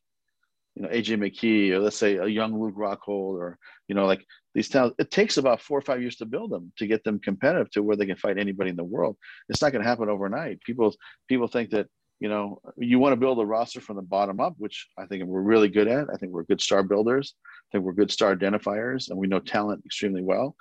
[0.76, 3.57] you know AJ McKee or let's say a young Luke Rockhold or
[3.88, 6.72] you know like these towns, it takes about four or five years to build them
[6.78, 9.18] to get them competitive to where they can fight anybody in the world.
[9.49, 10.62] It's not going to happen overnight.
[10.62, 10.95] People
[11.28, 11.88] people think that
[12.20, 15.24] you know you want to build a roster from the bottom up, which I think
[15.26, 16.07] we're really good at.
[16.14, 17.36] I think we're good star builders.
[17.45, 20.55] I think we're good star identifiers, and we know talent extremely well.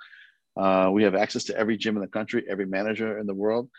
[0.57, 3.69] Uh, we have access to every gym in the country, every manager in the world,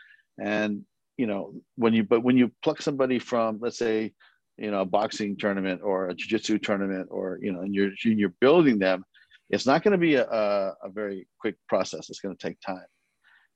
[0.42, 0.84] and
[1.20, 4.12] you know when you but when you pluck somebody from let's say
[4.56, 8.36] you know a boxing tournament or a jiu-jitsu tournament or you know and you're you're
[8.40, 9.04] building them
[9.50, 12.08] it's not going to be a, a, a very quick process.
[12.08, 12.86] It's going to take time.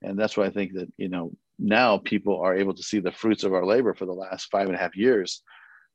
[0.02, 3.12] And that's why i think that you know now people are able to see the
[3.12, 5.42] fruits of our labor for the last five and a half years.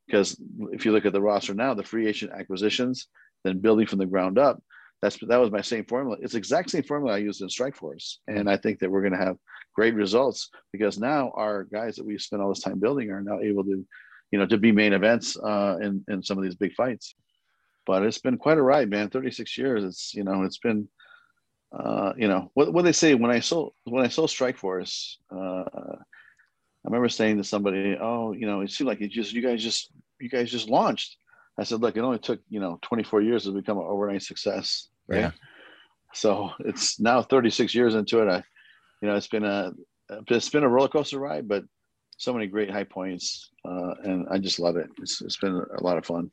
[0.07, 0.41] Because
[0.71, 3.07] if you look at the roster now the free agent acquisitions
[3.43, 4.61] then building from the ground up
[5.01, 6.17] that's that was my same formula.
[6.21, 9.17] It's the exact same formula I used in Strikeforce, and I think that we're going
[9.17, 9.37] to have
[9.73, 13.39] great results because now our guys that we spent all this time building are now
[13.39, 13.85] able to,
[14.31, 17.15] you know, to be main events uh, in in some of these big fights.
[17.85, 19.09] But it's been quite a ride, man.
[19.09, 19.83] Thirty six years.
[19.83, 20.87] It's you know, it's been.
[21.71, 25.65] Uh, you know what, what they say when I sold when I sold Strikeforce, uh,
[26.83, 29.61] I remember saying to somebody, "Oh, you know, it seemed like it just you guys
[29.61, 31.18] just you guys just launched."
[31.59, 34.87] I said, look, it only took, you know, 24 years to become an overnight success.
[35.07, 35.19] Right.
[35.19, 35.31] Yeah.
[36.13, 38.29] So it's now 36 years into it.
[38.29, 38.43] I,
[39.01, 39.71] you know, it's been a,
[40.27, 41.63] it's been a roller coaster ride, but
[42.17, 43.49] so many great high points.
[43.65, 44.89] Uh, and I just love it.
[45.01, 46.31] It's, it's been a lot of fun.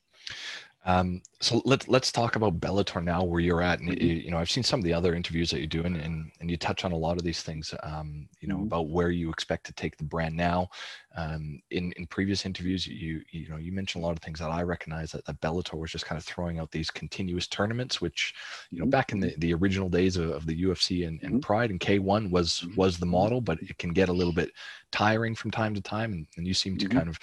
[0.87, 3.81] Um, so let's let's talk about Bellator now, where you're at.
[3.81, 4.25] And mm-hmm.
[4.25, 6.49] you know, I've seen some of the other interviews that you do, and and, and
[6.49, 7.75] you touch on a lot of these things.
[7.83, 8.67] Um, you know, mm-hmm.
[8.67, 10.71] about where you expect to take the brand now.
[11.17, 14.51] Um, in in previous interviews, you you know you mentioned a lot of things that
[14.51, 18.33] I recognize that, that Bellator was just kind of throwing out these continuous tournaments, which
[18.71, 18.91] you know mm-hmm.
[18.91, 21.41] back in the, the original days of, of the UFC and, and mm-hmm.
[21.41, 22.77] Pride and K1 was mm-hmm.
[22.77, 24.53] was the model, but it can get a little bit
[24.93, 26.97] tiring from time to time, and, and you seem to mm-hmm.
[26.97, 27.19] kind of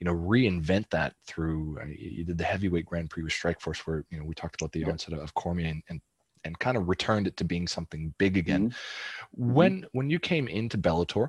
[0.00, 4.04] you know reinvent that through uh, you did the heavyweight grand prix with strikeforce where
[4.10, 4.90] you know we talked about the yep.
[4.90, 6.00] onset of cormier and, and
[6.44, 9.52] and kind of returned it to being something big again mm-hmm.
[9.52, 9.86] when mm-hmm.
[9.92, 11.28] when you came into bellator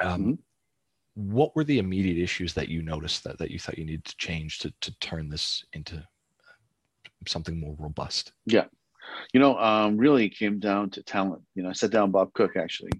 [0.00, 0.32] um, mm-hmm.
[1.32, 4.16] what were the immediate issues that you noticed that, that you thought you needed to
[4.16, 6.00] change to, to turn this into uh,
[7.26, 8.64] something more robust yeah
[9.32, 12.56] you know um, really came down to talent you know i sat down bob cook
[12.56, 12.92] actually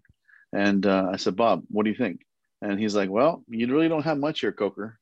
[0.54, 2.20] and uh, i said bob what do you think
[2.62, 4.98] and he's like, Well, you really don't have much here, Coker.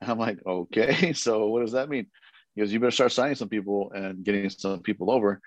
[0.00, 2.06] And I'm like, Okay, so what does that mean?
[2.54, 5.40] He goes, You better start signing some people and getting some people over.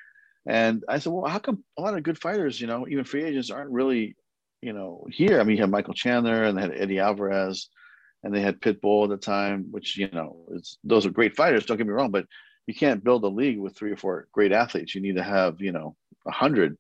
[0.46, 3.24] And I said, Well, how come a lot of good fighters, you know, even free
[3.24, 4.16] agents aren't really,
[4.62, 5.40] you know, here?
[5.40, 7.70] I mean, you have Michael Chandler and they had Eddie Alvarez
[8.24, 10.46] and they had Pitbull at the time, which, you know,
[10.84, 12.26] those are great fighters, don't get me wrong, but
[12.68, 14.94] you can't build a league with three or four great athletes.
[14.94, 15.96] You need to have, you know,
[16.28, 16.78] a hundred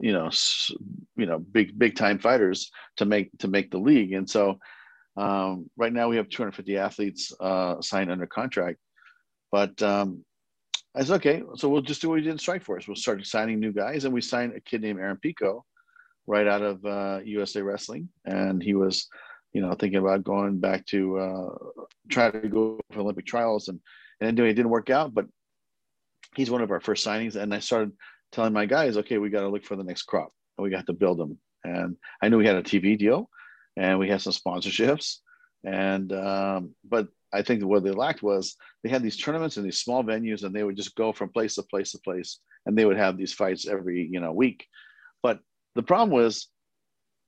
[0.00, 0.30] you know
[1.16, 4.12] you know big big time fighters to make to make the league.
[4.12, 4.58] And so
[5.16, 8.78] um, right now we have 250 athletes uh, signed under contract.
[9.52, 10.24] But um,
[10.94, 12.88] I said okay so we'll just do what we did in Strikeforce.
[12.88, 14.04] We'll start signing new guys.
[14.04, 15.64] And we signed a kid named Aaron Pico
[16.26, 18.08] right out of uh, USA Wrestling.
[18.24, 19.08] And he was
[19.52, 21.48] you know thinking about going back to uh,
[22.08, 23.68] try to go for Olympic trials.
[23.68, 23.80] And
[24.20, 25.26] and anyway, it didn't work out but
[26.36, 27.36] he's one of our first signings.
[27.36, 27.92] And I started
[28.32, 30.86] telling my guys, okay, we got to look for the next crop and we got
[30.86, 31.38] to build them.
[31.64, 33.28] And I knew we had a TV deal
[33.76, 35.16] and we had some sponsorships.
[35.64, 39.78] And, um, but I think what they lacked was they had these tournaments in these
[39.78, 42.84] small venues and they would just go from place to place to place and they
[42.84, 44.66] would have these fights every, you know, week.
[45.22, 45.40] But
[45.74, 46.48] the problem was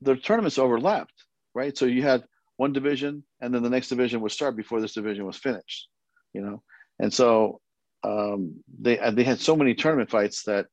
[0.01, 1.15] the tournaments overlapped,
[1.55, 1.77] right?
[1.77, 2.25] So you had
[2.57, 5.89] one division and then the next division would start before this division was finished,
[6.33, 6.63] you know?
[6.99, 7.61] And so
[8.03, 10.67] um, they, they had so many tournament fights that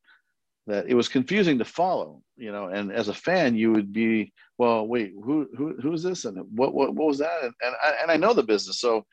[0.69, 4.31] that it was confusing to follow, you know, and as a fan, you would be,
[4.59, 6.25] well, wait, who, who, who's this?
[6.25, 7.43] And what, what, what was that?
[7.43, 8.79] And, and I, and I know the business.
[8.79, 9.03] So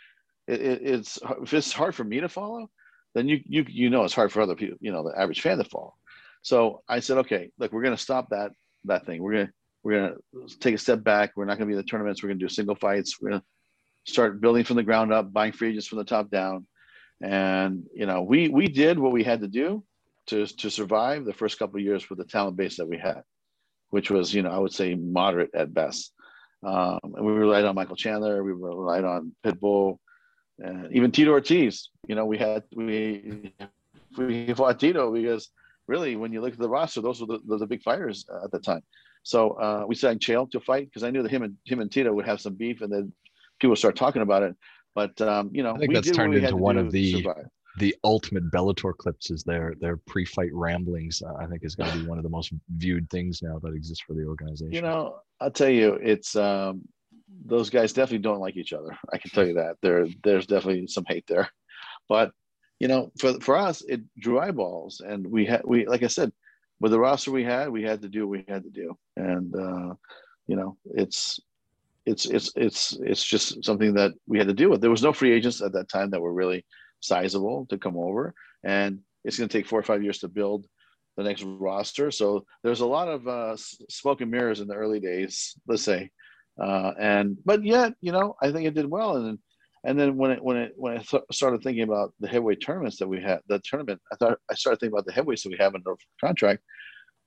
[0.47, 2.69] it, it, it's, if it's hard for me to follow,
[3.15, 5.57] then you, you, you know, it's hard for other people, you know, the average fan
[5.57, 5.95] to follow.
[6.43, 8.51] So I said, okay, look, we're going to stop that,
[8.85, 9.23] that thing.
[9.23, 9.53] We're going to,
[9.83, 10.15] we're going
[10.47, 11.33] to take a step back.
[11.37, 12.23] We're not going to be in the tournaments.
[12.23, 13.16] We're going to do single fights.
[13.20, 16.31] We're going to start building from the ground up, buying free agents from the top
[16.31, 16.66] down.
[17.23, 19.83] And, you know, we, we did what we had to do
[20.28, 23.23] to, to survive the first couple of years with the talent base that we had,
[23.90, 26.12] which was, you know, I would say moderate at best.
[26.62, 29.98] Um, and we relied on Michael Chandler, we relied on Pitbull,
[30.59, 31.90] and even Tito Ortiz.
[32.09, 33.53] You know, we had we
[34.16, 35.51] he fought Tito because
[35.86, 38.59] really, when you look at the roster, those were the, the big fighters at the
[38.59, 38.82] time.
[39.23, 41.90] So uh, we signed Chael to fight because I knew that him and him and
[41.90, 43.12] Tito would have some beef, and then
[43.61, 44.57] people start talking about it.
[44.94, 47.27] But um, you know, I think that's turned into one of the
[47.78, 51.23] the ultimate Bellator clips is their their pre-fight ramblings.
[51.23, 53.74] Uh, I think is going to be one of the most viewed things now that
[53.74, 54.73] exists for the organization.
[54.73, 56.82] You know, I'll tell you, it's um,
[57.44, 58.97] those guys definitely don't like each other.
[59.12, 61.48] I can tell you that there there's definitely some hate there,
[62.09, 62.32] but
[62.81, 66.32] you know, for for us, it drew eyeballs, and we had we like I said,
[66.81, 69.55] with the roster we had, we had to do what we had to do, and
[69.55, 69.94] uh,
[70.47, 71.40] you know, it's
[72.07, 74.81] it's it's it's it's just something that we had to deal with.
[74.81, 76.65] There was no free agents at that time that were really
[77.07, 78.35] sizable to come over,
[78.65, 80.66] and it's going to take four or five years to build
[81.16, 82.11] the next roster.
[82.11, 86.11] So there's a lot of uh, smoke and mirrors in the early days, let's say,
[86.61, 89.39] uh, and but yet, you know, I think it did well, and
[89.85, 92.99] and then when it when it when I th- started thinking about the heavyweight tournaments
[92.99, 95.59] that we had, the tournament, I thought I started thinking about the heavyweights that we
[95.59, 96.62] have in our contract,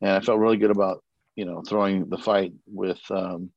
[0.02, 1.04] and I felt really good about
[1.36, 3.52] you know throwing the fight with um,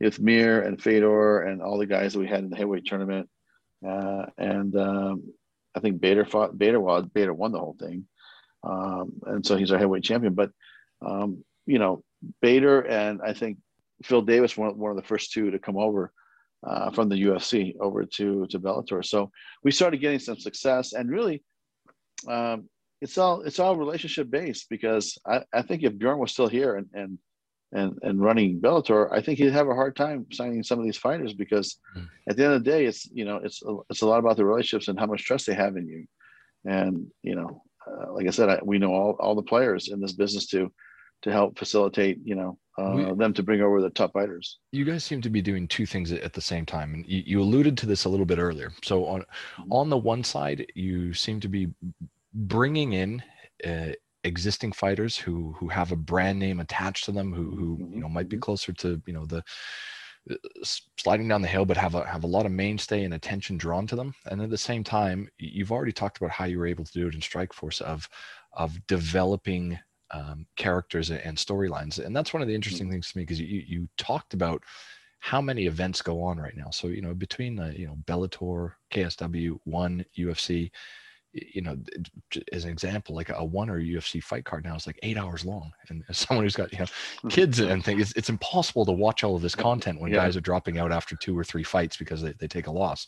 [0.00, 3.28] with Mir and Fedor and all the guys that we had in the heavyweight tournament,
[3.86, 5.22] uh, and um,
[5.74, 6.80] I think Bader fought Bader.
[7.12, 8.06] Bader won the whole thing,
[8.64, 10.34] um, and so he's our heavyweight champion.
[10.34, 10.50] But
[11.04, 12.02] um, you know,
[12.42, 13.58] Bader and I think
[14.02, 16.12] Phil Davis one one of the first two to come over
[16.66, 19.04] uh, from the UFC over to to Bellator.
[19.04, 19.30] So
[19.62, 21.42] we started getting some success, and really,
[22.28, 22.68] um,
[23.00, 26.76] it's all it's all relationship based because I, I think if Bjorn was still here
[26.76, 27.18] and and
[27.72, 30.96] and and running Bellator, I think he'd have a hard time signing some of these
[30.96, 32.08] fighters because mm.
[32.28, 34.44] at the end of the day, it's you know it's it's a lot about the
[34.44, 36.06] relationships and how much trust they have in you,
[36.64, 40.00] and you know, uh, like I said, I, we know all all the players in
[40.00, 40.72] this business to
[41.22, 44.58] to help facilitate you know uh, we, them to bring over the top fighters.
[44.72, 47.40] You guys seem to be doing two things at the same time, and you, you
[47.40, 48.72] alluded to this a little bit earlier.
[48.82, 49.72] So on mm-hmm.
[49.72, 51.68] on the one side, you seem to be
[52.34, 53.22] bringing in
[53.64, 53.92] uh,
[54.24, 57.94] existing fighters who who have a brand name attached to them, who who mm-hmm.
[57.94, 58.42] you know might be mm-hmm.
[58.42, 59.42] closer to you know the
[60.30, 60.34] uh,
[60.98, 63.86] sliding down the hill but have a have a lot of mainstay and attention drawn
[63.86, 66.84] to them and at the same time you've already talked about how you were able
[66.84, 68.06] to do it in strikeforce of
[68.52, 69.78] of developing
[70.10, 72.04] um, characters and storylines.
[72.04, 72.94] And that's one of the interesting mm-hmm.
[72.94, 74.62] things to me because you, you talked about
[75.18, 76.70] how many events go on right now.
[76.70, 80.70] So, you know, between the, you know, Bellator, KSW, One, UFC,
[81.32, 81.76] you know,
[82.52, 85.44] as an example, like a one or UFC fight card now is like eight hours
[85.44, 85.72] long.
[85.88, 86.86] And as someone who's got, you know,
[87.28, 90.18] kids and things, it's, it's impossible to watch all of this content when yeah.
[90.18, 93.06] guys are dropping out after two or three fights because they, they take a loss.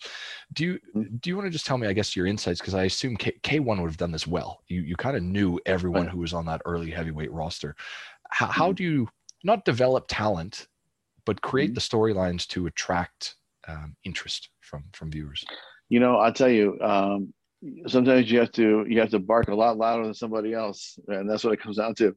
[0.52, 1.16] Do you, mm-hmm.
[1.16, 2.60] do you want to just tell me, I guess, your insights?
[2.60, 4.62] Because I assume K, K1 would have done this well.
[4.68, 7.74] You, you kind of knew everyone who was on that early heavyweight roster.
[8.30, 8.74] How, how mm-hmm.
[8.74, 9.08] do you
[9.42, 10.68] not develop talent,
[11.24, 13.34] but create the storylines to attract
[13.66, 15.44] um, interest from, from viewers?
[15.88, 17.34] You know, I'll tell you, um,
[17.86, 21.28] sometimes you have to you have to bark a lot louder than somebody else, and
[21.28, 22.16] that's what it comes down to.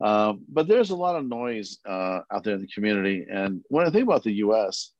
[0.00, 3.86] Um, but there's a lot of noise uh, out there in the community, and when
[3.86, 4.92] I think about the U.S.,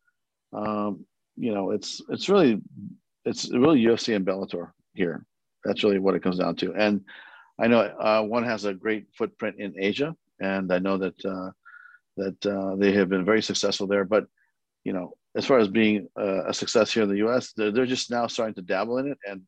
[0.53, 1.05] um,
[1.37, 2.61] you know, it's it's really
[3.25, 5.25] it's really UFC and Bellator here.
[5.65, 6.75] That's really what it comes down to.
[6.75, 7.03] And
[7.59, 11.51] I know uh, one has a great footprint in Asia, and I know that uh,
[12.17, 14.05] that uh, they have been very successful there.
[14.05, 14.27] But
[14.85, 17.87] you know, as far as being a, a success here in the U.S., they're, they're
[17.87, 19.43] just now starting to dabble in it, and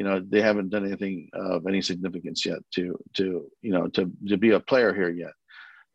[0.00, 4.10] you know they haven't done anything of any significance yet to to you know to
[4.28, 5.34] to be a player here yet.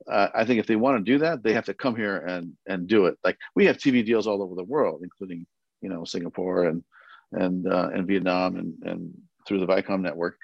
[0.07, 2.53] Uh, I think if they want to do that, they have to come here and
[2.67, 3.17] and do it.
[3.23, 5.47] Like we have TV deals all over the world, including
[5.81, 6.83] you know Singapore and
[7.31, 9.11] and uh, and Vietnam and and
[9.47, 10.37] through the Viacom network,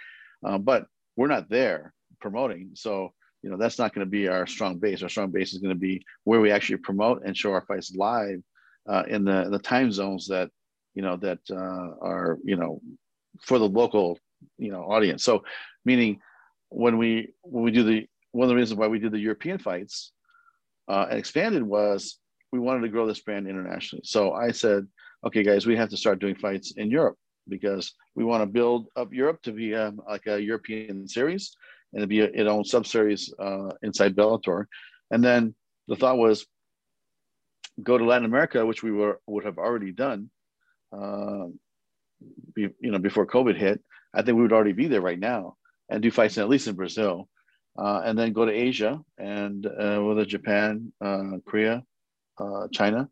[0.43, 2.71] uh, but we're not there promoting.
[2.73, 3.13] So
[3.43, 5.03] you know that's not going to be our strong base.
[5.03, 7.93] Our strong base is going to be where we actually promote and show our fights
[7.95, 8.41] live
[8.89, 10.49] uh, in the the time zones that
[10.95, 12.81] you know that uh, are you know
[13.41, 14.17] for the local
[14.57, 15.23] you know audience.
[15.23, 15.43] So
[15.85, 16.19] meaning
[16.69, 19.57] when we when we do the one of the reasons why we did the european
[19.57, 20.13] fights
[20.87, 22.17] uh, and expanded was
[22.51, 24.03] we wanted to grow this brand internationally.
[24.05, 24.87] So i said
[25.25, 27.17] okay guys we have to start doing fights in europe
[27.49, 31.55] because we want to build up europe to be um, like a european series
[31.93, 34.65] and to be a, its own sub-series uh, inside bellator.
[35.11, 35.53] And then
[35.89, 36.45] the thought was
[37.83, 40.29] go to latin america which we were would have already done
[40.95, 41.45] uh,
[42.53, 43.81] be, you know, before COVID hit,
[44.13, 45.55] I think we would already be there right now
[45.89, 47.29] and do fights at least in Brazil,
[47.77, 51.83] uh, and then go to Asia and uh, whether Japan, uh, Korea,
[52.39, 53.09] uh, China,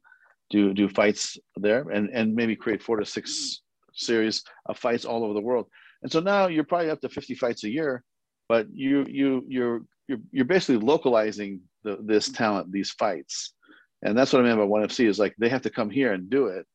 [0.50, 3.62] do do fights there, and and maybe create four to six
[3.94, 5.68] series of fights all over the world.
[6.02, 8.04] And so now you're probably up to 50 fights a year,
[8.48, 13.54] but you you you're you're you're basically localizing the, this talent, these fights,
[14.02, 16.14] and that's what I mean by ONE FC is like they have to come here
[16.14, 16.66] and do it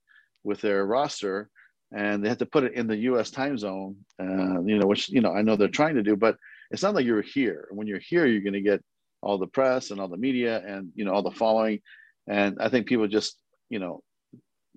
[0.45, 1.51] with their roster
[1.95, 3.31] and they had to put it in the U.S.
[3.31, 3.97] time zone.
[4.21, 6.37] Uh, you know, which you know I know they're trying to do, but
[6.71, 7.69] it's not like you're here.
[7.71, 8.83] When you're here, you're going to get
[9.23, 11.81] all the press and all the media and you know all the following,
[12.29, 13.39] and I think people just
[13.71, 14.03] you know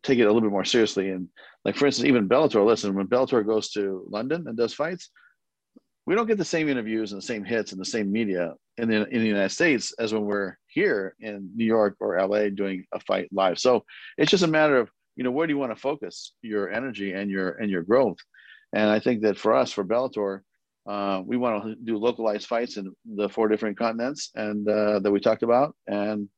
[0.03, 1.10] take it a little bit more seriously.
[1.10, 1.27] And
[1.65, 2.65] like for instance, even Bellator.
[2.65, 5.10] Listen, when Bellator goes to London and does fights,
[6.06, 8.89] we don't get the same interviews and the same hits and the same media in
[8.89, 12.85] the in the United States as when we're here in New York or LA doing
[12.94, 13.57] a fight live.
[13.57, 13.84] So
[14.19, 17.11] it's just a matter of you know where do you want to focus your energy
[17.11, 18.18] and your and your growth.
[18.73, 20.41] And I think that for us, for Bellator,
[20.88, 25.11] uh, we want to do localized fights in the four different continents and uh, that
[25.11, 26.30] we talked about, and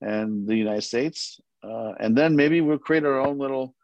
[0.00, 3.74] and the United States, uh, and then maybe we'll create our own little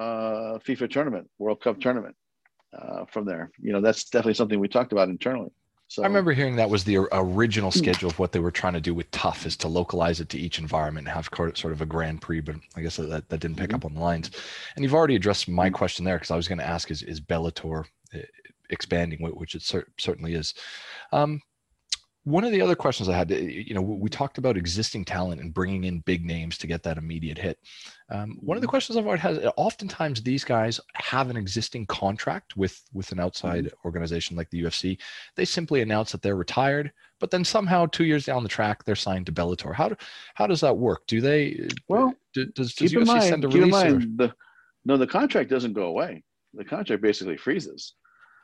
[0.00, 2.16] uh, FIFA tournament, World Cup tournament
[2.76, 3.50] uh, from there.
[3.60, 5.52] You know, that's definitely something we talked about internally.
[5.92, 8.80] So I remember hearing that was the original schedule of what they were trying to
[8.80, 11.84] do with TUF is to localize it to each environment and have sort of a
[11.84, 13.76] Grand Prix, but I guess that, that didn't pick mm-hmm.
[13.76, 14.30] up on the lines.
[14.74, 15.74] And you've already addressed my mm-hmm.
[15.74, 18.22] question there because I was going to ask is, is Bellator eh,
[18.70, 20.54] expanding, which it cer- certainly is.
[21.12, 21.42] Um,
[22.24, 25.42] one of the other questions I had, eh, you know, we talked about existing talent
[25.42, 27.58] and bringing in big names to get that immediate hit.
[28.12, 28.70] Um, one of the mm-hmm.
[28.70, 33.64] questions I've always had, oftentimes these guys have an existing contract with with an outside
[33.64, 33.86] mm-hmm.
[33.86, 34.98] organization like the UFC.
[35.34, 38.96] They simply announce that they're retired, but then somehow two years down the track they're
[38.96, 39.74] signed to Bellator.
[39.74, 39.96] How do,
[40.34, 41.06] how does that work?
[41.06, 41.68] Do they?
[41.88, 43.72] Well, do, does, does UFC mind, send a release?
[43.72, 44.34] Mind, the,
[44.84, 46.22] no, the contract doesn't go away.
[46.52, 47.94] The contract basically freezes.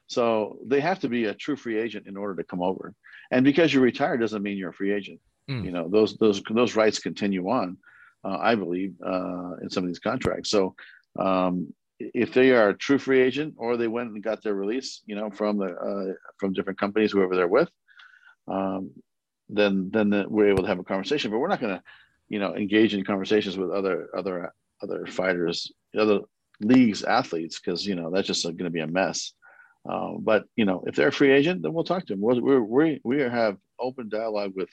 [0.07, 2.95] So they have to be a true free agent in order to come over.
[3.31, 5.21] And because you're retired doesn't mean you're a free agent.
[5.51, 5.65] Mm.
[5.67, 7.77] You know, those those those rights continue on,
[8.25, 10.51] uh, I believe, uh, in some of these contracts.
[10.51, 10.75] So
[11.19, 15.03] um, if they are a true free agent or they went and got their release,
[15.07, 17.71] you know, from the uh, from different companies, whoever they're with,
[18.47, 18.91] um,
[19.49, 21.31] then then the, we're able to have a conversation.
[21.31, 21.83] But we're not going to,
[22.29, 26.21] you know, engage in conversations with other other other fighters, other
[26.61, 29.33] leagues, athletes, because you know that's just going to be a mess.
[29.89, 32.21] Uh, but you know, if they're a free agent, then we'll talk to them.
[32.21, 34.69] We're, we we have open dialogue with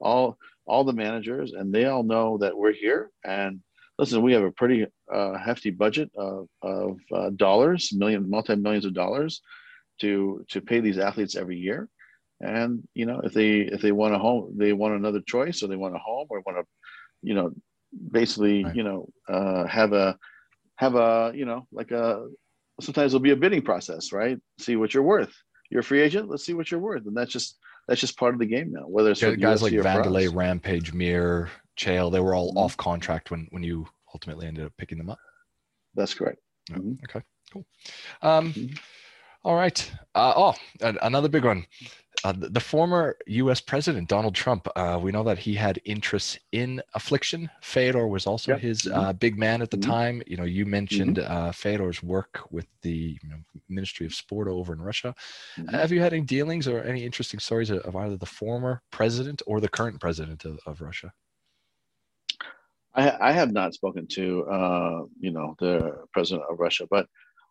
[0.00, 0.36] all
[0.68, 3.10] all the managers, and they all know that we're here.
[3.24, 3.60] And
[3.98, 8.84] listen, we have a pretty uh, hefty budget of, of uh, dollars, million, multi millions
[8.84, 9.42] of dollars,
[10.00, 11.88] to to pay these athletes every year.
[12.40, 15.66] And you know, if they if they want a home, they want another choice, or
[15.66, 16.64] they want a home, or want to,
[17.22, 17.52] you know,
[18.12, 18.76] basically, right.
[18.76, 20.16] you know, uh, have a
[20.76, 22.28] have a you know like a
[22.80, 24.38] sometimes there'll be a bidding process, right?
[24.60, 25.34] See what you're worth.
[25.70, 26.28] You're a free agent.
[26.28, 27.58] Let's see what you're worth, and that's just
[27.88, 28.82] that's just part of the game now.
[28.82, 32.58] Whether it's yeah, guys UFC like Wanderlei, Rampage, Mir, Chael, they were all mm-hmm.
[32.58, 35.18] off contract when when you ultimately ended up picking them up.
[35.94, 36.38] That's correct.
[36.70, 36.92] mm-hmm.
[37.04, 37.66] Okay, cool.
[38.22, 38.74] Um, mm-hmm.
[39.42, 39.90] all right.
[40.14, 40.54] Uh, oh,
[41.02, 41.64] another big one.
[42.24, 43.60] Uh, the, former U.S.
[43.60, 47.48] president Donald Trump, uh, we know that he had interests in affliction.
[47.62, 48.60] Fedor was also yep.
[48.60, 48.98] his mm-hmm.
[48.98, 49.90] uh, big man at the mm-hmm.
[49.90, 50.22] time.
[50.26, 51.32] You know, you mentioned mm-hmm.
[51.32, 53.36] Uh, Fedor's work with the you know,
[53.68, 55.14] Ministry of Sport over in Russia.
[55.56, 55.74] Mm-hmm.
[55.76, 59.40] Have you had any dealings or any interesting stories of, of either the former president
[59.46, 61.12] or the current president of, of Russia?
[62.94, 67.06] I, I, have not spoken to uh, you know the president of Russia, but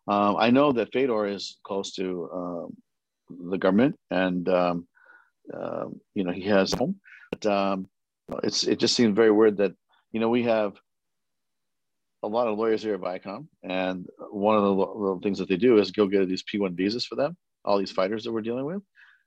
[0.08, 2.76] um, I know that Fedor is close to um,
[3.30, 4.86] the government, and um,
[5.52, 6.96] uh, you know he has home.
[7.30, 7.88] But um,
[8.42, 9.74] it's it just seems very weird that
[10.12, 10.74] you know we have
[12.22, 15.56] a lot of lawyers here at Viacom, and one of the, the things that they
[15.56, 18.64] do is go get these P1 visas for them, all these fighters that we're dealing
[18.64, 18.82] with,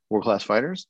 [0.09, 0.87] world class fighters.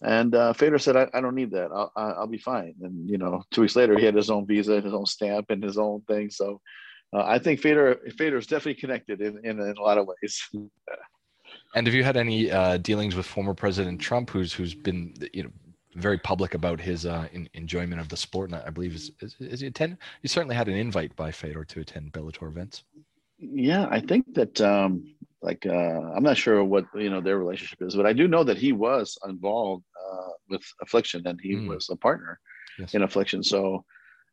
[0.00, 1.70] And uh, Fedor said, I, I don't need that.
[1.70, 2.74] I'll, I'll be fine.
[2.80, 5.62] And, you know, two weeks later, he had his own visa, his own stamp, and
[5.62, 6.30] his own thing.
[6.30, 6.60] So
[7.12, 10.42] uh, I think Fedor, Fedor is definitely connected in, in, in a lot of ways.
[11.74, 15.44] And have you had any uh, dealings with former President Trump, who's who's been you
[15.44, 15.50] know
[15.94, 19.36] very public about his uh, in, enjoyment of the sport, and I believe is, is,
[19.40, 19.98] is he attend?
[20.20, 22.84] He certainly had an invite by Fedor to attend Bellator events.
[23.38, 25.72] Yeah, I think that um, like uh,
[26.14, 28.72] I'm not sure what you know their relationship is, but I do know that he
[28.72, 31.68] was involved uh, with Affliction and he mm.
[31.68, 32.38] was a partner
[32.78, 32.94] yes.
[32.94, 33.42] in Affliction.
[33.42, 33.84] So,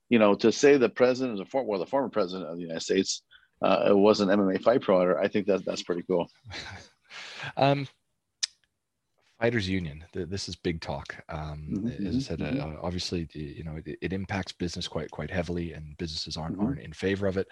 [0.09, 2.63] you know, to say the president is a former, well, the former president of the
[2.63, 3.23] United States
[3.61, 6.29] uh, was an MMA fight promoter, I think that that's pretty cool.
[7.57, 7.87] Um,
[9.39, 10.03] Fighters Union.
[10.13, 11.15] This is big talk.
[11.29, 12.59] Um, mm-hmm, as I said, mm-hmm.
[12.59, 16.65] uh, obviously, you know, it, it, impacts business quite quite heavily, and businesses aren't mm-hmm.
[16.65, 17.47] aren't in favor of it.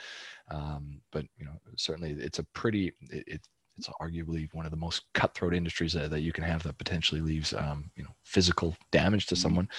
[0.51, 3.47] Um, but you know, certainly, it's a pretty it,
[3.77, 7.21] it's arguably one of the most cutthroat industries that, that you can have that potentially
[7.21, 9.41] leaves um, you know physical damage to mm-hmm.
[9.41, 9.69] someone.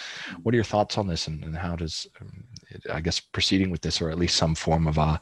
[0.43, 3.71] What are your thoughts on this, and, and how does um, it, I guess proceeding
[3.71, 5.19] with this, or at least some form of uh,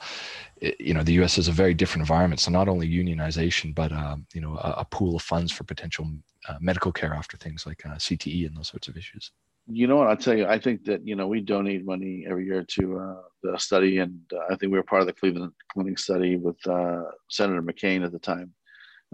[0.58, 1.38] it, you know, the U.S.
[1.38, 4.84] is a very different environment, so not only unionization, but uh, you know, a, a,
[4.84, 6.06] pool of funds for potential
[6.48, 9.32] uh, medical care after things like uh, CTE and those sorts of issues.
[9.66, 10.08] you know what?
[10.08, 10.46] I'll tell you.
[10.46, 14.20] I think that you know we donate money every year to uh, the study, and
[14.32, 18.04] uh, I think we were part of the Cleveland Clinic study with uh, Senator McCain
[18.04, 18.52] at the time.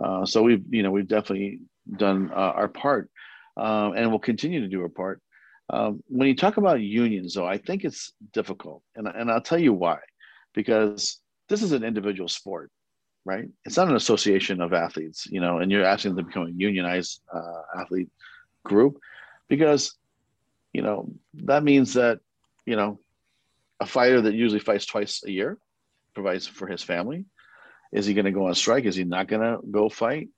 [0.03, 1.61] Uh, so we've you know we've definitely
[1.97, 3.11] done uh, our part,
[3.57, 5.21] um, and we'll continue to do our part.
[5.71, 9.59] Um, when you talk about unions, though, I think it's difficult, and and I'll tell
[9.59, 9.99] you why,
[10.55, 12.71] because this is an individual sport,
[13.25, 13.49] right?
[13.65, 16.51] It's not an association of athletes, you know, and you're asking them to become a
[16.51, 18.11] unionized uh, athlete
[18.65, 18.99] group,
[19.49, 19.95] because
[20.73, 22.19] you know, that means that,
[22.65, 22.99] you know,
[23.79, 25.59] a fighter that usually fights twice a year
[26.15, 27.27] provides for his family.
[27.93, 28.85] Is he going to go on strike?
[28.85, 30.29] Is he not going to go fight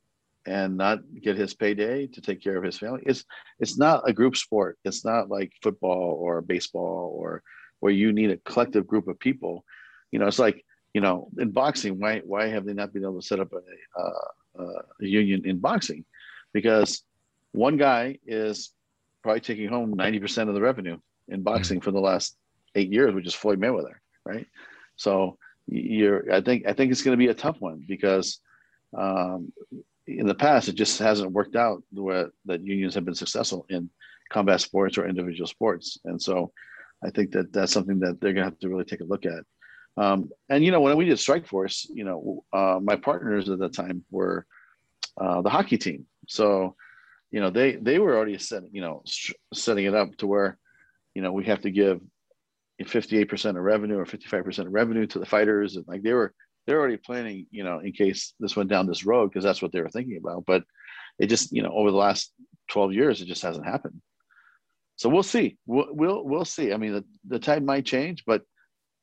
[0.46, 3.02] and not get his payday to take care of his family?
[3.06, 3.24] It's
[3.60, 4.78] it's not a group sport.
[4.84, 7.42] It's not like football or baseball or
[7.80, 9.64] where you need a collective group of people.
[10.10, 12.00] You know, it's like you know in boxing.
[12.00, 15.58] Why why have they not been able to set up a, uh, a union in
[15.58, 16.04] boxing?
[16.52, 17.02] Because
[17.52, 18.72] one guy is
[19.22, 20.98] probably taking home 90% of the revenue
[21.28, 21.84] in boxing mm-hmm.
[21.84, 22.36] for the last
[22.74, 23.94] eight years, which is Floyd Mayweather,
[24.24, 24.46] right?
[24.96, 28.40] So you're, I think, I think it's going to be a tough one because
[28.96, 29.52] um,
[30.06, 33.66] in the past it just hasn't worked out the way that unions have been successful
[33.68, 33.88] in
[34.30, 36.52] combat sports or individual sports, and so
[37.04, 39.26] I think that that's something that they're going to have to really take a look
[39.26, 39.44] at.
[39.96, 43.68] Um, and you know, when we did Strikeforce, you know, uh, my partners at the
[43.68, 44.46] time were
[45.20, 46.74] uh, the hockey team, so
[47.30, 49.02] you know they they were already setting you know
[49.52, 50.58] setting it up to where
[51.14, 52.00] you know we have to give
[52.82, 55.76] 58% of revenue or 55% of revenue to the fighters.
[55.76, 56.32] And like they were
[56.66, 59.72] they're already planning you know in case this went down this road because that's what
[59.72, 60.44] they were thinking about.
[60.46, 60.64] But
[61.18, 62.32] it just you know over the last
[62.70, 64.00] 12 years it just hasn't happened.
[64.96, 65.56] So we'll see.
[65.66, 66.72] We'll we'll, we'll see.
[66.72, 68.42] I mean the, the tide might change but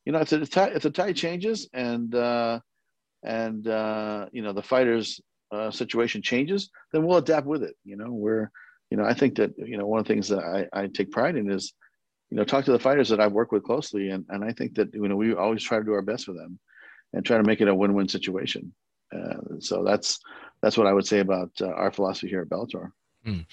[0.05, 2.59] you know if the tide if the tide changes and uh
[3.23, 5.21] and uh you know the fighters
[5.51, 7.75] uh, situation changes, then we'll adapt with it.
[7.83, 8.49] You know, we're,
[8.89, 11.11] you know, I think that, you know, one of the things that I, I take
[11.11, 11.73] pride in is,
[12.31, 14.09] you know, talk to the fighters that I've worked with closely.
[14.09, 16.33] And, and I think that, you know, we always try to do our best for
[16.33, 16.57] them
[17.13, 18.73] and try to make it a win-win situation.
[19.13, 20.19] Uh, so that's,
[20.61, 22.91] that's what I would say about uh, our philosophy here at Bellator.
[23.27, 23.45] Mm.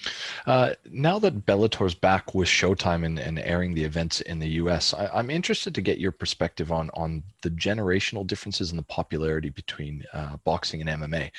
[0.47, 4.93] Uh, now that Bellator's back with Showtime and, and airing the events in the U.S.,
[4.93, 9.49] I, am interested to get your perspective on on the generational differences in the popularity
[9.49, 11.29] between uh, boxing and MMA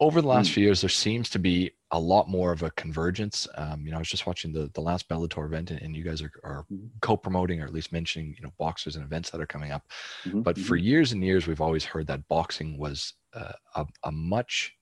[0.00, 0.54] over the last mm.
[0.54, 3.46] few years, there seems to be a lot more of a convergence.
[3.56, 6.02] Um, you know, I was just watching the the last Bellator event, and, and you
[6.02, 6.86] guys are, are mm-hmm.
[7.02, 9.82] co-promoting or at least mentioning, you know, boxers and events that are coming up.
[10.24, 10.40] Mm-hmm.
[10.40, 10.86] But for mm-hmm.
[10.86, 14.72] years and years, we've always heard that boxing was uh, a, a much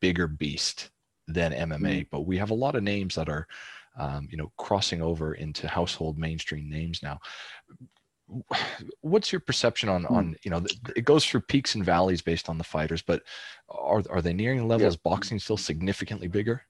[0.00, 0.90] bigger beast
[1.26, 2.00] than MMA.
[2.00, 2.06] Mm.
[2.10, 3.46] But we have a lot of names that are,
[3.98, 7.18] um, you know, crossing over into household mainstream names now
[9.00, 10.32] what's your perception on on hmm.
[10.42, 10.62] you know
[10.96, 13.22] it goes through peaks and valleys based on the fighters but
[13.68, 15.10] are are they nearing levels yeah.
[15.10, 16.62] boxing still significantly bigger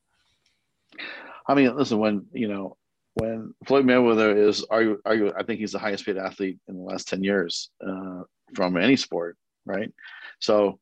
[1.49, 2.77] i mean listen when you know
[3.15, 6.83] when floyd mayweather is argue, argue i think he's the highest paid athlete in the
[6.83, 8.23] last 10 years uh,
[8.55, 9.37] from any sport
[9.67, 9.93] right
[10.39, 10.79] so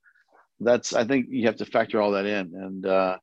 [0.61, 3.17] that's i think you have to factor all that in and uh,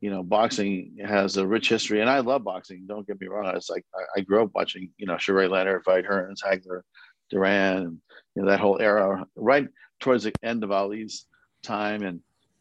[0.00, 2.84] you know, boxing has a rich history, and I love boxing.
[2.86, 3.54] Don't get me wrong.
[3.56, 6.82] It's like I, I grew up watching, you know, Sugar Leonard fight Hearns, Hagler,
[7.30, 7.98] Duran, and,
[8.34, 9.68] you know, that whole era, right
[10.00, 11.26] towards the end of Ali's
[11.62, 12.20] time, and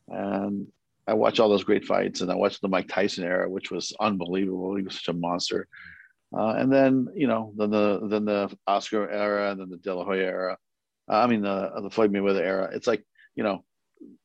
[0.09, 0.67] and
[1.07, 3.93] I watched all those great fights, and I watched the Mike Tyson era, which was
[3.99, 4.75] unbelievable.
[4.75, 5.67] He was such a monster.
[6.35, 9.93] Uh, and then you know, then the then the Oscar era, and then the De
[9.93, 10.57] La Hoya era.
[11.07, 12.69] I mean, the the Floyd Mayweather era.
[12.73, 13.05] It's like
[13.35, 13.63] you know,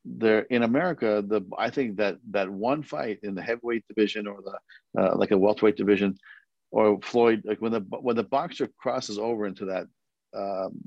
[0.04, 4.40] there in America, the I think that that one fight in the heavyweight division or
[4.42, 6.16] the uh, like a welterweight division,
[6.70, 9.86] or Floyd, like when the when the boxer crosses over into that,
[10.34, 10.80] um,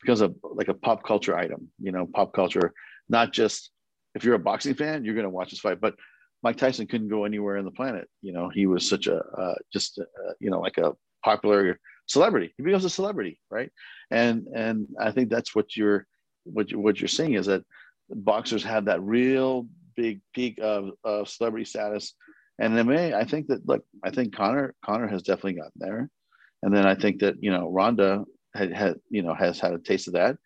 [0.00, 1.68] becomes a like a pop culture item.
[1.80, 2.72] You know, pop culture,
[3.08, 3.70] not just
[4.14, 5.94] if you're a boxing fan, you're going to watch this fight, but
[6.42, 8.08] Mike Tyson couldn't go anywhere in the planet.
[8.22, 10.92] You know, he was such a uh, just uh, you know like a
[11.24, 12.52] popular celebrity.
[12.56, 13.70] He becomes a celebrity, right?
[14.10, 16.06] And and I think that's what you're
[16.44, 17.62] what you, what you're seeing is that
[18.10, 19.66] boxers had that real
[19.96, 22.14] big peak of, of celebrity status.
[22.58, 26.10] And MMA, I think that look, I think Conor Conor has definitely gotten there.
[26.62, 28.24] And then I think that, you know, Ronda
[28.54, 30.36] had, had you know, has had a taste of that.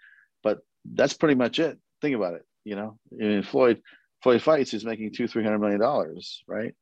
[0.42, 1.78] But that's pretty much it.
[2.00, 2.44] Think about it.
[2.64, 3.80] You know, I mean, Floyd
[4.22, 6.74] Floyd fights, he's making two, three hundred million dollars, right?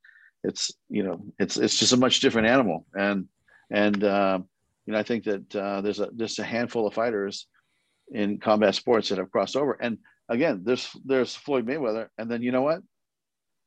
[0.42, 2.86] It's you know, it's it's just a much different animal.
[2.94, 3.26] And
[3.70, 4.48] and um,
[4.86, 7.46] you know, I think that uh, there's a just a handful of fighters
[8.12, 9.72] in combat sports that have crossed over.
[9.72, 9.98] And
[10.30, 12.80] again, there's there's Floyd Mayweather, and then you know what?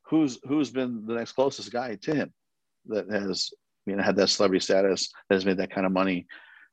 [0.07, 2.33] Who's who's been the next closest guy to him
[2.87, 3.51] that has
[3.85, 6.25] you know had that celebrity status that has made that kind of money?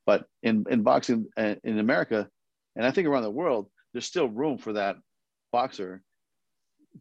[0.07, 2.29] But in in boxing uh, in America,
[2.77, 4.97] and I think around the world, there's still room for that
[5.53, 6.03] boxer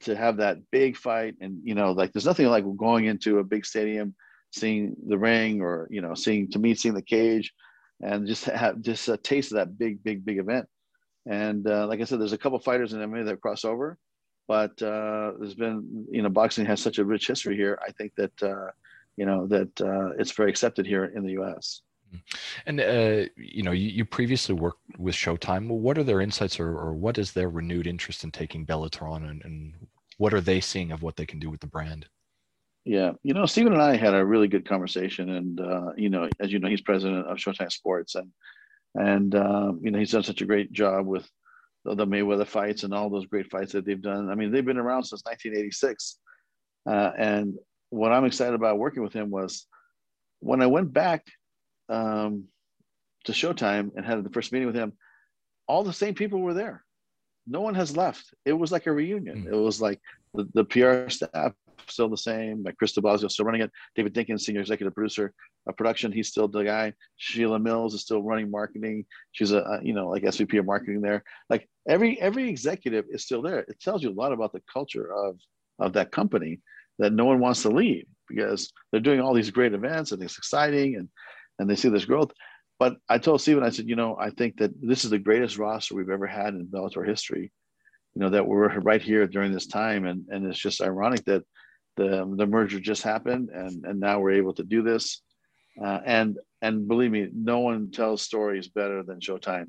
[0.02, 3.44] to have that big fight, and you know, like there's nothing like going into a
[3.44, 4.16] big stadium
[4.52, 7.53] seeing the ring or you know seeing to me seeing the cage
[8.02, 10.68] and just have just a taste of that big big big event
[11.30, 13.97] and uh, like i said there's a couple fighters in mma that cross over
[14.49, 17.80] but uh, there's been you know boxing has such a rich history here.
[17.88, 18.72] I think that uh,
[19.15, 21.84] you know that uh, it's very accepted here in the us
[22.65, 25.68] and uh, you know, you, you, previously worked with Showtime.
[25.68, 29.26] What are their insights, or, or what is their renewed interest in taking Bellator on,
[29.26, 29.73] and, and,
[30.18, 32.06] what are they seeing of what they can do with the brand?
[32.84, 36.27] Yeah, you know, Stephen and I had a really good conversation, and uh, you know,
[36.39, 38.30] as you know, he's president of Showtime Sports, and
[38.95, 41.30] and uh, you know, he's done such a great job with
[41.86, 44.30] the, the, Mayweather fights and all those great fights that they've done.
[44.30, 46.20] I mean, they've been around since 1986,
[46.90, 47.56] uh, and
[47.90, 49.66] what I'm excited about working with him was
[50.40, 51.26] when I went back
[51.90, 52.45] um,
[53.26, 54.94] to Showtime and had the first meeting with him,
[55.68, 56.84] all the same people were there.
[57.48, 58.34] No one has left.
[58.45, 59.45] It was like a reunion.
[59.45, 59.53] Mm.
[59.53, 59.99] It was like
[60.34, 61.53] the, the PR staff
[61.91, 62.64] still the same.
[62.64, 63.72] Like Chris DeBlasio still running it.
[63.95, 65.34] David Dinkins, senior executive producer
[65.68, 66.94] of production, he's still the guy.
[67.18, 69.06] Sheila Mills is still running marketing.
[69.32, 71.24] She's a, you know like SVP of marketing there.
[71.49, 73.60] Like every every executive is still there.
[73.60, 75.38] It tells you a lot about the culture of
[75.80, 76.60] of that company
[76.99, 80.38] that no one wants to leave because they're doing all these great events and it's
[80.38, 81.10] exciting and
[81.60, 82.32] and they see this growth.
[82.80, 85.57] But I told Stephen, I said, you know, I think that this is the greatest
[85.57, 87.52] roster we've ever had in Bellator history.
[88.16, 91.44] You know that we're right here during this time, and and it's just ironic that
[91.99, 95.21] the the merger just happened, and and now we're able to do this.
[95.81, 99.67] Uh, and and believe me, no one tells stories better than Showtime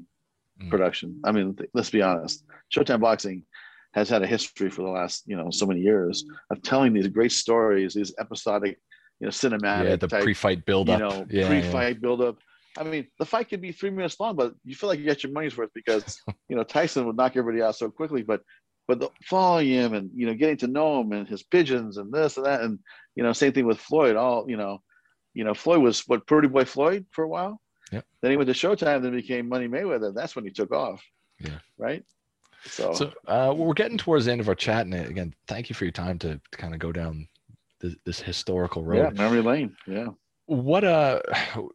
[0.60, 0.70] mm.
[0.70, 1.20] production.
[1.24, 2.44] I mean, th- let's be honest.
[2.74, 3.44] Showtime Boxing
[3.92, 7.08] has had a history for the last you know so many years of telling these
[7.08, 8.78] great stories, these episodic
[9.20, 9.88] you know, cinematic.
[9.88, 10.98] Yeah, the type, pre-fight build-up.
[10.98, 12.00] You know, yeah, pre-fight yeah.
[12.00, 12.38] build-up.
[12.78, 15.22] I mean, the fight could be three minutes long, but you feel like you got
[15.24, 18.22] your money's worth because you know Tyson would knock everybody out so quickly.
[18.22, 18.42] But
[18.90, 22.36] but the volume and you know getting to know him and his pigeons and this
[22.36, 22.76] and that and
[23.14, 24.16] you know same thing with Floyd.
[24.16, 24.82] All you know,
[25.32, 27.60] you know Floyd was what Pretty Boy Floyd for a while.
[27.92, 28.04] Yep.
[28.20, 29.00] Then he went to Showtime.
[29.00, 30.12] Then became Money Mayweather.
[30.12, 31.00] That's when he took off.
[31.38, 31.58] Yeah.
[31.78, 32.04] Right.
[32.64, 35.74] So, so uh, we're getting towards the end of our chat, and again, thank you
[35.76, 37.28] for your time to, to kind of go down
[37.80, 39.16] this, this historical road.
[39.16, 39.76] Yeah, memory lane.
[39.86, 40.08] Yeah.
[40.46, 41.20] What uh,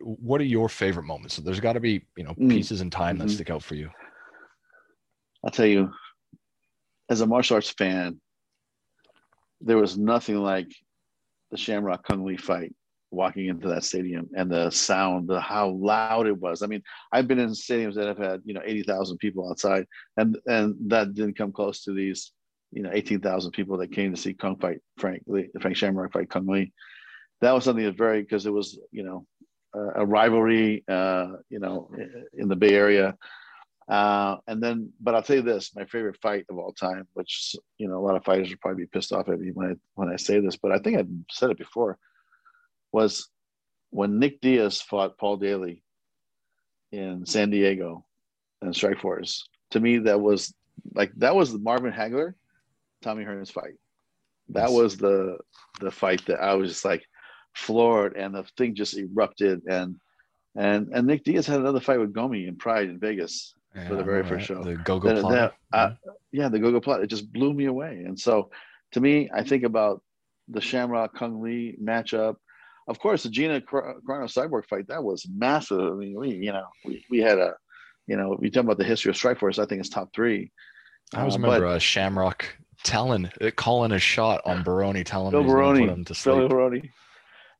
[0.01, 1.35] what are your favorite moments?
[1.35, 2.49] So there's got to be you know mm.
[2.49, 3.27] pieces in time mm-hmm.
[3.27, 3.89] that stick out for you.
[5.45, 5.93] I'll tell you,
[7.09, 8.19] as a martial arts fan,
[9.61, 10.71] there was nothing like
[11.51, 12.73] the Shamrock Cung Le fight
[13.11, 16.61] walking into that stadium and the sound, the how loud it was.
[16.61, 19.85] I mean, I've been in stadiums that have had you know eighty thousand people outside,
[20.17, 22.31] and and that didn't come close to these
[22.75, 26.29] you know, 18,000 people that came to see Cung fight Frank Lee, Frank Shamrock fight
[26.29, 26.65] Cung Le.
[27.41, 29.25] That was something that very, because it was, you know,
[29.73, 31.89] a, a rivalry, uh, you know,
[32.33, 33.15] in the Bay Area.
[33.87, 37.55] Uh, and then, but I'll tell you this, my favorite fight of all time, which,
[37.77, 39.73] you know, a lot of fighters would probably be pissed off at me when I,
[39.93, 41.99] when I say this, but I think I've said it before,
[42.91, 43.29] was
[43.91, 45.83] when Nick Diaz fought Paul Daley
[46.91, 48.05] in San Diego
[48.61, 49.43] and Strikeforce.
[49.71, 50.53] To me, that was
[50.93, 52.33] like, that was the Marvin Hagler
[53.01, 53.75] Tommy Hearns fight.
[54.49, 55.37] That was the
[55.79, 57.03] the fight that I was just like
[57.53, 59.61] floored, and the thing just erupted.
[59.67, 59.99] And
[60.55, 63.95] and and Nick Diaz had another fight with Gomi in Pride in Vegas yeah, for
[63.95, 64.63] the very first show.
[64.63, 65.51] The Gogoplata.
[65.73, 65.91] Uh,
[66.31, 67.03] yeah, the Gogoplata.
[67.03, 68.03] It just blew me away.
[68.05, 68.49] And so,
[68.93, 70.01] to me, I think about
[70.47, 72.35] the Shamrock Cung Le matchup.
[72.87, 75.79] Of course, the Gina Carano Cyborg fight that was massive.
[75.79, 77.55] I mean, we you know we, we had a
[78.07, 79.59] you know we talk about the history of Strikeforce.
[79.59, 80.51] I think it's top three.
[81.13, 85.31] I always uh, remember but, uh, Shamrock telling uh, calling a shot on Baroni, telling
[85.31, 86.05] Phil him Baroni, him.
[86.05, 86.91] Phil Baroni.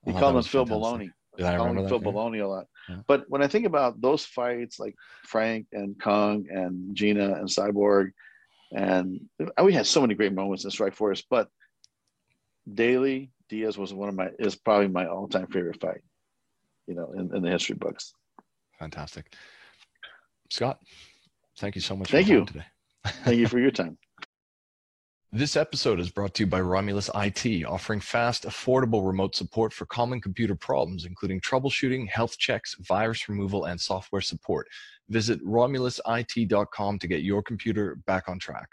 [0.06, 1.10] He oh, called him Phil Baloney.
[1.38, 2.12] Yeah, I remember that, Phil yeah.
[2.12, 2.68] Baloney a lot.
[2.90, 2.98] Yeah.
[3.08, 8.12] But when I think about those fights, like Frank and Cung and Gina and Cyborg,
[8.72, 9.22] and
[9.62, 11.24] we had so many great moments in Strikeforce.
[11.30, 11.50] But
[12.72, 16.02] Daley Diaz was one of my is probably my all time favorite fight.
[16.88, 18.14] You know, in, in the history books.
[18.80, 19.34] Fantastic,
[20.50, 20.80] Scott.
[21.58, 22.10] Thank you so much.
[22.10, 22.66] Thank you today.
[23.06, 23.98] thank you for your time.
[25.36, 29.86] This episode is brought to you by Romulus IT, offering fast, affordable remote support for
[29.86, 34.66] common computer problems, including troubleshooting, health checks, virus removal, and software support.
[35.10, 38.70] Visit romulusit.com to get your computer back on track.